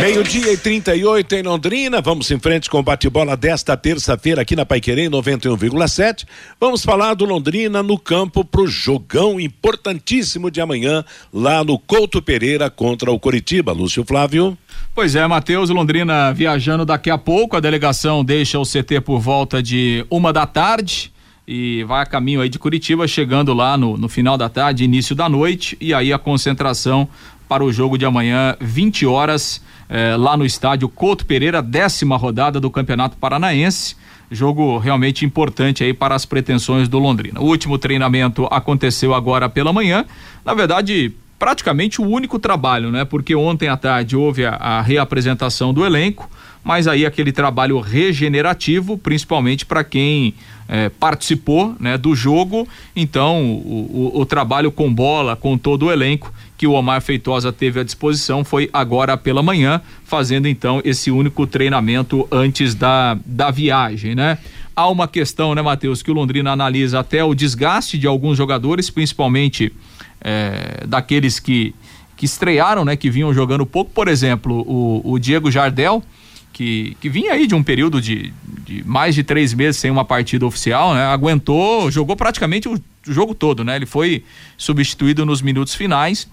Meio-dia 0.00 0.52
e 0.52 0.56
38 0.56 1.34
em 1.34 1.42
Londrina. 1.42 2.00
Vamos 2.00 2.30
em 2.30 2.38
frente 2.38 2.70
com 2.70 2.78
o 2.78 2.82
bate-bola 2.84 3.36
desta 3.36 3.76
terça-feira 3.76 4.42
aqui 4.42 4.54
na 4.54 4.64
Paiquerê 4.64 5.10
91,7. 5.10 6.24
Vamos 6.60 6.84
falar 6.84 7.14
do 7.14 7.24
Londrina 7.24 7.82
no 7.82 7.98
campo 7.98 8.44
pro 8.44 8.68
jogão 8.68 9.40
importantíssimo 9.40 10.52
de 10.52 10.60
amanhã 10.60 11.04
lá 11.32 11.64
no 11.64 11.80
Couto 11.80 12.22
Pereira 12.22 12.70
contra 12.70 13.10
o 13.10 13.18
Coritiba. 13.18 13.72
Lúcio 13.72 14.04
Flávio. 14.04 14.56
Pois 14.94 15.16
é, 15.16 15.26
Matheus 15.26 15.68
Londrina 15.70 16.32
viajando 16.32 16.84
daqui 16.84 17.10
a 17.10 17.18
pouco. 17.18 17.56
A 17.56 17.60
delegação 17.60 18.24
deixa 18.24 18.60
o 18.60 18.64
CT 18.64 19.00
por 19.00 19.18
volta 19.18 19.60
de 19.60 20.06
uma 20.08 20.32
da 20.32 20.46
tarde 20.46 21.12
e 21.46 21.82
vai 21.82 22.02
a 22.02 22.06
caminho 22.06 22.40
aí 22.40 22.48
de 22.48 22.60
Curitiba, 22.60 23.08
chegando 23.08 23.52
lá 23.52 23.76
no, 23.76 23.98
no 23.98 24.08
final 24.08 24.38
da 24.38 24.48
tarde, 24.48 24.84
início 24.84 25.16
da 25.16 25.28
noite, 25.28 25.76
e 25.80 25.92
aí 25.92 26.12
a 26.12 26.18
concentração 26.18 27.08
para 27.50 27.64
o 27.64 27.72
jogo 27.72 27.98
de 27.98 28.06
amanhã, 28.06 28.56
20 28.60 29.04
horas, 29.06 29.60
eh, 29.88 30.14
lá 30.16 30.36
no 30.36 30.46
estádio 30.46 30.88
Couto 30.88 31.26
Pereira, 31.26 31.60
décima 31.60 32.16
rodada 32.16 32.60
do 32.60 32.70
Campeonato 32.70 33.16
Paranaense. 33.16 33.96
Jogo 34.30 34.78
realmente 34.78 35.24
importante 35.24 35.82
aí 35.82 35.92
para 35.92 36.14
as 36.14 36.24
pretensões 36.24 36.88
do 36.88 37.00
Londrina. 37.00 37.40
O 37.40 37.46
último 37.46 37.76
treinamento 37.76 38.46
aconteceu 38.52 39.12
agora 39.12 39.48
pela 39.48 39.72
manhã. 39.72 40.04
Na 40.44 40.54
verdade, 40.54 41.12
praticamente 41.40 42.00
o 42.00 42.06
único 42.06 42.38
trabalho, 42.38 42.92
né? 42.92 43.04
Porque 43.04 43.34
ontem 43.34 43.68
à 43.68 43.76
tarde 43.76 44.14
houve 44.14 44.46
a, 44.46 44.50
a 44.52 44.80
reapresentação 44.80 45.74
do 45.74 45.84
elenco, 45.84 46.30
mas 46.62 46.86
aí 46.86 47.04
aquele 47.04 47.32
trabalho 47.32 47.80
regenerativo, 47.80 48.96
principalmente 48.96 49.66
para 49.66 49.82
quem 49.82 50.34
é, 50.68 50.88
participou 50.88 51.74
né, 51.80 51.98
do 51.98 52.14
jogo, 52.14 52.68
então 52.94 53.42
o, 53.44 54.12
o, 54.14 54.20
o, 54.20 54.24
trabalho 54.24 54.70
com 54.70 54.92
bola, 54.92 55.34
com 55.34 55.58
todo 55.58 55.86
o 55.86 55.90
elenco 55.90 56.32
que 56.60 56.66
o 56.66 56.72
Omar 56.72 57.00
Feitosa 57.00 57.50
teve 57.50 57.80
à 57.80 57.82
disposição 57.82 58.44
foi 58.44 58.68
agora 58.70 59.16
pela 59.16 59.42
manhã, 59.42 59.80
fazendo 60.04 60.46
então 60.46 60.82
esse 60.84 61.10
único 61.10 61.46
treinamento 61.46 62.28
antes 62.30 62.74
da, 62.74 63.16
da 63.24 63.50
viagem, 63.50 64.14
né? 64.14 64.36
Há 64.76 64.86
uma 64.90 65.08
questão, 65.08 65.54
né, 65.54 65.62
Matheus, 65.62 66.02
que 66.02 66.10
o 66.10 66.14
Londrina 66.14 66.52
analisa 66.52 67.00
até 67.00 67.24
o 67.24 67.34
desgaste 67.34 67.96
de 67.96 68.06
alguns 68.06 68.36
jogadores, 68.36 68.90
principalmente 68.90 69.72
é, 70.20 70.84
daqueles 70.86 71.40
que, 71.40 71.74
que 72.14 72.26
estrearam, 72.26 72.84
né, 72.84 72.94
que 72.94 73.08
vinham 73.08 73.32
jogando 73.32 73.64
pouco, 73.64 73.90
por 73.92 74.06
exemplo, 74.06 74.62
o, 74.68 75.12
o 75.12 75.18
Diego 75.18 75.50
Jardel, 75.50 76.02
que, 76.52 76.94
que 77.00 77.08
vinha 77.08 77.32
aí 77.32 77.46
de 77.46 77.54
um 77.54 77.62
período 77.62 78.02
de, 78.02 78.34
de 78.66 78.84
mais 78.84 79.14
de 79.14 79.22
três 79.22 79.54
meses 79.54 79.80
sem 79.80 79.90
uma 79.90 80.04
partida 80.04 80.44
oficial, 80.44 80.92
né? 80.92 81.06
Aguentou, 81.06 81.90
jogou 81.90 82.16
praticamente 82.16 82.68
o 82.68 82.78
jogo 83.02 83.34
todo, 83.34 83.64
né? 83.64 83.76
Ele 83.76 83.86
foi 83.86 84.24
substituído 84.56 85.24
nos 85.24 85.42
minutos 85.42 85.74
finais. 85.74 86.28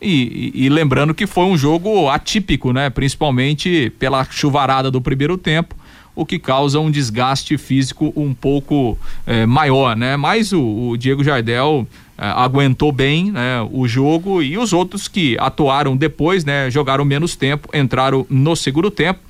E, 0.00 0.52
e, 0.54 0.66
e, 0.66 0.68
lembrando 0.68 1.14
que 1.14 1.26
foi 1.26 1.44
um 1.44 1.56
jogo 1.56 2.08
atípico, 2.10 2.72
né? 2.72 2.90
Principalmente 2.90 3.90
pela 3.98 4.24
chuvarada 4.24 4.90
do 4.90 5.00
primeiro 5.00 5.38
tempo, 5.38 5.74
o 6.14 6.24
que 6.24 6.38
causa 6.38 6.80
um 6.80 6.90
desgaste 6.90 7.56
físico 7.58 8.12
um 8.16 8.34
pouco 8.34 8.98
eh, 9.26 9.46
maior, 9.46 9.96
né? 9.96 10.16
Mas 10.16 10.52
o, 10.52 10.90
o 10.90 10.96
Diego 10.96 11.24
Jardel 11.24 11.86
eh, 12.18 12.24
aguentou 12.24 12.90
bem 12.90 13.30
né, 13.30 13.66
o 13.70 13.86
jogo 13.86 14.42
e 14.42 14.56
os 14.56 14.72
outros 14.72 15.08
que 15.08 15.36
atuaram 15.38 15.94
depois, 15.96 16.44
né? 16.44 16.70
Jogaram 16.70 17.04
menos 17.04 17.36
tempo, 17.36 17.68
entraram 17.74 18.26
no 18.30 18.56
segundo 18.56 18.90
tempo. 18.90 19.20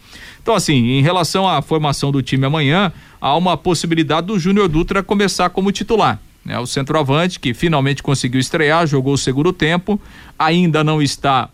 Então, 0.40 0.54
assim, 0.54 0.74
em 0.74 1.02
relação 1.02 1.48
à 1.48 1.60
formação 1.60 2.12
do 2.12 2.22
time 2.22 2.46
amanhã, 2.46 2.92
há 3.20 3.36
uma 3.36 3.56
possibilidade 3.56 4.28
do 4.28 4.38
Júnior 4.38 4.68
Dutra 4.68 5.02
começar 5.02 5.50
como 5.50 5.72
titular. 5.72 6.20
Né? 6.46 6.56
O 6.60 6.66
centroavante, 6.66 7.40
que 7.40 7.52
finalmente 7.52 8.02
conseguiu 8.02 8.40
estrear, 8.40 8.86
jogou 8.86 9.14
o 9.14 9.18
segundo 9.18 9.52
tempo, 9.52 10.00
ainda 10.38 10.84
não 10.84 11.02
está 11.02 11.50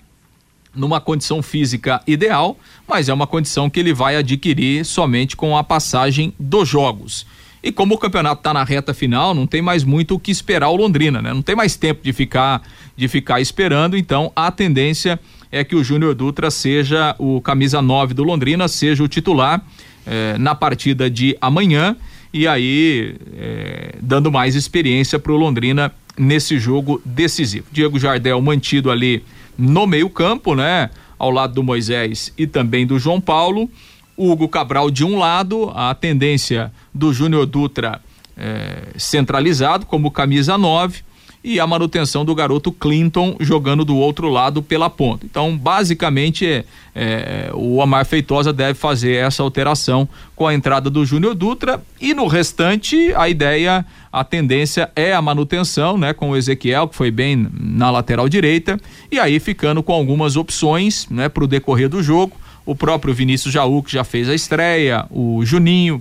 numa 0.74 1.00
condição 1.00 1.42
física 1.42 2.02
ideal, 2.06 2.58
mas 2.86 3.08
é 3.08 3.12
uma 3.12 3.26
condição 3.26 3.70
que 3.70 3.80
ele 3.80 3.94
vai 3.94 4.16
adquirir 4.16 4.84
somente 4.84 5.34
com 5.34 5.56
a 5.56 5.64
passagem 5.64 6.34
dos 6.38 6.68
jogos. 6.68 7.26
E 7.62 7.72
como 7.72 7.94
o 7.94 7.98
campeonato 7.98 8.40
está 8.40 8.52
na 8.52 8.64
reta 8.64 8.92
final, 8.92 9.34
não 9.34 9.46
tem 9.46 9.62
mais 9.62 9.84
muito 9.84 10.16
o 10.16 10.18
que 10.18 10.30
esperar 10.30 10.68
o 10.68 10.76
Londrina, 10.76 11.22
né? 11.22 11.32
Não 11.32 11.42
tem 11.42 11.54
mais 11.54 11.76
tempo 11.76 12.02
de 12.02 12.12
ficar 12.12 12.62
de 12.94 13.08
ficar 13.08 13.40
esperando, 13.40 13.96
então 13.96 14.30
a 14.36 14.50
tendência 14.50 15.18
é 15.50 15.64
que 15.64 15.74
o 15.74 15.82
Júnior 15.82 16.14
Dutra 16.14 16.50
seja 16.50 17.14
o 17.18 17.40
camisa 17.40 17.80
9 17.80 18.12
do 18.12 18.24
Londrina, 18.24 18.68
seja 18.68 19.02
o 19.02 19.08
titular 19.08 19.64
eh, 20.06 20.36
na 20.38 20.54
partida 20.54 21.08
de 21.08 21.36
amanhã 21.40 21.96
e 22.32 22.46
aí 22.46 23.16
eh, 23.36 23.94
dando 24.00 24.30
mais 24.32 24.54
experiência 24.54 25.18
para 25.18 25.32
o 25.32 25.36
Londrina 25.36 25.92
nesse 26.16 26.58
jogo 26.58 27.00
decisivo. 27.04 27.66
Diego 27.70 27.98
Jardel 27.98 28.40
mantido 28.40 28.90
ali 28.90 29.22
no 29.56 29.86
meio-campo, 29.86 30.54
né? 30.54 30.90
Ao 31.18 31.30
lado 31.30 31.54
do 31.54 31.62
Moisés 31.62 32.32
e 32.36 32.46
também 32.46 32.86
do 32.86 32.98
João 32.98 33.20
Paulo. 33.20 33.70
Hugo 34.16 34.48
Cabral 34.48 34.90
de 34.90 35.04
um 35.04 35.18
lado, 35.18 35.70
a 35.74 35.94
tendência 35.94 36.72
do 36.92 37.12
Júnior 37.12 37.46
Dutra 37.46 38.00
eh, 38.36 38.88
centralizado 38.96 39.86
como 39.86 40.10
camisa 40.10 40.58
9 40.58 41.02
e 41.44 41.58
a 41.58 41.66
manutenção 41.66 42.24
do 42.24 42.34
garoto 42.34 42.70
Clinton 42.70 43.36
jogando 43.40 43.84
do 43.84 43.96
outro 43.96 44.28
lado 44.28 44.62
pela 44.62 44.88
ponta. 44.88 45.26
Então, 45.26 45.56
basicamente, 45.56 46.46
é, 46.46 46.64
é, 46.94 47.50
o 47.52 47.82
Amar 47.82 48.06
Feitosa 48.06 48.52
deve 48.52 48.74
fazer 48.74 49.14
essa 49.14 49.42
alteração 49.42 50.08
com 50.36 50.46
a 50.46 50.54
entrada 50.54 50.88
do 50.88 51.04
Júnior 51.04 51.34
Dutra 51.34 51.82
e 52.00 52.14
no 52.14 52.26
restante 52.26 53.12
a 53.16 53.28
ideia, 53.28 53.84
a 54.12 54.22
tendência 54.22 54.90
é 54.94 55.12
a 55.12 55.22
manutenção, 55.22 55.98
né, 55.98 56.12
com 56.12 56.30
o 56.30 56.36
Ezequiel 56.36 56.86
que 56.86 56.94
foi 56.94 57.10
bem 57.10 57.48
na 57.58 57.90
lateral 57.90 58.28
direita 58.28 58.78
e 59.10 59.18
aí 59.18 59.40
ficando 59.40 59.82
com 59.82 59.92
algumas 59.92 60.36
opções, 60.36 61.08
né, 61.10 61.28
para 61.28 61.44
o 61.44 61.48
decorrer 61.48 61.88
do 61.88 62.02
jogo. 62.02 62.36
O 62.64 62.76
próprio 62.76 63.12
Vinícius 63.12 63.52
Jaú 63.52 63.82
que 63.82 63.92
já 63.92 64.04
fez 64.04 64.28
a 64.28 64.34
estreia, 64.34 65.06
o 65.10 65.44
Juninho 65.44 66.00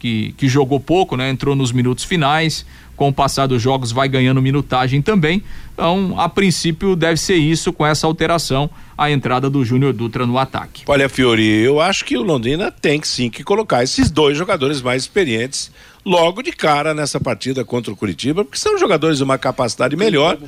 que, 0.00 0.34
que 0.36 0.48
jogou 0.48 0.80
pouco, 0.80 1.16
né? 1.16 1.30
Entrou 1.30 1.54
nos 1.54 1.70
minutos 1.70 2.02
finais, 2.02 2.64
com 2.96 3.08
o 3.08 3.12
passar 3.12 3.46
dos 3.46 3.62
jogos 3.62 3.92
vai 3.92 4.08
ganhando 4.08 4.42
minutagem 4.42 5.00
também. 5.00 5.42
Então, 5.74 6.18
a 6.18 6.28
princípio, 6.28 6.96
deve 6.96 7.18
ser 7.18 7.36
isso 7.36 7.72
com 7.72 7.86
essa 7.86 8.06
alteração, 8.06 8.68
a 8.96 9.10
entrada 9.10 9.48
do 9.48 9.64
Júnior 9.64 9.92
Dutra 9.92 10.26
no 10.26 10.38
ataque. 10.38 10.82
Olha, 10.86 11.08
Fiori, 11.08 11.46
eu 11.46 11.80
acho 11.80 12.04
que 12.04 12.16
o 12.16 12.22
Londrina 12.22 12.72
tem 12.72 12.98
que 12.98 13.06
sim 13.06 13.30
que 13.30 13.44
colocar 13.44 13.82
esses 13.82 14.10
dois 14.10 14.36
jogadores 14.36 14.82
mais 14.82 15.02
experientes 15.02 15.70
logo 16.04 16.42
de 16.42 16.52
cara 16.52 16.94
nessa 16.94 17.20
partida 17.20 17.64
contra 17.64 17.92
o 17.92 17.96
Curitiba, 17.96 18.44
porque 18.44 18.58
são 18.58 18.78
jogadores 18.78 19.18
de 19.18 19.24
uma 19.24 19.38
capacidade 19.38 19.96
melhor. 19.96 20.38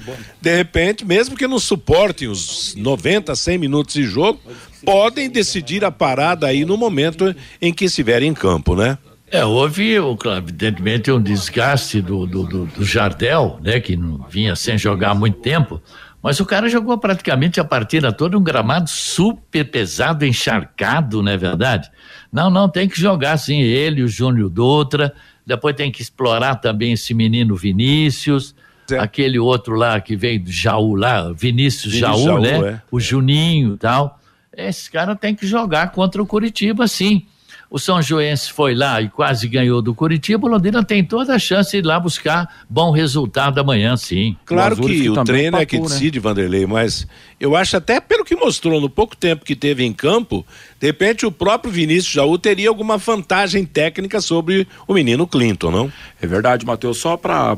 De 0.41 0.57
repente, 0.57 1.05
mesmo 1.05 1.37
que 1.37 1.47
não 1.47 1.59
suportem 1.59 2.29
os 2.29 2.75
90, 2.75 3.35
100 3.35 3.59
minutos 3.59 3.95
de 3.95 4.05
jogo, 4.05 4.41
podem 4.85 5.29
decidir 5.31 5.85
a 5.85 5.91
parada 5.91 6.47
aí 6.47 6.65
no 6.65 6.77
momento 6.77 7.35
em 7.61 7.73
que 7.73 7.85
estiverem 7.85 8.31
em 8.31 8.35
campo, 8.35 8.75
né? 8.75 8.99
É, 9.33 9.47
houve, 9.47 9.95
evidentemente, 10.37 11.11
um 11.11 11.19
desgaste 11.19 12.03
do, 12.03 12.27
do, 12.27 12.43
do, 12.43 12.67
do 12.67 12.85
Jardel, 12.85 13.59
né, 13.63 13.81
que 13.81 13.97
não 13.97 14.19
vinha 14.29 14.55
sem 14.55 14.77
jogar 14.77 15.13
há 15.13 15.15
muito 15.15 15.39
tempo, 15.39 15.81
mas 16.23 16.39
o 16.39 16.45
cara 16.45 16.69
jogou 16.69 16.99
praticamente 16.99 17.59
a 17.59 17.65
partida 17.65 18.13
toda 18.13 18.37
um 18.37 18.43
gramado 18.43 18.91
super 18.91 19.65
pesado, 19.65 20.27
encharcado, 20.27 21.23
não 21.23 21.33
é 21.33 21.39
verdade? 21.39 21.91
Não, 22.31 22.51
não, 22.51 22.69
tem 22.69 22.87
que 22.87 23.01
jogar 23.01 23.39
sim, 23.39 23.63
ele, 23.63 24.03
o 24.03 24.09
Júnior 24.09 24.51
Dutra, 24.51 25.15
depois 25.47 25.75
tem 25.75 25.91
que 25.91 26.03
explorar 26.03 26.57
também 26.57 26.93
esse 26.93 27.15
menino 27.15 27.57
Vinícius, 27.57 28.55
é. 28.91 28.99
aquele 28.99 29.39
outro 29.39 29.75
lá 29.77 29.99
que 29.99 30.15
veio 30.15 30.45
do 30.45 30.53
Jaú 30.53 30.95
lá, 30.95 31.33
Vinícius, 31.33 31.95
Vinícius 31.95 31.95
Jaú, 31.95 32.23
Jaú, 32.23 32.39
né? 32.39 32.69
É. 32.69 32.83
O 32.91 33.01
Juninho 33.01 33.77
e 33.77 33.79
tal. 33.79 34.21
Esse 34.55 34.91
cara 34.91 35.17
tem 35.17 35.35
que 35.35 35.47
jogar 35.47 35.91
contra 35.93 36.23
o 36.23 36.27
Curitiba, 36.27 36.87
sim. 36.87 37.27
O 37.73 37.79
São 37.79 38.03
Joense 38.03 38.53
foi 38.53 38.75
lá 38.75 39.01
e 39.01 39.09
quase 39.09 39.49
ganhou 39.49 39.81
do 39.81 39.95
Curitiba. 39.95 40.47
O 40.47 40.51
Londrina 40.51 40.85
tem 40.85 41.03
toda 41.03 41.35
a 41.35 41.39
chance 41.39 41.71
de 41.71 41.79
ir 41.79 41.87
lá 41.87 41.99
buscar 41.99 42.47
bom 42.69 42.91
resultado 42.91 43.59
amanhã, 43.59 43.97
sim. 43.97 44.37
Claro 44.45 44.75
o 44.75 44.87
que 44.87 45.09
o 45.09 45.25
treino 45.25 45.57
é 45.57 45.65
que 45.65 45.79
né? 45.79 45.85
decide, 45.85 46.19
Vanderlei, 46.19 46.67
mas 46.67 47.07
eu 47.41 47.57
acho 47.57 47.75
até 47.79 47.99
pelo 47.99 48.27
que 48.27 48.37
mostrou 48.37 48.79
no 48.79 48.91
pouco 48.91 49.17
tempo 49.17 49.43
que 49.43 49.57
teve 49.57 49.83
em 49.85 49.93
campo, 49.93 50.45
de 50.79 50.87
repente 50.87 51.25
o 51.25 51.33
próprio 51.33 51.73
Vinícius 51.73 52.13
Jaú 52.13 52.37
teria 52.37 52.69
alguma 52.69 52.99
vantagem 52.99 53.65
técnica 53.65 54.21
sobre 54.21 54.69
o 54.87 54.93
menino 54.93 55.27
Clinton, 55.27 55.71
não? 55.71 55.93
É 56.21 56.27
verdade, 56.27 56.67
Matheus. 56.67 56.99
Só 56.99 57.17
para 57.17 57.57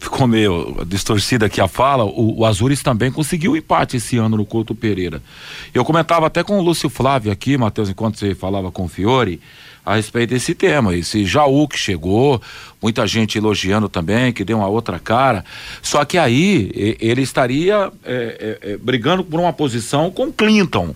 ficou 0.00 0.26
meio 0.26 0.78
distorcida 0.86 1.44
aqui 1.44 1.60
a 1.60 1.68
fala, 1.68 2.02
o, 2.02 2.40
o 2.40 2.46
Azures 2.46 2.82
também 2.82 3.12
conseguiu 3.12 3.52
o 3.52 3.56
empate 3.58 3.98
esse 3.98 4.16
ano 4.16 4.38
no 4.38 4.46
Couto 4.46 4.74
Pereira. 4.74 5.22
Eu 5.74 5.84
comentava 5.84 6.26
até 6.26 6.42
com 6.42 6.58
o 6.58 6.62
Lúcio 6.62 6.88
Flávio 6.88 7.30
aqui, 7.30 7.58
Matheus, 7.58 7.90
enquanto 7.90 8.18
você 8.18 8.34
falava 8.34 8.72
com 8.72 8.84
o 8.84 8.88
Fiore 8.88 9.38
a 9.84 9.96
respeito 9.96 10.30
desse 10.30 10.54
tema. 10.54 10.94
Esse 10.94 11.24
Jaú 11.24 11.66
que 11.66 11.78
chegou, 11.78 12.40
muita 12.80 13.06
gente 13.06 13.38
elogiando 13.38 13.88
também, 13.88 14.32
que 14.32 14.44
deu 14.44 14.58
uma 14.58 14.68
outra 14.68 14.98
cara. 14.98 15.44
Só 15.82 16.04
que 16.04 16.18
aí 16.18 16.96
ele 17.00 17.22
estaria 17.22 17.90
é, 18.04 18.58
é, 18.62 18.72
é, 18.72 18.76
brigando 18.76 19.24
por 19.24 19.40
uma 19.40 19.52
posição 19.52 20.10
com 20.10 20.32
Clinton 20.32 20.94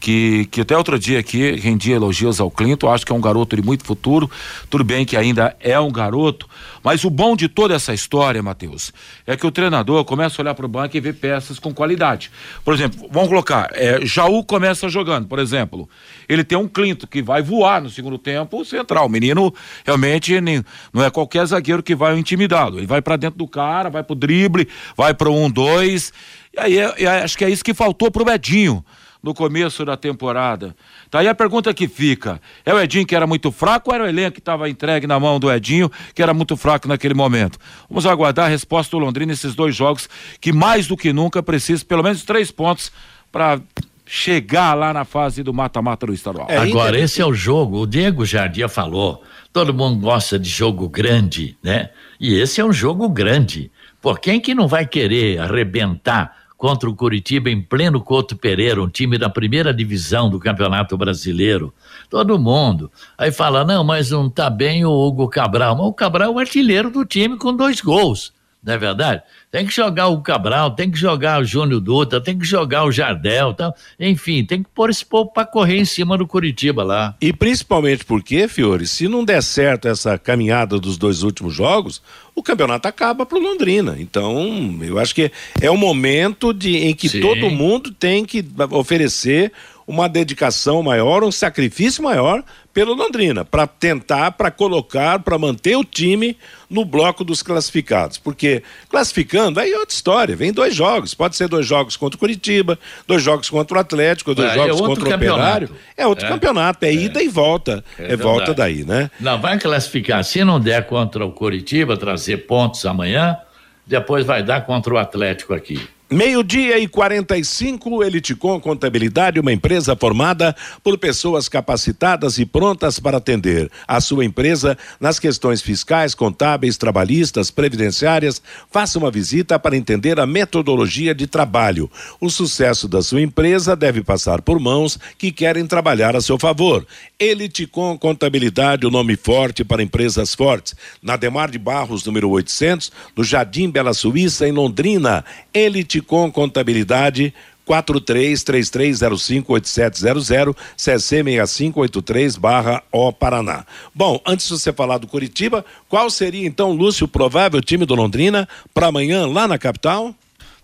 que, 0.00 0.46
que 0.46 0.62
até 0.62 0.76
outro 0.76 0.98
dia 0.98 1.20
aqui 1.20 1.52
rendia 1.52 1.94
elogios 1.94 2.40
ao 2.40 2.50
Clinton, 2.50 2.90
acho 2.90 3.04
que 3.04 3.12
é 3.12 3.14
um 3.14 3.20
garoto 3.20 3.54
de 3.54 3.62
muito 3.62 3.84
futuro, 3.84 4.30
tudo 4.70 4.82
bem 4.82 5.04
que 5.04 5.14
ainda 5.14 5.54
é 5.60 5.78
um 5.78 5.92
garoto, 5.92 6.48
mas 6.82 7.04
o 7.04 7.10
bom 7.10 7.36
de 7.36 7.48
toda 7.48 7.74
essa 7.74 7.92
história, 7.92 8.42
Matheus, 8.42 8.92
é 9.26 9.36
que 9.36 9.46
o 9.46 9.50
treinador 9.50 10.02
começa 10.06 10.40
a 10.40 10.42
olhar 10.42 10.54
para 10.54 10.64
o 10.64 10.68
banco 10.68 10.96
e 10.96 11.00
ver 11.00 11.14
peças 11.14 11.58
com 11.58 11.74
qualidade. 11.74 12.30
Por 12.64 12.72
exemplo, 12.72 13.06
vamos 13.12 13.28
colocar, 13.28 13.68
é, 13.74 14.00
Jaú 14.04 14.42
começa 14.42 14.88
jogando, 14.88 15.28
por 15.28 15.38
exemplo, 15.38 15.86
ele 16.26 16.42
tem 16.42 16.56
um 16.56 16.66
Clinton 16.66 17.06
que 17.06 17.20
vai 17.20 17.42
voar 17.42 17.82
no 17.82 17.90
segundo 17.90 18.16
tempo 18.16 18.64
central, 18.64 19.06
o 19.06 19.10
menino 19.10 19.52
realmente 19.84 20.40
nem, 20.40 20.64
não 20.94 21.04
é 21.04 21.10
qualquer 21.10 21.44
zagueiro 21.44 21.82
que 21.82 21.94
vai 21.94 22.18
intimidá-lo, 22.18 22.78
ele 22.78 22.86
vai 22.86 23.02
para 23.02 23.16
dentro 23.16 23.38
do 23.38 23.46
cara, 23.46 23.90
vai 23.90 24.02
pro 24.02 24.14
drible, 24.14 24.66
vai 24.96 25.12
pro 25.12 25.34
um, 25.34 25.50
dois, 25.50 26.10
e 26.54 26.58
aí 26.58 26.78
é, 26.78 26.94
é, 27.04 27.06
acho 27.22 27.36
que 27.36 27.44
é 27.44 27.50
isso 27.50 27.62
que 27.62 27.74
faltou 27.74 28.10
pro 28.10 28.24
Bedinho, 28.24 28.82
no 29.22 29.34
começo 29.34 29.84
da 29.84 29.96
temporada. 29.96 30.74
Tá 31.10 31.20
aí 31.20 31.28
a 31.28 31.34
pergunta 31.34 31.72
que 31.74 31.86
fica: 31.86 32.40
é 32.64 32.72
o 32.72 32.80
Edinho 32.80 33.06
que 33.06 33.14
era 33.14 33.26
muito 33.26 33.52
fraco 33.52 33.90
ou 33.90 33.94
era 33.94 34.04
o 34.04 34.08
elenco 34.08 34.32
que 34.32 34.40
estava 34.40 34.68
entregue 34.68 35.06
na 35.06 35.18
mão 35.20 35.38
do 35.38 35.50
Edinho, 35.50 35.90
que 36.14 36.22
era 36.22 36.32
muito 36.32 36.56
fraco 36.56 36.88
naquele 36.88 37.14
momento? 37.14 37.58
Vamos 37.88 38.06
aguardar 38.06 38.46
a 38.46 38.48
resposta 38.48 38.96
do 38.96 39.02
Londrina 39.02 39.30
nesses 39.30 39.54
dois 39.54 39.74
jogos, 39.74 40.08
que 40.40 40.52
mais 40.52 40.86
do 40.86 40.96
que 40.96 41.12
nunca 41.12 41.42
precisa 41.42 41.84
pelo 41.84 42.02
menos 42.02 42.22
três 42.24 42.50
pontos 42.50 42.90
para 43.30 43.60
chegar 44.06 44.74
lá 44.74 44.92
na 44.92 45.04
fase 45.04 45.40
do 45.40 45.54
mata-mata 45.54 46.04
do 46.04 46.12
estadual. 46.12 46.48
É, 46.50 46.56
Agora, 46.56 46.98
esse 46.98 47.20
é 47.22 47.26
o 47.26 47.32
jogo, 47.32 47.82
o 47.82 47.86
Diego 47.86 48.26
Jardim 48.26 48.66
falou, 48.66 49.22
todo 49.52 49.72
mundo 49.72 50.00
gosta 50.00 50.36
de 50.36 50.48
jogo 50.48 50.88
grande, 50.88 51.56
né? 51.62 51.90
E 52.18 52.34
esse 52.34 52.60
é 52.60 52.64
um 52.64 52.72
jogo 52.72 53.08
grande. 53.08 53.70
Por 54.02 54.18
quem 54.18 54.40
que 54.40 54.52
não 54.52 54.66
vai 54.66 54.84
querer 54.84 55.38
arrebentar 55.38 56.39
contra 56.60 56.90
o 56.90 56.94
Curitiba 56.94 57.48
em 57.48 57.58
pleno 57.58 58.02
Couto 58.02 58.36
Pereira, 58.36 58.82
um 58.82 58.88
time 58.88 59.16
da 59.16 59.30
primeira 59.30 59.72
divisão 59.72 60.28
do 60.28 60.38
Campeonato 60.38 60.94
Brasileiro. 60.94 61.72
Todo 62.10 62.38
mundo. 62.38 62.92
Aí 63.16 63.32
fala: 63.32 63.64
não, 63.64 63.82
mas 63.82 64.10
não 64.10 64.28
tá 64.28 64.50
bem 64.50 64.84
o 64.84 64.90
Hugo 64.90 65.26
Cabral. 65.26 65.74
Mas 65.74 65.86
o 65.86 65.92
Cabral 65.94 66.28
é 66.28 66.34
o 66.34 66.38
artilheiro 66.38 66.90
do 66.90 67.02
time 67.06 67.38
com 67.38 67.56
dois 67.56 67.80
gols. 67.80 68.34
Não 68.62 68.74
é 68.74 68.78
verdade? 68.78 69.22
Tem 69.50 69.64
que 69.64 69.74
jogar 69.74 70.08
o 70.08 70.20
Cabral, 70.20 70.72
tem 70.72 70.90
que 70.90 70.98
jogar 70.98 71.40
o 71.40 71.44
Júnior 71.44 71.80
Dutra, 71.80 72.20
tem 72.20 72.38
que 72.38 72.44
jogar 72.44 72.84
o 72.84 72.92
Jardel, 72.92 73.54
tal. 73.54 73.74
enfim, 73.98 74.44
tem 74.44 74.62
que 74.62 74.68
pôr 74.74 74.90
esse 74.90 75.04
povo 75.04 75.32
para 75.32 75.46
correr 75.46 75.78
em 75.78 75.84
cima 75.86 76.18
do 76.18 76.26
Curitiba 76.26 76.84
lá. 76.84 77.16
E 77.22 77.32
principalmente 77.32 78.04
porque, 78.04 78.46
Fiore, 78.46 78.86
se 78.86 79.08
não 79.08 79.24
der 79.24 79.42
certo 79.42 79.88
essa 79.88 80.18
caminhada 80.18 80.78
dos 80.78 80.98
dois 80.98 81.22
últimos 81.22 81.54
jogos, 81.54 82.02
o 82.40 82.42
campeonato 82.42 82.88
acaba 82.88 83.24
para 83.26 83.38
o 83.38 83.40
Londrina. 83.40 83.96
Então, 83.98 84.78
eu 84.82 84.98
acho 84.98 85.14
que 85.14 85.30
é 85.60 85.70
o 85.70 85.76
momento 85.76 86.52
de, 86.52 86.78
em 86.78 86.94
que 86.94 87.08
Sim. 87.08 87.20
todo 87.20 87.50
mundo 87.50 87.92
tem 87.92 88.24
que 88.24 88.44
oferecer 88.70 89.52
uma 89.86 90.08
dedicação 90.08 90.82
maior, 90.82 91.24
um 91.24 91.32
sacrifício 91.32 92.02
maior 92.02 92.44
pelo 92.72 92.94
Londrina, 92.94 93.44
para 93.44 93.66
tentar, 93.66 94.30
para 94.32 94.50
colocar, 94.50 95.18
para 95.18 95.36
manter 95.36 95.76
o 95.76 95.84
time 95.84 96.36
no 96.68 96.84
bloco 96.84 97.24
dos 97.24 97.42
classificados. 97.42 98.16
Porque 98.16 98.62
classificando, 98.88 99.58
aí 99.58 99.72
é 99.72 99.78
outra 99.78 99.94
história, 99.94 100.36
vem 100.36 100.52
dois 100.52 100.74
jogos, 100.74 101.12
pode 101.12 101.36
ser 101.36 101.48
dois 101.48 101.66
jogos 101.66 101.96
contra 101.96 102.16
o 102.16 102.18
Curitiba, 102.20 102.78
dois 103.08 103.22
jogos 103.22 103.50
contra 103.50 103.76
o 103.76 103.80
Atlético, 103.80 104.34
dois 104.34 104.52
é, 104.52 104.54
jogos 104.54 104.80
é 104.80 104.86
contra 104.86 105.08
o 105.08 105.14
Operário. 105.14 105.70
É 105.96 106.06
outro 106.06 106.26
é. 106.26 106.28
campeonato, 106.28 106.84
é, 106.84 106.88
é, 106.88 106.94
ida 106.94 107.22
e 107.22 107.28
volta. 107.28 107.84
É, 107.98 108.12
é 108.12 108.16
volta 108.16 108.54
daí, 108.54 108.84
né? 108.84 109.10
Não, 109.18 109.40
vai 109.40 109.58
classificar. 109.58 110.22
Se 110.22 110.44
não 110.44 110.60
der 110.60 110.86
contra 110.86 111.24
o 111.26 111.32
Curitiba, 111.32 111.96
trazer 111.96 112.46
pontos 112.46 112.86
amanhã, 112.86 113.36
depois 113.84 114.24
vai 114.24 114.42
dar 114.42 114.60
contra 114.60 114.94
o 114.94 114.98
Atlético 114.98 115.52
aqui. 115.52 115.80
Meio-dia 116.12 116.76
e 116.76 116.88
45, 116.88 118.02
Eliticom 118.02 118.58
Contabilidade, 118.58 119.38
uma 119.38 119.52
empresa 119.52 119.94
formada 119.94 120.56
por 120.82 120.98
pessoas 120.98 121.48
capacitadas 121.48 122.36
e 122.36 122.44
prontas 122.44 122.98
para 122.98 123.18
atender 123.18 123.70
a 123.86 124.00
sua 124.00 124.24
empresa 124.24 124.76
nas 124.98 125.20
questões 125.20 125.62
fiscais, 125.62 126.12
contábeis, 126.12 126.76
trabalhistas, 126.76 127.52
previdenciárias. 127.52 128.42
Faça 128.72 128.98
uma 128.98 129.08
visita 129.08 129.56
para 129.56 129.76
entender 129.76 130.18
a 130.18 130.26
metodologia 130.26 131.14
de 131.14 131.28
trabalho. 131.28 131.88
O 132.20 132.28
sucesso 132.28 132.88
da 132.88 133.02
sua 133.02 133.22
empresa 133.22 133.76
deve 133.76 134.02
passar 134.02 134.42
por 134.42 134.58
mãos 134.58 134.98
que 135.16 135.30
querem 135.30 135.64
trabalhar 135.64 136.16
a 136.16 136.20
seu 136.20 136.36
favor. 136.36 136.84
Eliticom 137.20 137.96
Contabilidade, 137.96 138.84
o 138.84 138.90
nome 138.90 139.14
forte 139.14 139.62
para 139.62 139.80
empresas 139.80 140.34
fortes. 140.34 140.74
Na 141.00 141.14
Demar 141.14 141.52
de 141.52 141.58
Barros, 141.58 142.04
número 142.04 142.28
800, 142.30 142.90
no 143.16 143.22
Jardim 143.22 143.70
Bela 143.70 143.94
Suíça, 143.94 144.48
em 144.48 144.50
Londrina. 144.50 145.24
Eliticom 145.54 145.99
com 146.02 146.30
Contabilidade 146.30 147.32
4333058700 147.70 150.56
CC6583 150.76 152.38
barra 152.38 152.82
O 152.90 153.12
Paraná. 153.12 153.64
Bom, 153.94 154.20
antes 154.26 154.48
de 154.48 154.58
você 154.58 154.72
falar 154.72 154.98
do 154.98 155.06
Curitiba, 155.06 155.64
qual 155.88 156.10
seria 156.10 156.44
então, 156.46 156.72
Lúcio, 156.72 157.04
o 157.04 157.08
provável 157.08 157.60
time 157.60 157.86
do 157.86 157.94
Londrina 157.94 158.48
para 158.74 158.88
amanhã 158.88 159.24
lá 159.26 159.46
na 159.46 159.56
capital? 159.56 160.12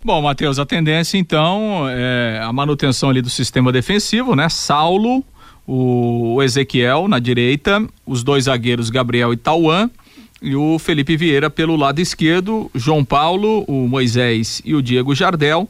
Bom, 0.04 0.20
Matheus, 0.20 0.58
a 0.58 0.66
tendência 0.66 1.16
então 1.16 1.88
é 1.88 2.40
a 2.42 2.52
manutenção 2.52 3.10
ali 3.10 3.22
do 3.22 3.30
sistema 3.30 3.70
defensivo, 3.72 4.34
né? 4.34 4.48
Saulo, 4.48 5.24
o 5.66 6.42
Ezequiel 6.42 7.08
na 7.08 7.18
direita, 7.18 7.84
os 8.04 8.22
dois 8.22 8.44
zagueiros 8.44 8.90
Gabriel 8.90 9.32
e 9.32 9.36
Tauan 9.36 9.90
e 10.40 10.54
o 10.54 10.78
Felipe 10.78 11.16
Vieira 11.16 11.48
pelo 11.48 11.76
lado 11.76 12.00
esquerdo, 12.00 12.70
João 12.74 13.04
Paulo, 13.04 13.64
o 13.66 13.88
Moisés 13.88 14.60
e 14.64 14.74
o 14.74 14.82
Diego 14.82 15.14
Jardel. 15.14 15.68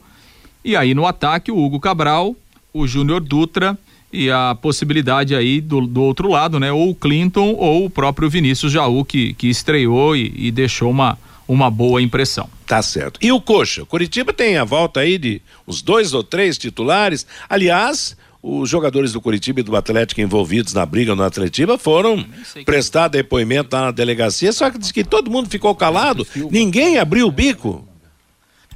E 0.64 0.74
aí 0.74 0.94
no 0.94 1.06
ataque 1.06 1.52
o 1.52 1.58
Hugo 1.58 1.78
Cabral, 1.78 2.34
o 2.72 2.86
Júnior 2.86 3.20
Dutra 3.20 3.78
e 4.12 4.30
a 4.30 4.56
possibilidade 4.60 5.34
aí 5.34 5.60
do, 5.60 5.86
do 5.86 6.02
outro 6.02 6.28
lado, 6.28 6.58
né? 6.58 6.72
Ou 6.72 6.90
o 6.90 6.94
Clinton 6.94 7.54
ou 7.56 7.84
o 7.84 7.90
próprio 7.90 8.28
Vinícius 8.28 8.72
Jaú 8.72 9.04
que, 9.04 9.34
que 9.34 9.48
estreou 9.48 10.16
e, 10.16 10.32
e 10.36 10.50
deixou 10.50 10.90
uma, 10.90 11.18
uma 11.46 11.70
boa 11.70 12.02
impressão. 12.02 12.48
Tá 12.66 12.82
certo. 12.82 13.20
E 13.22 13.30
o 13.30 13.40
Coxa? 13.40 13.84
Curitiba 13.84 14.32
tem 14.32 14.56
a 14.56 14.64
volta 14.64 15.00
aí 15.00 15.18
de 15.18 15.40
uns 15.66 15.82
dois 15.82 16.12
ou 16.12 16.24
três 16.24 16.58
titulares. 16.58 17.26
Aliás, 17.48 18.16
os 18.42 18.68
jogadores 18.68 19.12
do 19.12 19.20
Curitiba 19.20 19.60
e 19.60 19.62
do 19.62 19.74
Atlético 19.76 20.20
envolvidos 20.20 20.72
na 20.72 20.84
briga 20.86 21.14
no 21.14 21.22
Atletiba 21.22 21.76
foram 21.78 22.24
prestar 22.64 23.08
depoimento 23.08 23.74
lá 23.74 23.86
na 23.86 23.90
delegacia, 23.90 24.52
só 24.52 24.70
que 24.70 24.78
diz 24.78 24.92
que 24.92 25.02
todo 25.04 25.30
mundo 25.30 25.48
ficou 25.48 25.74
calado, 25.74 26.26
ninguém 26.50 26.98
abriu 26.98 27.26
o 27.26 27.30
bico. 27.32 27.86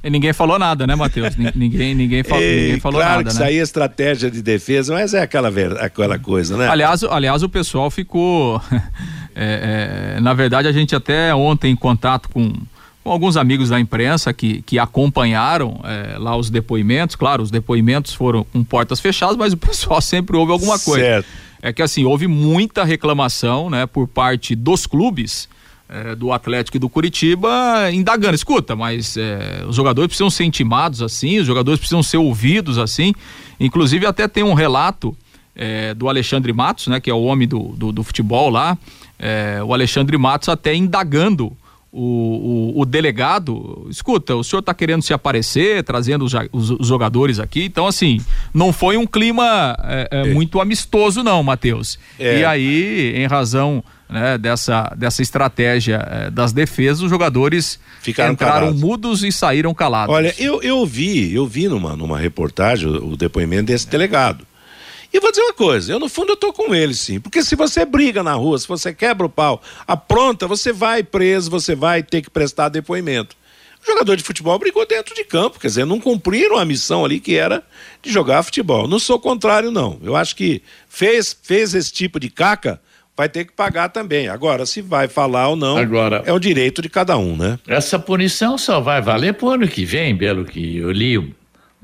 E 0.03 0.09
ninguém 0.09 0.33
falou 0.33 0.57
nada, 0.57 0.87
né, 0.87 0.95
Matheus? 0.95 1.35
ninguém, 1.55 1.93
ninguém, 1.93 2.23
fal, 2.23 2.41
E, 2.41 2.61
ninguém 2.63 2.79
falou 2.79 2.99
claro 2.99 3.17
nada, 3.17 3.21
que 3.21 3.27
né? 3.27 3.33
isso 3.33 3.43
aí 3.43 3.59
é 3.59 3.61
estratégia 3.61 4.31
de 4.31 4.41
defesa, 4.41 4.93
mas 4.95 5.13
é 5.13 5.21
aquela, 5.21 5.51
ver- 5.51 5.77
aquela 5.79 6.17
coisa, 6.17 6.57
né? 6.57 6.67
Aliás, 6.67 7.03
aliás, 7.03 7.43
o 7.43 7.49
pessoal 7.49 7.91
ficou. 7.91 8.59
é, 9.35 10.15
é, 10.15 10.19
na 10.19 10.33
verdade, 10.33 10.67
a 10.67 10.71
gente 10.71 10.95
até 10.95 11.35
ontem 11.35 11.71
em 11.71 11.75
contato 11.75 12.29
com, 12.29 12.51
com 13.03 13.11
alguns 13.11 13.35
amigos 13.35 13.69
da 13.69 13.79
imprensa 13.79 14.31
que, 14.31 14.61
que 14.61 14.77
acompanharam 14.77 15.81
é, 15.83 16.17
lá 16.17 16.35
os 16.35 16.49
depoimentos. 16.49 17.15
Claro, 17.15 17.41
os 17.41 17.49
depoimentos 17.49 18.13
foram 18.13 18.43
com 18.43 18.63
portas 18.63 18.99
fechadas, 18.99 19.35
mas 19.35 19.53
o 19.53 19.57
pessoal 19.57 19.99
sempre 20.01 20.37
ouve 20.37 20.51
alguma 20.51 20.77
coisa. 20.77 21.03
Certo. 21.03 21.27
É 21.61 21.71
que 21.71 21.81
assim, 21.81 22.05
houve 22.05 22.27
muita 22.27 22.83
reclamação 22.83 23.69
né, 23.69 23.85
por 23.85 24.07
parte 24.07 24.55
dos 24.55 24.85
clubes. 24.85 25.47
é, 25.89 26.15
do 26.15 26.31
Atlético 26.31 26.77
e 26.77 26.79
do 26.79 26.87
Curitiba 26.87 27.91
indagando, 27.91 28.33
escuta, 28.33 28.77
mas 28.77 29.17
é, 29.17 29.65
os 29.67 29.75
jogadores 29.75 30.07
precisam 30.07 30.29
ser 30.29 30.45
intimados 30.45 31.01
assim, 31.01 31.39
os 31.39 31.45
jogadores 31.45 31.79
precisam 31.79 32.01
ser 32.01 32.17
ouvidos 32.17 32.77
assim. 32.77 33.13
Inclusive, 33.59 34.05
até 34.05 34.25
tem 34.25 34.41
um 34.41 34.53
relato 34.53 35.15
é, 35.53 35.93
do 35.93 36.07
Alexandre 36.07 36.53
Matos, 36.53 36.87
né, 36.87 37.01
que 37.01 37.09
é 37.09 37.13
o 37.13 37.23
homem 37.23 37.45
do, 37.45 37.73
do, 37.75 37.91
do 37.91 38.03
futebol 38.03 38.49
lá, 38.49 38.77
o 39.67 39.71
Alexandre 39.71 40.17
Matos 40.17 40.49
até 40.49 40.73
indagando 40.73 41.55
o, 41.91 42.73
o, 42.77 42.81
o 42.81 42.85
delegado, 42.85 43.85
escuta, 43.89 44.35
o 44.35 44.43
senhor 44.43 44.61
está 44.61 44.73
querendo 44.73 45.01
se 45.01 45.13
aparecer, 45.13 45.83
trazendo 45.83 46.23
os, 46.25 46.33
os- 46.51 46.69
os 46.71 46.87
jogadores 46.87 47.39
aqui, 47.39 47.63
então 47.65 47.85
assim, 47.85 48.19
não 48.53 48.71
foi 48.71 48.95
um 48.97 49.05
clima 49.05 49.75
é, 49.83 50.07
é, 50.11 50.33
muito 50.33 50.61
amistoso 50.61 51.21
não, 51.23 51.43
Matheus. 51.43 51.99
É. 52.19 52.39
E 52.39 52.45
aí, 52.45 53.13
em 53.15 53.25
razão 53.27 53.83
né, 54.09 54.37
dessa, 54.37 54.93
dessa 54.97 55.21
estratégia 55.21 56.05
é, 56.09 56.29
das 56.31 56.51
defesas, 56.53 57.01
os 57.01 57.09
jogadores 57.09 57.79
Ficaram 58.01 58.33
entraram 58.33 58.53
calados. 58.59 58.81
mudos 58.81 59.23
e 59.23 59.31
saíram 59.31 59.73
calados. 59.73 60.13
Olha, 60.15 60.33
eu, 60.37 60.61
eu 60.61 60.85
vi, 60.85 61.33
eu 61.33 61.45
vi 61.47 61.67
numa, 61.67 61.95
numa 61.95 62.17
reportagem 62.17 62.87
o, 62.89 63.11
o 63.13 63.17
depoimento 63.17 63.65
desse 63.65 63.87
delegado. 63.87 64.45
E 65.13 65.19
vou 65.19 65.29
dizer 65.29 65.43
uma 65.43 65.53
coisa, 65.53 65.91
eu 65.91 65.99
no 65.99 66.07
fundo 66.07 66.31
eu 66.31 66.37
tô 66.37 66.53
com 66.53 66.73
ele 66.73 66.93
sim, 66.93 67.19
porque 67.19 67.43
se 67.43 67.55
você 67.55 67.83
briga 67.85 68.23
na 68.23 68.33
rua, 68.33 68.57
se 68.57 68.67
você 68.67 68.93
quebra 68.93 69.25
o 69.25 69.29
pau, 69.29 69.61
apronta, 69.85 70.47
você 70.47 70.71
vai 70.71 71.03
preso, 71.03 71.51
você 71.51 71.75
vai 71.75 72.01
ter 72.01 72.21
que 72.21 72.29
prestar 72.29 72.69
depoimento. 72.69 73.35
O 73.83 73.85
jogador 73.91 74.15
de 74.15 74.23
futebol 74.23 74.57
brigou 74.59 74.85
dentro 74.85 75.13
de 75.15 75.23
campo, 75.23 75.59
quer 75.59 75.67
dizer, 75.67 75.85
não 75.85 75.99
cumpriram 75.99 76.55
a 76.57 76.63
missão 76.63 77.03
ali 77.03 77.19
que 77.19 77.35
era 77.35 77.63
de 78.01 78.11
jogar 78.11 78.43
futebol. 78.43 78.87
Não 78.87 78.99
sou 78.99 79.19
contrário 79.19 79.71
não. 79.71 79.99
Eu 80.03 80.15
acho 80.15 80.35
que 80.35 80.61
fez 80.87 81.35
fez 81.41 81.73
esse 81.73 81.91
tipo 81.91 82.19
de 82.19 82.29
caca, 82.29 82.79
vai 83.17 83.27
ter 83.27 83.43
que 83.43 83.51
pagar 83.53 83.89
também. 83.89 84.27
Agora, 84.29 84.67
se 84.67 84.81
vai 84.81 85.07
falar 85.07 85.49
ou 85.49 85.55
não, 85.55 85.77
Agora- 85.77 86.21
é 86.27 86.31
o 86.31 86.39
direito 86.39 86.79
de 86.81 86.89
cada 86.89 87.17
um, 87.17 87.35
né? 87.35 87.57
Essa 87.67 87.97
punição 87.97 88.55
só 88.55 88.79
vai 88.79 89.01
valer 89.01 89.33
pro 89.33 89.49
ano 89.49 89.67
que 89.67 89.83
vem, 89.83 90.15
pelo 90.15 90.45
que 90.45 90.77
eu 90.77 90.91
li 90.91 91.17
um 91.17 91.33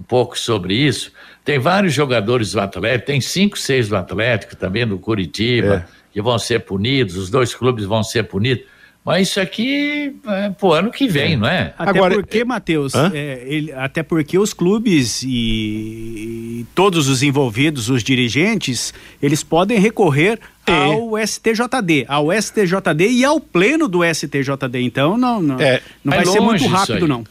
pouco 0.07 0.37
sobre 0.37 0.75
isso. 0.75 1.11
Tem 1.47 1.57
vários 1.59 1.93
jogadores 1.93 2.51
do 2.51 2.59
Atlético, 2.59 3.05
tem 3.05 3.21
cinco, 3.21 3.57
seis 3.57 3.87
do 3.87 3.95
Atlético, 3.95 4.53
também 4.53 4.85
do 4.85 4.99
Curitiba, 4.99 5.87
que 6.11 6.21
vão 6.21 6.37
ser 6.37 6.59
punidos, 6.59 7.15
os 7.15 7.29
dois 7.29 7.55
clubes 7.55 7.85
vão 7.85 8.03
ser 8.03 8.23
punidos. 8.23 8.65
Mas 9.05 9.29
isso 9.29 9.39
aqui 9.39 10.13
é 10.27 10.49
pro 10.49 10.73
ano 10.73 10.91
que 10.91 11.07
vem, 11.07 11.37
não 11.37 11.47
é? 11.47 11.73
Até 11.79 11.97
porque, 12.09 12.43
Matheus, 12.43 12.93
Hã? 12.93 13.09
é, 13.15 13.41
ele- 13.47 13.71
até 13.71 14.03
porque 14.03 14.37
os 14.37 14.51
clubes 14.53 15.23
e, 15.23 15.27
e 15.29 16.65
todos 16.75 17.07
os 17.07 17.23
envolvidos, 17.23 17.89
os 17.89 18.03
dirigentes, 18.03 18.93
eles 19.21 19.41
podem 19.41 19.79
recorrer 19.79 20.37
ao 20.65 21.17
STJD, 21.17 22.03
ao 22.09 22.29
STJD 22.33 23.07
e 23.09 23.23
ao 23.23 23.39
pleno 23.39 23.87
do 23.87 24.03
STJD. 24.03 24.81
Então, 24.81 25.17
não, 25.17 25.41
não, 25.41 25.61
É, 25.61 25.81
não 26.03 26.11
é 26.11 26.17
vai 26.17 26.25
ser 26.25 26.41
muito 26.41 26.67
rápido, 26.67 27.07
não. 27.07 27.23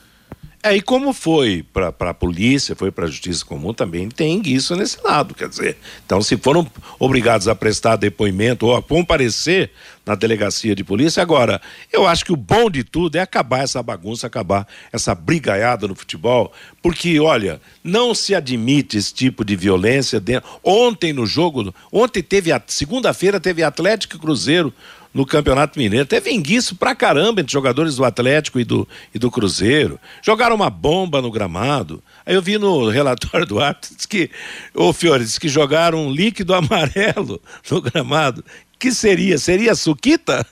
É, 0.66 0.74
e 0.74 0.82
como 0.82 1.12
foi 1.12 1.64
para 1.72 1.94
a 2.10 2.12
polícia, 2.12 2.74
foi 2.74 2.90
para 2.90 3.04
a 3.04 3.08
justiça 3.08 3.44
comum, 3.44 3.72
também 3.72 4.08
tem 4.08 4.42
isso 4.46 4.74
nesse 4.74 5.00
lado, 5.00 5.32
quer 5.32 5.48
dizer. 5.48 5.76
Então, 6.04 6.20
se 6.20 6.36
foram 6.36 6.68
obrigados 6.98 7.46
a 7.46 7.54
prestar 7.54 7.94
depoimento 7.94 8.66
ou 8.66 8.74
a 8.74 8.82
comparecer 8.82 9.70
na 10.04 10.16
delegacia 10.16 10.74
de 10.74 10.82
polícia, 10.82 11.22
agora, 11.22 11.62
eu 11.92 12.04
acho 12.04 12.24
que 12.24 12.32
o 12.32 12.36
bom 12.36 12.68
de 12.68 12.82
tudo 12.82 13.14
é 13.14 13.20
acabar 13.20 13.60
essa 13.60 13.80
bagunça, 13.80 14.26
acabar 14.26 14.66
essa 14.92 15.14
brigaiada 15.14 15.86
no 15.86 15.94
futebol, 15.94 16.52
porque, 16.82 17.20
olha, 17.20 17.60
não 17.84 18.12
se 18.12 18.34
admite 18.34 18.96
esse 18.96 19.14
tipo 19.14 19.44
de 19.44 19.54
violência 19.54 20.18
dentro. 20.18 20.50
Ontem 20.64 21.12
no 21.12 21.26
jogo, 21.26 21.72
ontem 21.92 22.24
teve, 22.24 22.50
segunda-feira 22.66 23.38
teve 23.38 23.62
Atlético 23.62 24.16
e 24.16 24.18
Cruzeiro 24.18 24.74
no 25.16 25.24
Campeonato 25.24 25.78
Mineiro. 25.78 26.04
Teve 26.04 26.30
enguiço 26.30 26.76
pra 26.76 26.94
caramba 26.94 27.40
entre 27.40 27.50
jogadores 27.50 27.96
do 27.96 28.04
Atlético 28.04 28.60
e 28.60 28.64
do, 28.64 28.86
e 29.14 29.18
do 29.18 29.30
Cruzeiro. 29.30 29.98
Jogaram 30.20 30.54
uma 30.54 30.68
bomba 30.68 31.22
no 31.22 31.30
gramado. 31.30 32.02
Aí 32.26 32.34
eu 32.34 32.42
vi 32.42 32.58
no 32.58 32.86
relatório 32.90 33.46
do 33.46 33.58
árbitro, 33.58 33.96
diz 33.96 34.04
que, 34.04 34.30
ô 34.74 34.92
Fiore, 34.92 35.24
diz 35.24 35.38
que 35.38 35.48
jogaram 35.48 36.06
um 36.06 36.10
líquido 36.10 36.54
amarelo 36.54 37.40
no 37.70 37.80
gramado. 37.80 38.44
Que 38.78 38.92
seria? 38.92 39.38
Seria 39.38 39.74
suquita? 39.74 40.46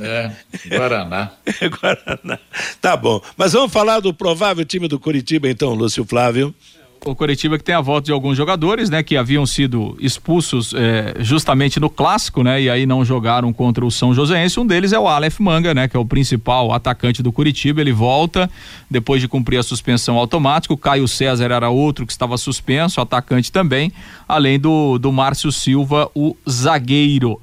É, 0.00 0.30
Guaraná. 0.66 1.32
Guaraná. 1.60 2.38
Tá 2.80 2.96
bom. 2.96 3.22
Mas 3.36 3.52
vamos 3.52 3.70
falar 3.70 4.00
do 4.00 4.14
provável 4.14 4.64
time 4.64 4.88
do 4.88 4.98
Curitiba, 4.98 5.46
então, 5.46 5.74
Lúcio 5.74 6.06
Flávio. 6.06 6.54
O 7.02 7.14
Coritiba 7.14 7.56
que 7.56 7.64
tem 7.64 7.74
a 7.74 7.80
volta 7.80 8.06
de 8.06 8.12
alguns 8.12 8.36
jogadores, 8.36 8.90
né, 8.90 9.02
que 9.02 9.16
haviam 9.16 9.46
sido 9.46 9.96
expulsos 9.98 10.74
eh, 10.74 11.14
justamente 11.20 11.80
no 11.80 11.88
clássico, 11.88 12.42
né, 12.42 12.60
e 12.60 12.68
aí 12.68 12.84
não 12.84 13.02
jogaram 13.02 13.54
contra 13.54 13.86
o 13.86 13.90
São 13.90 14.12
Joséense. 14.12 14.60
Um 14.60 14.66
deles 14.66 14.92
é 14.92 14.98
o 14.98 15.08
Aleph 15.08 15.40
Manga, 15.40 15.72
né, 15.72 15.88
que 15.88 15.96
é 15.96 16.00
o 16.00 16.04
principal 16.04 16.74
atacante 16.74 17.22
do 17.22 17.32
Curitiba. 17.32 17.80
Ele 17.80 17.92
volta 17.92 18.50
depois 18.90 19.22
de 19.22 19.28
cumprir 19.28 19.56
a 19.56 19.62
suspensão 19.62 20.18
automática. 20.18 20.74
O 20.74 20.76
Caio 20.76 21.08
César 21.08 21.50
era 21.50 21.70
outro 21.70 22.04
que 22.04 22.12
estava 22.12 22.36
suspenso, 22.36 23.00
atacante 23.00 23.50
também, 23.50 23.90
além 24.28 24.60
do 24.60 24.98
do 24.98 25.10
Márcio 25.10 25.50
Silva, 25.50 26.10
o 26.14 26.36
zagueiro. 26.48 27.40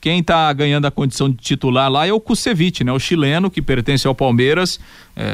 Quem 0.00 0.20
está 0.20 0.50
ganhando 0.54 0.86
a 0.86 0.90
condição 0.90 1.28
de 1.28 1.36
titular 1.36 1.90
lá 1.90 2.06
é 2.06 2.12
o 2.12 2.18
Kusevich, 2.18 2.82
né? 2.82 2.90
O 2.90 2.98
chileno 2.98 3.50
que 3.50 3.60
pertence 3.60 4.06
ao 4.06 4.14
Palmeiras, 4.14 4.80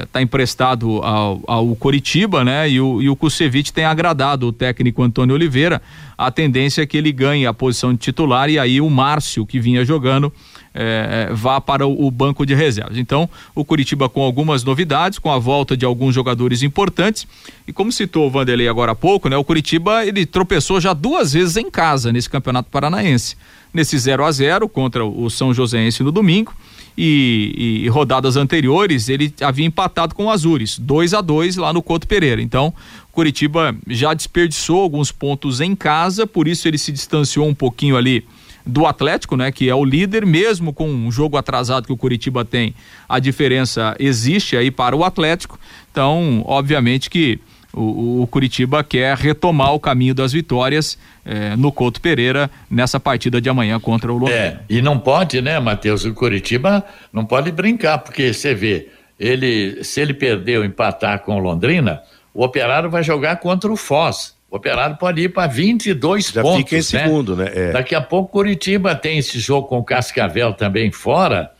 está 0.04 0.20
emprestado 0.22 1.00
ao, 1.02 1.42
ao 1.46 1.76
Coritiba, 1.76 2.44
né? 2.44 2.68
E 2.68 2.80
o, 2.80 3.02
e 3.02 3.08
o 3.08 3.16
Kusevich 3.16 3.72
tem 3.72 3.84
agradado 3.84 4.48
o 4.48 4.52
técnico 4.52 5.02
Antônio 5.02 5.34
Oliveira. 5.34 5.80
A 6.16 6.30
tendência 6.30 6.82
é 6.82 6.86
que 6.86 6.96
ele 6.96 7.12
ganhe 7.12 7.46
a 7.46 7.52
posição 7.52 7.92
de 7.92 7.98
titular 7.98 8.48
e 8.48 8.58
aí 8.58 8.80
o 8.80 8.88
Márcio, 8.88 9.44
que 9.44 9.60
vinha 9.60 9.84
jogando, 9.84 10.32
eh, 10.74 11.30
vá 11.32 11.60
para 11.60 11.86
o, 11.86 12.06
o 12.06 12.10
banco 12.10 12.46
de 12.46 12.54
reservas. 12.54 12.96
Então, 12.96 13.28
o 13.54 13.64
Curitiba 13.64 14.08
com 14.08 14.22
algumas 14.22 14.64
novidades, 14.64 15.18
com 15.18 15.30
a 15.30 15.38
volta 15.38 15.76
de 15.76 15.84
alguns 15.84 16.14
jogadores 16.14 16.62
importantes. 16.62 17.26
E 17.66 17.72
como 17.72 17.92
citou 17.92 18.26
o 18.26 18.30
Vanderlei 18.30 18.68
agora 18.68 18.92
há 18.92 18.94
pouco, 18.94 19.28
né? 19.28 19.36
O 19.36 19.44
Curitiba 19.44 20.04
ele 20.06 20.24
tropeçou 20.24 20.80
já 20.80 20.92
duas 20.92 21.32
vezes 21.32 21.56
em 21.56 21.70
casa 21.70 22.12
nesse 22.12 22.30
Campeonato 22.30 22.70
Paranaense. 22.70 23.36
Nesse 23.72 23.98
0 23.98 24.24
a 24.24 24.32
0 24.32 24.68
contra 24.68 25.04
o 25.04 25.28
São 25.28 25.52
Joséense 25.52 26.02
no 26.02 26.10
domingo. 26.10 26.52
E, 26.98 27.82
e 27.84 27.88
rodadas 27.88 28.36
anteriores 28.36 29.10
ele 29.10 29.34
havia 29.42 29.66
empatado 29.66 30.14
com 30.14 30.24
o 30.24 30.30
Azures, 30.30 30.78
2 30.78 31.12
a 31.12 31.20
2 31.20 31.56
lá 31.56 31.70
no 31.70 31.82
Couto 31.82 32.08
Pereira. 32.08 32.40
Então, 32.40 32.72
Curitiba 33.12 33.74
já 33.86 34.12
desperdiçou 34.12 34.82
alguns 34.82 35.10
pontos 35.10 35.60
em 35.60 35.74
casa, 35.74 36.26
por 36.26 36.46
isso 36.46 36.68
ele 36.68 36.76
se 36.76 36.92
distanciou 36.92 37.46
um 37.46 37.54
pouquinho 37.54 37.96
ali 37.96 38.26
do 38.66 38.84
Atlético, 38.84 39.36
né, 39.36 39.50
que 39.52 39.70
é 39.70 39.74
o 39.74 39.84
líder, 39.84 40.26
mesmo 40.26 40.72
com 40.72 40.86
um 40.86 41.10
jogo 41.10 41.36
atrasado 41.36 41.86
que 41.86 41.92
o 41.92 41.96
Curitiba 41.96 42.44
tem, 42.44 42.74
a 43.08 43.18
diferença 43.18 43.96
existe 43.98 44.56
aí 44.56 44.70
para 44.70 44.94
o 44.94 45.04
Atlético. 45.04 45.58
Então, 45.90 46.42
obviamente 46.44 47.08
que 47.08 47.38
o, 47.76 48.22
o 48.22 48.26
Curitiba 48.26 48.82
quer 48.82 49.16
retomar 49.16 49.74
o 49.74 49.78
caminho 49.80 50.14
das 50.14 50.32
vitórias 50.32 50.98
eh, 51.24 51.54
no 51.56 51.70
Couto 51.70 52.00
Pereira 52.00 52.50
nessa 52.70 52.98
partida 52.98 53.40
de 53.40 53.48
amanhã 53.48 53.78
contra 53.78 54.12
o 54.12 54.16
Londrina. 54.16 54.38
É, 54.40 54.60
e 54.68 54.80
não 54.82 54.98
pode, 54.98 55.40
né, 55.42 55.60
Matheus? 55.60 56.04
O 56.04 56.14
Curitiba 56.14 56.84
não 57.12 57.24
pode 57.24 57.52
brincar, 57.52 57.98
porque 57.98 58.32
você 58.32 58.54
vê, 58.54 58.88
ele, 59.20 59.84
se 59.84 60.00
ele 60.00 60.14
perder 60.14 60.58
ou 60.58 60.64
empatar 60.64 61.20
com 61.20 61.36
o 61.36 61.38
Londrina, 61.38 62.00
o 62.34 62.42
Operário 62.44 62.90
vai 62.90 63.02
jogar 63.02 63.36
contra 63.36 63.70
o 63.70 63.76
Foz. 63.76 64.34
O 64.50 64.56
Operário 64.56 64.96
pode 64.96 65.20
ir 65.22 65.28
para 65.30 65.46
22 65.48 66.28
Já 66.30 66.40
pontos. 66.42 66.58
fica 66.58 66.76
em 66.78 66.82
segundo, 66.82 67.34
né? 67.36 67.50
É. 67.54 67.72
Daqui 67.72 67.94
a 67.94 68.00
pouco 68.00 68.28
o 68.28 68.32
Curitiba 68.42 68.94
tem 68.94 69.18
esse 69.18 69.38
jogo 69.38 69.66
com 69.68 69.78
o 69.78 69.84
Cascavel 69.84 70.52
também 70.54 70.90
fora. 70.92 71.50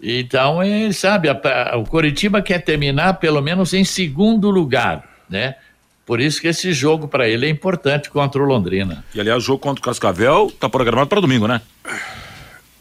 Então, 0.00 0.62
ele 0.62 0.92
sabe, 0.92 1.28
a- 1.28 1.40
a- 1.72 1.76
o 1.76 1.84
Curitiba 1.84 2.40
quer 2.40 2.60
terminar 2.62 3.14
pelo 3.14 3.40
menos 3.42 3.74
em 3.74 3.84
segundo 3.84 4.48
lugar, 4.50 5.02
né? 5.28 5.56
Por 6.06 6.20
isso 6.20 6.40
que 6.40 6.48
esse 6.48 6.72
jogo 6.72 7.06
para 7.06 7.28
ele 7.28 7.44
é 7.44 7.50
importante 7.50 8.08
contra 8.08 8.42
o 8.42 8.46
Londrina. 8.46 9.04
E 9.14 9.20
aliás, 9.20 9.42
o 9.42 9.46
jogo 9.46 9.58
contra 9.58 9.80
o 9.80 9.84
Cascavel 9.84 10.50
tá 10.58 10.68
programado 10.68 11.08
para 11.08 11.20
domingo, 11.20 11.46
né? 11.46 11.60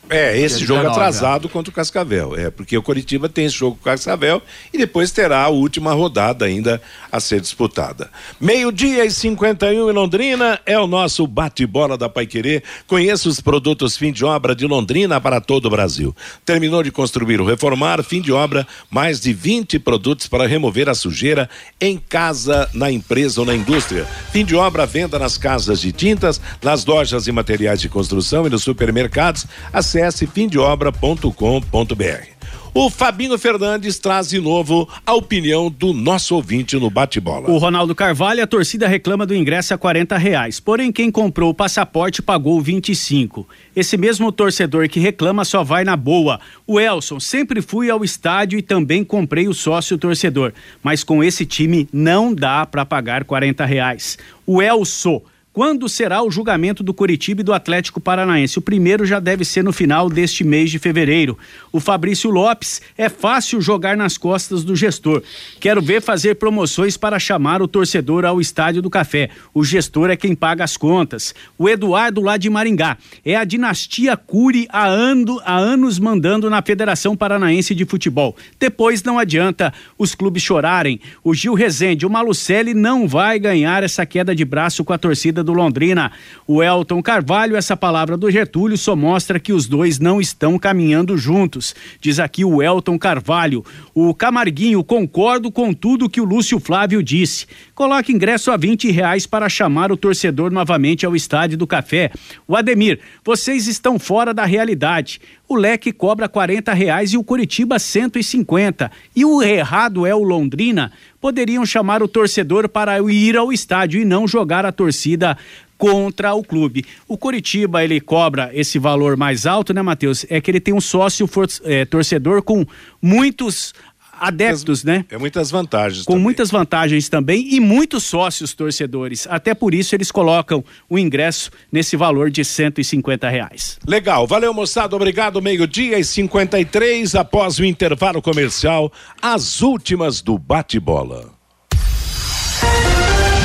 É, 0.10 0.38
esse 0.40 0.60
jogo 0.60 0.82
19, 0.82 0.88
atrasado 0.88 1.48
é. 1.48 1.50
contra 1.52 1.70
o 1.70 1.74
Cascavel. 1.74 2.36
É, 2.38 2.50
porque 2.50 2.78
o 2.78 2.82
Coritiba 2.82 3.28
tem 3.28 3.46
esse 3.46 3.58
jogo 3.58 3.76
com 3.76 3.82
o 3.82 3.84
Cascavel 3.84 4.42
e 4.74 4.78
depois 4.78 5.12
terá 5.12 5.44
a 5.44 5.50
última 5.50 5.94
rodada 5.94 6.46
ainda 6.46 6.82
a 7.12 7.20
ser 7.20 7.42
disputada. 7.42 8.10
Meio-dia 8.40 9.06
e 9.06 9.12
51 9.12 9.90
em 9.90 9.94
Londrina 9.94 10.60
é 10.66 10.80
o 10.80 10.88
nosso 10.88 11.28
bate-bola 11.28 11.98
da 11.98 12.08
Paiquerê. 12.08 12.64
Conheça 12.86 13.28
os 13.28 13.42
produtos 13.42 13.98
fim 13.98 14.12
de 14.12 14.24
obra 14.24 14.56
de 14.56 14.66
Londrina 14.66 15.20
para 15.20 15.42
todo 15.42 15.66
o 15.66 15.70
Brasil. 15.70 16.16
Terminou 16.46 16.82
de 16.84 16.92
construir 16.92 17.42
ou 17.42 17.48
reformar, 17.48 18.02
fim 18.04 18.22
de 18.22 18.32
obra, 18.32 18.66
mais 18.90 19.20
de 19.20 19.34
20 19.34 19.80
produtos 19.80 20.28
para 20.28 20.48
remover 20.48 20.90
a 20.90 20.96
sujeira 20.96 21.50
em 21.82 21.98
casa, 21.98 22.70
na 22.74 22.90
empresa 22.90 23.42
ou 23.42 23.46
na 23.46 23.56
indústria. 23.56 24.06
Fim 24.32 24.46
de 24.46 24.56
obra, 24.56 24.86
venda 24.86 25.20
nas 25.20 25.38
casas 25.38 25.82
de 25.82 25.92
tintas, 25.92 26.40
nas 26.64 26.86
lojas 26.86 27.28
e 27.28 27.32
materiais 27.32 27.82
de 27.82 27.90
construção 27.90 28.48
e 28.48 28.50
nos 28.50 28.64
supermercados. 28.64 29.46
Acesse 29.74 29.97
acesse 29.98 30.28
fimdeobra.com.br. 30.28 32.38
O 32.72 32.92
Fabinho 32.92 33.36
Fernandes 33.40 33.98
traz 33.98 34.30
de 34.30 34.40
novo 34.40 34.88
a 35.04 35.16
opinião 35.16 35.68
do 35.68 35.94
nosso 35.94 36.36
ouvinte 36.36 36.78
no 36.78 36.92
bate-bola. 36.92 37.50
O 37.50 37.58
Ronaldo 37.58 37.96
Carvalho, 37.96 38.44
a 38.44 38.46
torcida 38.46 38.88
reclama 38.88 39.26
do 39.26 39.34
ingresso 39.34 39.74
a 39.74 39.80
40 39.80 40.16
reais. 40.16 40.60
Porém, 40.60 40.92
quem 40.92 41.10
comprou 41.10 41.50
o 41.50 41.54
passaporte 41.56 42.22
pagou 42.22 42.62
25. 42.62 43.50
Esse 43.76 43.98
mesmo 43.98 44.32
torcedor 44.32 44.88
que 44.88 45.00
reclama 45.00 45.44
só 45.44 45.64
vai 45.64 45.84
na 45.84 45.98
boa. 45.98 46.40
O 46.68 46.80
Elson, 46.80 47.20
sempre 47.20 47.64
fui 47.64 47.90
ao 47.90 48.04
estádio 48.04 48.60
e 48.60 48.62
também 48.62 49.04
comprei 49.04 49.48
o 49.48 49.56
sócio 49.56 49.98
torcedor. 49.98 50.54
Mas 50.84 51.04
com 51.04 51.24
esse 51.24 51.48
time 51.48 51.90
não 51.92 52.32
dá 52.32 52.64
para 52.64 52.86
pagar 52.86 53.24
40 53.24 53.66
reais. 53.66 54.20
O 54.46 54.62
Elson 54.62 55.24
quando 55.58 55.90
será 55.90 56.22
o 56.22 56.30
julgamento 56.30 56.84
do 56.84 56.94
Curitiba 56.94 57.42
e 57.42 57.44
do 57.44 57.52
Atlético 57.52 58.00
Paranaense? 58.00 58.60
O 58.60 58.62
primeiro 58.62 59.08
já 59.08 59.20
deve 59.20 59.44
ser 59.44 59.64
no 59.64 59.74
final 59.74 60.08
deste 60.08 60.44
mês 60.44 60.70
de 60.70 60.78
fevereiro. 60.78 61.36
O 61.72 61.80
Fabrício 61.80 62.30
Lopes 62.30 62.80
é 62.96 63.10
fácil 63.10 63.60
jogar 63.60 63.98
nas 63.98 64.20
costas 64.20 64.64
do 64.64 64.76
gestor. 64.76 65.24
Quero 65.60 65.82
ver 65.82 66.00
fazer 66.00 66.36
promoções 66.36 66.96
para 66.96 67.18
chamar 67.18 67.60
o 67.60 67.68
torcedor 67.68 68.24
ao 68.24 68.40
Estádio 68.40 68.84
do 68.84 68.90
Café. 68.92 69.32
O 69.52 69.64
gestor 69.64 70.12
é 70.12 70.16
quem 70.16 70.36
paga 70.36 70.64
as 70.64 70.78
contas. 70.78 71.34
O 71.58 71.68
Eduardo 71.68 72.22
lá 72.22 72.38
de 72.38 72.52
Maringá. 72.52 72.96
É 73.26 73.36
a 73.36 73.44
dinastia 73.44 74.16
Cury 74.16 74.68
há, 74.70 74.88
ando, 74.88 75.42
há 75.44 75.58
anos 75.58 75.98
mandando 75.98 76.52
na 76.52 76.62
Federação 76.62 77.18
Paranaense 77.18 77.74
de 77.74 77.84
Futebol. 77.84 78.36
Depois 78.60 79.02
não 79.02 79.18
adianta 79.18 79.74
os 79.98 80.14
clubes 80.14 80.44
chorarem. 80.44 81.00
O 81.24 81.34
Gil 81.34 81.56
Rezende, 81.56 82.06
o 82.06 82.12
Malucelli 82.12 82.76
não 82.76 83.08
vai 83.08 83.40
ganhar 83.40 83.82
essa 83.82 84.06
queda 84.06 84.36
de 84.36 84.46
braço 84.46 84.84
com 84.84 84.94
a 84.94 85.00
torcida 85.00 85.47
do 85.48 85.54
Londrina. 85.54 86.12
O 86.46 86.62
Elton 86.62 87.02
Carvalho, 87.02 87.56
essa 87.56 87.76
palavra 87.76 88.16
do 88.16 88.30
Getúlio 88.30 88.78
só 88.78 88.96
mostra 88.96 89.40
que 89.40 89.52
os 89.52 89.66
dois 89.66 89.98
não 89.98 90.22
estão 90.22 90.60
caminhando 90.60 91.18
juntos. 91.18 91.74
Diz 92.00 92.20
aqui 92.20 92.46
o 92.46 92.62
Elton 92.62 93.00
Carvalho. 93.00 93.66
O 93.96 94.14
Camarguinho, 94.14 94.84
concordo 94.84 95.50
com 95.50 95.74
tudo 95.74 96.10
que 96.10 96.22
o 96.22 96.26
Lúcio 96.26 96.60
Flávio 96.60 97.02
disse. 97.02 97.48
Coloque 97.78 98.12
ingresso 98.12 98.50
a 98.50 98.58
20 98.58 98.90
reais 98.90 99.28
para 99.28 99.48
chamar 99.48 99.92
o 99.92 99.98
torcedor 99.98 100.52
novamente 100.52 101.06
ao 101.06 101.16
Estádio 101.16 101.60
do 101.60 101.68
Café. 101.68 102.10
O 102.48 102.56
Ademir, 102.56 103.00
vocês 103.24 103.68
estão 103.68 104.00
fora 104.00 104.34
da 104.34 104.46
realidade. 104.46 105.22
O 105.48 105.56
Leque 105.56 105.92
cobra 105.92 106.28
40 106.28 106.74
reais 106.74 107.14
e 107.14 107.18
o 107.18 107.24
Curitiba 107.24 107.78
150. 107.78 108.92
E 109.16 109.24
o 109.24 109.44
errado 109.44 110.08
é 110.08 110.16
o 110.16 110.24
Londrina 110.24 110.92
poderiam 111.22 111.64
chamar 111.68 112.02
o 112.02 112.08
torcedor 112.08 112.68
para 112.68 113.00
ir 113.12 113.38
ao 113.38 113.54
estádio 113.54 114.02
e 114.02 114.06
não 114.06 114.28
jogar 114.28 114.66
a 114.66 114.72
torcida 114.72 115.38
contra 115.78 116.34
o 116.34 116.44
clube. 116.44 116.84
O 117.08 117.16
Coritiba 117.16 117.84
ele 117.84 118.02
cobra 118.02 118.50
esse 118.54 118.80
valor 118.80 119.16
mais 119.16 119.46
alto, 119.46 119.72
né, 119.72 119.84
Matheus? 119.84 120.26
É 120.30 120.42
que 120.42 120.50
ele 120.50 120.60
tem 120.60 120.74
um 120.74 120.82
sócio 120.82 121.28
for, 121.28 121.48
é, 121.64 121.86
torcedor 121.86 122.42
com 122.42 122.66
muitos 123.00 123.76
adeptos, 124.20 124.84
né? 124.84 125.06
É 125.10 125.18
muitas 125.18 125.52
vantagens. 125.52 126.06
Com 126.06 126.14
também. 126.14 126.24
muitas 126.24 126.52
vantagens 126.52 127.10
também 127.10 127.48
e 127.54 127.60
muitos 127.60 128.04
sócios 128.04 128.54
torcedores. 128.54 129.28
Até 129.30 129.54
por 129.54 129.74
isso 129.74 129.96
eles 129.96 130.12
colocam 130.12 130.64
o 130.90 130.98
ingresso 130.98 131.52
nesse 131.72 131.96
valor 131.96 132.30
de 132.30 132.44
150 132.44 133.30
reais. 133.30 133.80
Legal, 133.88 134.28
valeu 134.28 134.54
moçada, 134.54 134.96
obrigado. 134.96 135.42
Meio-dia 135.42 136.00
e 136.00 136.04
53 136.04 137.16
após 137.16 137.60
o 137.60 137.66
intervalo 137.66 138.22
comercial, 138.22 138.92
as 139.22 139.62
últimas 139.62 140.22
do 140.22 140.38
bate-bola. 140.38 141.32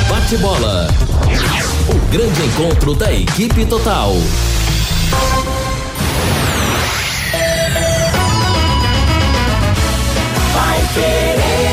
Bate-bola. 0.09 0.87
O 1.89 2.11
grande 2.11 2.41
encontro 2.43 2.93
da 2.93 3.13
equipe 3.13 3.65
total. 3.65 4.13
diferente. 10.93 11.72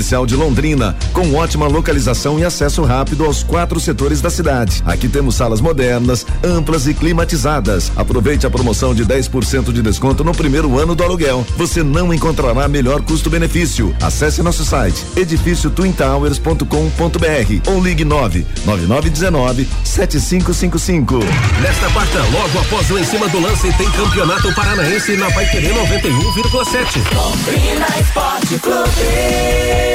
comercial 0.01 0.25
de 0.25 0.35
Londrina, 0.35 0.95
com 1.13 1.35
ótima 1.35 1.67
localização 1.67 2.39
e 2.39 2.43
acesso 2.43 2.81
rápido 2.81 3.23
aos 3.23 3.43
quatro 3.43 3.79
setores 3.79 4.19
da 4.19 4.31
cidade. 4.31 4.81
Aqui 4.83 5.07
temos 5.07 5.35
salas 5.35 5.61
modernas, 5.61 6.25
amplas 6.43 6.87
e 6.87 6.95
climatizadas. 6.95 7.91
Aproveite 7.95 8.47
a 8.47 8.49
promoção 8.49 8.95
de 8.95 9.05
10% 9.05 9.71
de 9.71 9.83
desconto 9.83 10.23
no 10.23 10.31
primeiro 10.31 10.79
ano 10.79 10.95
do 10.95 11.03
aluguel. 11.03 11.45
Você 11.55 11.83
não 11.83 12.11
encontrará 12.11 12.67
melhor 12.67 13.03
custo-benefício. 13.03 13.95
Acesse 14.01 14.41
nosso 14.41 14.65
site 14.65 15.05
edifíciotwintowers.com.br 15.15 17.71
ou 17.71 17.83
ligue 17.83 18.03
9 18.03 18.43
9919 18.65 19.67
7555. 19.83 21.19
Nesta 21.61 21.91
quarta, 21.91 22.23
logo 22.31 22.57
após 22.59 22.89
o 22.89 22.97
em 22.97 23.03
cima 23.03 23.29
do 23.29 23.39
lance, 23.39 23.71
tem 23.73 23.87
campeonato 23.91 24.51
paranaense 24.55 25.15
na 25.15 25.29
Paiquerê 25.31 25.69
91,7. 25.69 27.15
Londrina 27.15 27.85
Esporte 27.99 28.57
Clube. 28.59 29.90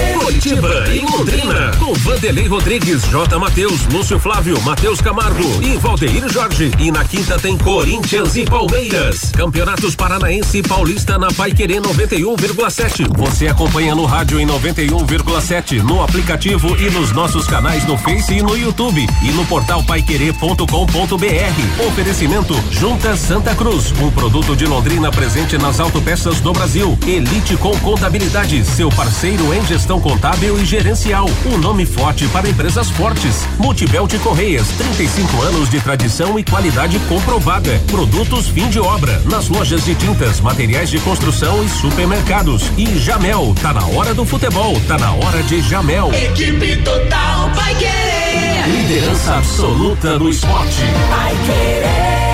Curitiba 0.47 0.85
em 0.93 1.05
Londrina, 1.05 1.73
com 1.79 1.93
Vanderlei 1.95 2.47
Rodrigues, 2.47 3.03
J. 3.11 3.39
Matheus, 3.39 3.87
Lúcio 3.87 4.19
Flávio, 4.19 4.61
Matheus 4.63 5.01
Camargo 5.01 5.63
e 5.63 5.77
Valdeir 5.77 6.29
Jorge. 6.29 6.71
E 6.79 6.91
na 6.91 7.05
quinta 7.05 7.39
tem 7.39 7.57
Corinthians 7.59 8.37
e 8.37 8.45
Palmeiras. 8.45 9.33
Campeonatos 9.33 9.97
Paranaense 9.97 10.59
e 10.59 10.63
Paulista 10.63 11.19
na 11.19 11.29
Paiquerê 11.33 11.81
91,7. 11.81 13.17
Você 13.17 13.49
acompanha 13.49 13.95
no 13.95 14.05
rádio 14.05 14.39
em 14.39 14.47
91,7, 14.47 15.83
no 15.83 16.03
aplicativo 16.03 16.77
e 16.77 16.91
nos 16.91 17.13
nossos 17.13 17.47
canais 17.47 17.85
no 17.87 17.97
Face 17.97 18.35
e 18.35 18.43
no 18.43 18.57
YouTube 18.57 19.07
e 19.23 19.31
no 19.33 19.45
portal 19.47 19.83
paiquerê.com.br. 19.85 21.87
Oferecimento 21.87 22.55
Junta 22.71 23.17
Santa 23.17 23.55
Cruz, 23.55 23.93
um 24.01 24.11
produto 24.11 24.55
de 24.55 24.67
Londrina 24.67 25.11
presente 25.11 25.57
nas 25.57 25.81
autopeças 25.81 26.41
do 26.41 26.53
Brasil. 26.53 26.97
Elite 27.07 27.57
com 27.57 27.77
Contabilidade, 27.79 28.65
seu 28.65 28.91
parceiro 28.91 29.55
em 29.55 29.65
gestão 29.65 29.86
gestão 29.87 30.01
contábil 30.01 30.59
e 30.59 30.65
gerencial. 30.65 31.27
Um 31.47 31.57
nome 31.59 31.87
forte 31.87 32.27
para 32.29 32.49
empresas 32.49 32.91
fortes. 32.91 33.47
Multibelt 33.57 34.13
Correias, 34.19 34.67
35 34.77 35.41
anos 35.43 35.71
de 35.71 35.81
tradição 35.81 36.37
e 36.37 36.43
qualidade 36.43 36.99
comprovada. 37.09 37.81
Produtos 37.87 38.49
fim 38.49 38.69
de 38.69 38.81
obra. 38.81 39.23
Nas 39.31 39.49
lojas 39.49 39.85
de 39.85 39.95
tintas, 39.95 40.41
materiais 40.41 40.91
de 40.91 40.99
construção 40.99 41.63
e 41.63 41.69
supermercados. 41.69 42.65
E 42.77 42.99
Jamel, 42.99 43.55
tá 43.63 43.73
na 43.73 43.87
hora 43.87 44.13
do 44.13 44.25
futebol, 44.25 44.75
tá 44.89 44.99
na 44.99 45.13
hora 45.13 45.41
de 45.45 45.63
Jamel. 45.63 46.13
Equipe 46.13 46.79
total 46.79 47.49
vai 47.55 47.73
querer. 47.77 48.67
Liderança 48.67 49.37
absoluta 49.37 50.19
no 50.19 50.29
esporte. 50.29 50.83
Vai 51.09 51.37
querer. 51.47 52.27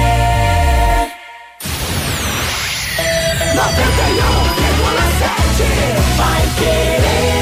91,7 3.54 5.92
vai 6.16 6.42
querer. 6.58 7.41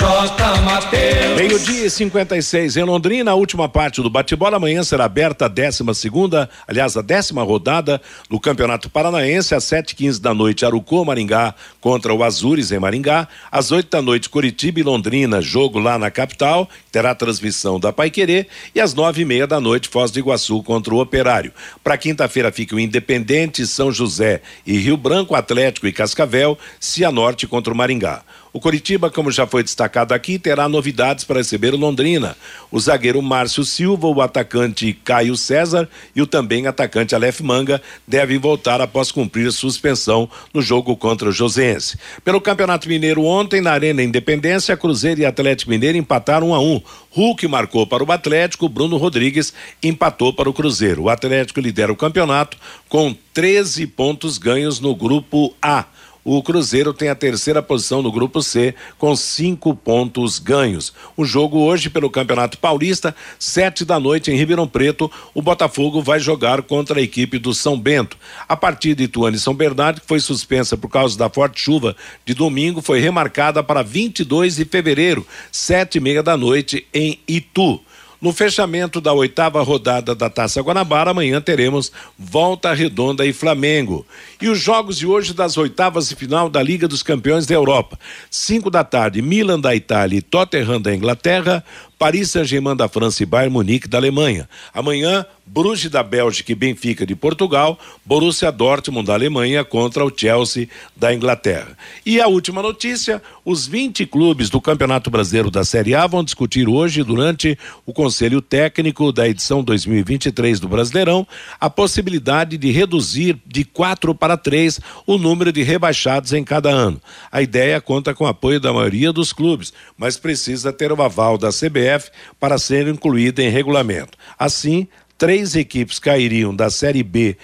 J. 0.00 0.62
Mateus. 0.62 1.36
Meio-dia 1.36 1.84
e 1.84 1.90
56 1.90 2.78
em 2.78 2.84
Londrina, 2.84 3.32
a 3.32 3.34
última 3.34 3.68
parte 3.68 4.00
do 4.00 4.08
bate-bola. 4.08 4.56
Amanhã 4.56 4.82
será 4.82 5.04
aberta 5.04 5.44
a 5.44 5.48
décima 5.48 5.92
segunda, 5.92 6.48
aliás, 6.66 6.96
a 6.96 7.02
décima 7.02 7.42
rodada 7.42 8.00
do 8.30 8.40
Campeonato 8.40 8.88
Paranaense, 8.88 9.54
às 9.54 9.64
7h15 9.64 10.18
da 10.18 10.32
noite, 10.32 10.64
Arucô, 10.64 11.04
Maringá 11.04 11.54
contra 11.82 12.14
o 12.14 12.24
Azures 12.24 12.72
em 12.72 12.78
Maringá. 12.78 13.28
Às 13.52 13.72
8 13.72 13.90
da 13.90 14.00
noite, 14.00 14.30
Curitiba 14.30 14.80
e 14.80 14.82
Londrina, 14.82 15.42
jogo 15.42 15.78
lá 15.78 15.98
na 15.98 16.10
capital, 16.10 16.66
terá 16.90 17.14
transmissão 17.14 17.78
da 17.78 17.92
Paiquerê. 17.92 18.46
E 18.74 18.80
às 18.80 18.94
nove 18.94 19.20
e 19.20 19.24
meia 19.26 19.46
da 19.46 19.60
noite, 19.60 19.90
Foz 19.90 20.10
do 20.10 20.18
Iguaçu 20.18 20.62
contra 20.62 20.94
o 20.94 21.00
Operário. 21.00 21.52
Para 21.84 21.98
quinta-feira 21.98 22.50
fica 22.50 22.74
o 22.74 22.80
Independente, 22.80 23.66
São 23.66 23.92
José 23.92 24.40
e 24.66 24.78
Rio 24.78 24.96
Branco, 24.96 25.34
Atlético 25.34 25.86
e 25.86 25.92
Cascavel, 25.92 26.56
Cianorte 26.80 27.46
contra 27.46 27.70
o 27.70 27.76
Maringá. 27.76 28.22
O 28.52 28.58
Coritiba, 28.58 29.10
como 29.10 29.30
já 29.30 29.46
foi 29.46 29.62
destacado 29.62 30.12
aqui, 30.12 30.36
terá 30.36 30.68
novidades 30.68 31.24
para 31.24 31.38
receber 31.38 31.72
o 31.72 31.76
Londrina. 31.76 32.36
O 32.70 32.80
zagueiro 32.80 33.22
Márcio 33.22 33.64
Silva, 33.64 34.08
o 34.08 34.20
atacante 34.20 34.92
Caio 35.04 35.36
César 35.36 35.88
e 36.16 36.20
o 36.20 36.26
também 36.26 36.66
atacante 36.66 37.14
Aleph 37.14 37.40
Manga 37.42 37.80
devem 38.08 38.38
voltar 38.38 38.80
após 38.80 39.12
cumprir 39.12 39.52
suspensão 39.52 40.28
no 40.52 40.60
jogo 40.60 40.96
contra 40.96 41.28
o 41.28 41.32
Josense. 41.32 41.96
Pelo 42.24 42.40
Campeonato 42.40 42.88
Mineiro 42.88 43.24
ontem, 43.24 43.60
na 43.60 43.70
Arena 43.70 44.02
Independência, 44.02 44.76
Cruzeiro 44.76 45.20
e 45.20 45.26
Atlético 45.26 45.70
Mineiro 45.70 45.96
empataram 45.96 46.50
1 46.50 46.54
a 46.54 46.60
1. 46.60 46.82
Hulk 47.10 47.46
marcou 47.46 47.86
para 47.86 48.02
o 48.02 48.12
Atlético, 48.12 48.68
Bruno 48.68 48.96
Rodrigues 48.96 49.52
empatou 49.80 50.32
para 50.32 50.50
o 50.50 50.52
Cruzeiro. 50.52 51.02
O 51.02 51.08
Atlético 51.08 51.60
lidera 51.60 51.92
o 51.92 51.96
campeonato 51.96 52.56
com 52.88 53.14
13 53.32 53.86
pontos 53.86 54.38
ganhos 54.38 54.80
no 54.80 54.94
grupo 54.94 55.54
A. 55.62 55.84
O 56.22 56.42
Cruzeiro 56.42 56.92
tem 56.92 57.08
a 57.08 57.14
terceira 57.14 57.62
posição 57.62 58.02
no 58.02 58.12
grupo 58.12 58.42
C, 58.42 58.74
com 58.98 59.16
cinco 59.16 59.74
pontos 59.74 60.38
ganhos. 60.38 60.92
O 61.16 61.24
jogo 61.24 61.60
hoje 61.60 61.88
pelo 61.88 62.10
Campeonato 62.10 62.58
Paulista, 62.58 63.14
sete 63.38 63.84
da 63.84 63.98
noite 63.98 64.30
em 64.30 64.36
Ribeirão 64.36 64.68
Preto, 64.68 65.10
o 65.34 65.40
Botafogo 65.40 66.02
vai 66.02 66.20
jogar 66.20 66.62
contra 66.62 67.00
a 67.00 67.02
equipe 67.02 67.38
do 67.38 67.54
São 67.54 67.78
Bento. 67.78 68.18
A 68.46 68.54
partida 68.54 68.96
de 68.96 69.04
Ituano 69.04 69.36
e 69.36 69.40
São 69.40 69.54
Bernardo, 69.54 70.02
que 70.02 70.06
foi 70.06 70.20
suspensa 70.20 70.76
por 70.76 70.88
causa 70.88 71.16
da 71.16 71.30
forte 71.30 71.60
chuva 71.60 71.96
de 72.26 72.34
domingo, 72.34 72.82
foi 72.82 73.00
remarcada 73.00 73.62
para 73.62 73.82
22 73.82 74.56
de 74.56 74.64
fevereiro, 74.66 75.26
sete 75.50 75.96
e 75.96 76.00
meia 76.00 76.22
da 76.22 76.36
noite 76.36 76.86
em 76.92 77.18
Itu. 77.26 77.80
No 78.20 78.34
fechamento 78.34 79.00
da 79.00 79.14
oitava 79.14 79.62
rodada 79.62 80.14
da 80.14 80.28
Taça 80.28 80.60
Guanabara, 80.60 81.10
amanhã 81.10 81.40
teremos 81.40 81.90
Volta 82.18 82.74
Redonda 82.74 83.24
e 83.24 83.32
Flamengo. 83.32 84.06
E 84.42 84.48
os 84.48 84.60
jogos 84.60 84.98
de 84.98 85.06
hoje 85.06 85.32
das 85.32 85.56
oitavas 85.56 86.10
de 86.10 86.16
final 86.16 86.50
da 86.50 86.62
Liga 86.62 86.86
dos 86.86 87.02
Campeões 87.02 87.46
da 87.46 87.54
Europa. 87.54 87.98
Cinco 88.30 88.70
da 88.70 88.84
tarde, 88.84 89.22
Milan 89.22 89.58
da 89.58 89.74
Itália 89.74 90.18
e 90.18 90.22
Tottenham 90.22 90.82
da 90.82 90.94
Inglaterra, 90.94 91.64
Paris 92.00 92.30
Saint-Germain 92.30 92.74
da 92.74 92.88
França 92.88 93.22
e 93.22 93.26
Bayern 93.26 93.52
Munique 93.52 93.86
da 93.86 93.98
Alemanha. 93.98 94.48
Amanhã, 94.72 95.26
Bruges 95.44 95.90
da 95.90 96.02
Bélgica 96.02 96.50
e 96.50 96.54
Benfica 96.54 97.04
de 97.04 97.14
Portugal, 97.14 97.78
Borussia 98.06 98.50
Dortmund 98.50 99.06
da 99.06 99.12
Alemanha 99.12 99.64
contra 99.64 100.02
o 100.02 100.12
Chelsea 100.16 100.68
da 100.96 101.12
Inglaterra. 101.12 101.76
E 102.06 102.18
a 102.20 102.26
última 102.26 102.62
notícia: 102.62 103.20
os 103.44 103.66
20 103.66 104.06
clubes 104.06 104.48
do 104.48 104.62
Campeonato 104.62 105.10
Brasileiro 105.10 105.50
da 105.50 105.62
Série 105.62 105.94
A 105.94 106.06
vão 106.06 106.24
discutir 106.24 106.68
hoje, 106.68 107.02
durante 107.02 107.58
o 107.84 107.92
Conselho 107.92 108.40
Técnico 108.40 109.12
da 109.12 109.28
edição 109.28 109.62
2023 109.62 110.58
do 110.58 110.68
Brasileirão, 110.68 111.26
a 111.60 111.68
possibilidade 111.68 112.56
de 112.56 112.70
reduzir 112.70 113.36
de 113.44 113.64
quatro 113.64 114.14
para 114.14 114.38
três 114.38 114.80
o 115.04 115.18
número 115.18 115.52
de 115.52 115.62
rebaixados 115.62 116.32
em 116.32 116.44
cada 116.44 116.70
ano. 116.70 116.98
A 117.30 117.42
ideia 117.42 117.78
conta 117.78 118.14
com 118.14 118.24
o 118.24 118.28
apoio 118.28 118.60
da 118.60 118.72
maioria 118.72 119.12
dos 119.12 119.32
clubes, 119.32 119.72
mas 119.98 120.16
precisa 120.16 120.72
ter 120.72 120.92
o 120.92 121.02
aval 121.02 121.36
da 121.36 121.50
CBF 121.50 121.89
para 122.38 122.58
ser 122.58 122.86
incluída 122.88 123.42
em 123.42 123.48
regulamento. 123.48 124.16
Assim, 124.38 124.86
três 125.16 125.56
equipes 125.56 125.98
cairiam 125.98 126.54
da 126.54 126.70
Série 126.70 127.02
B 127.02 127.36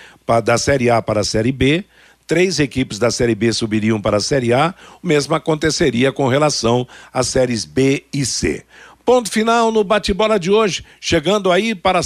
da 0.43 0.59
Série 0.59 0.91
A 0.91 1.01
para 1.01 1.21
a 1.21 1.25
Série 1.25 1.53
B, 1.53 1.85
três 2.27 2.59
equipes 2.59 2.99
da 2.99 3.11
Série 3.11 3.35
B 3.35 3.53
subiriam 3.53 4.01
para 4.01 4.17
a 4.17 4.21
Série 4.21 4.53
A, 4.53 4.75
o 5.03 5.07
mesmo 5.07 5.35
aconteceria 5.35 6.11
com 6.11 6.27
relação 6.27 6.87
às 7.13 7.29
séries 7.29 7.65
B 7.65 8.05
e 8.13 8.27
C. 8.27 8.65
Ponto 9.05 9.31
final 9.31 9.71
no 9.71 9.85
bate-bola 9.85 10.39
de 10.39 10.51
hoje, 10.51 10.85
chegando 11.01 11.53
aí 11.53 11.77
para 11.77 12.01
a 12.01 12.03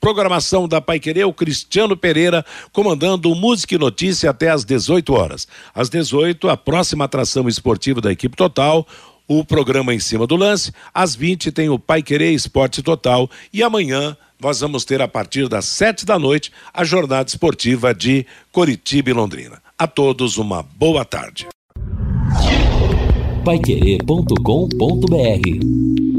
programação 0.00 0.66
da 0.66 0.80
Pai 0.80 0.98
Querer, 0.98 1.24
o 1.24 1.32
Cristiano 1.32 1.96
Pereira 1.96 2.44
comandando 2.72 3.30
o 3.30 3.36
Música 3.36 3.76
e 3.76 3.78
Notícia 3.78 4.30
até 4.30 4.50
às 4.50 4.64
18 4.64 5.12
horas. 5.14 5.46
Às 5.72 5.88
18, 5.88 6.48
a 6.48 6.56
próxima 6.56 7.04
atração 7.04 7.48
esportiva 7.48 8.00
da 8.00 8.10
equipe 8.10 8.36
total, 8.36 8.84
o 9.38 9.44
programa 9.44 9.94
em 9.94 9.98
cima 9.98 10.26
do 10.26 10.36
lance. 10.36 10.72
Às 10.92 11.14
20 11.14 11.52
tem 11.52 11.68
o 11.68 11.78
Pai 11.78 12.02
Querer 12.02 12.32
Esporte 12.32 12.82
Total 12.82 13.28
e 13.52 13.62
amanhã 13.62 14.16
nós 14.40 14.60
vamos 14.60 14.84
ter 14.84 15.00
a 15.00 15.08
partir 15.08 15.48
das 15.48 15.66
sete 15.66 16.04
da 16.04 16.18
noite 16.18 16.52
a 16.74 16.84
jornada 16.84 17.28
esportiva 17.28 17.94
de 17.94 18.26
Coritiba 18.50 19.10
e 19.10 19.12
Londrina. 19.12 19.62
A 19.78 19.86
todos 19.86 20.36
uma 20.36 20.62
boa 20.62 21.04
tarde. 21.04 21.46
Paiquerê.com.br 23.44 26.11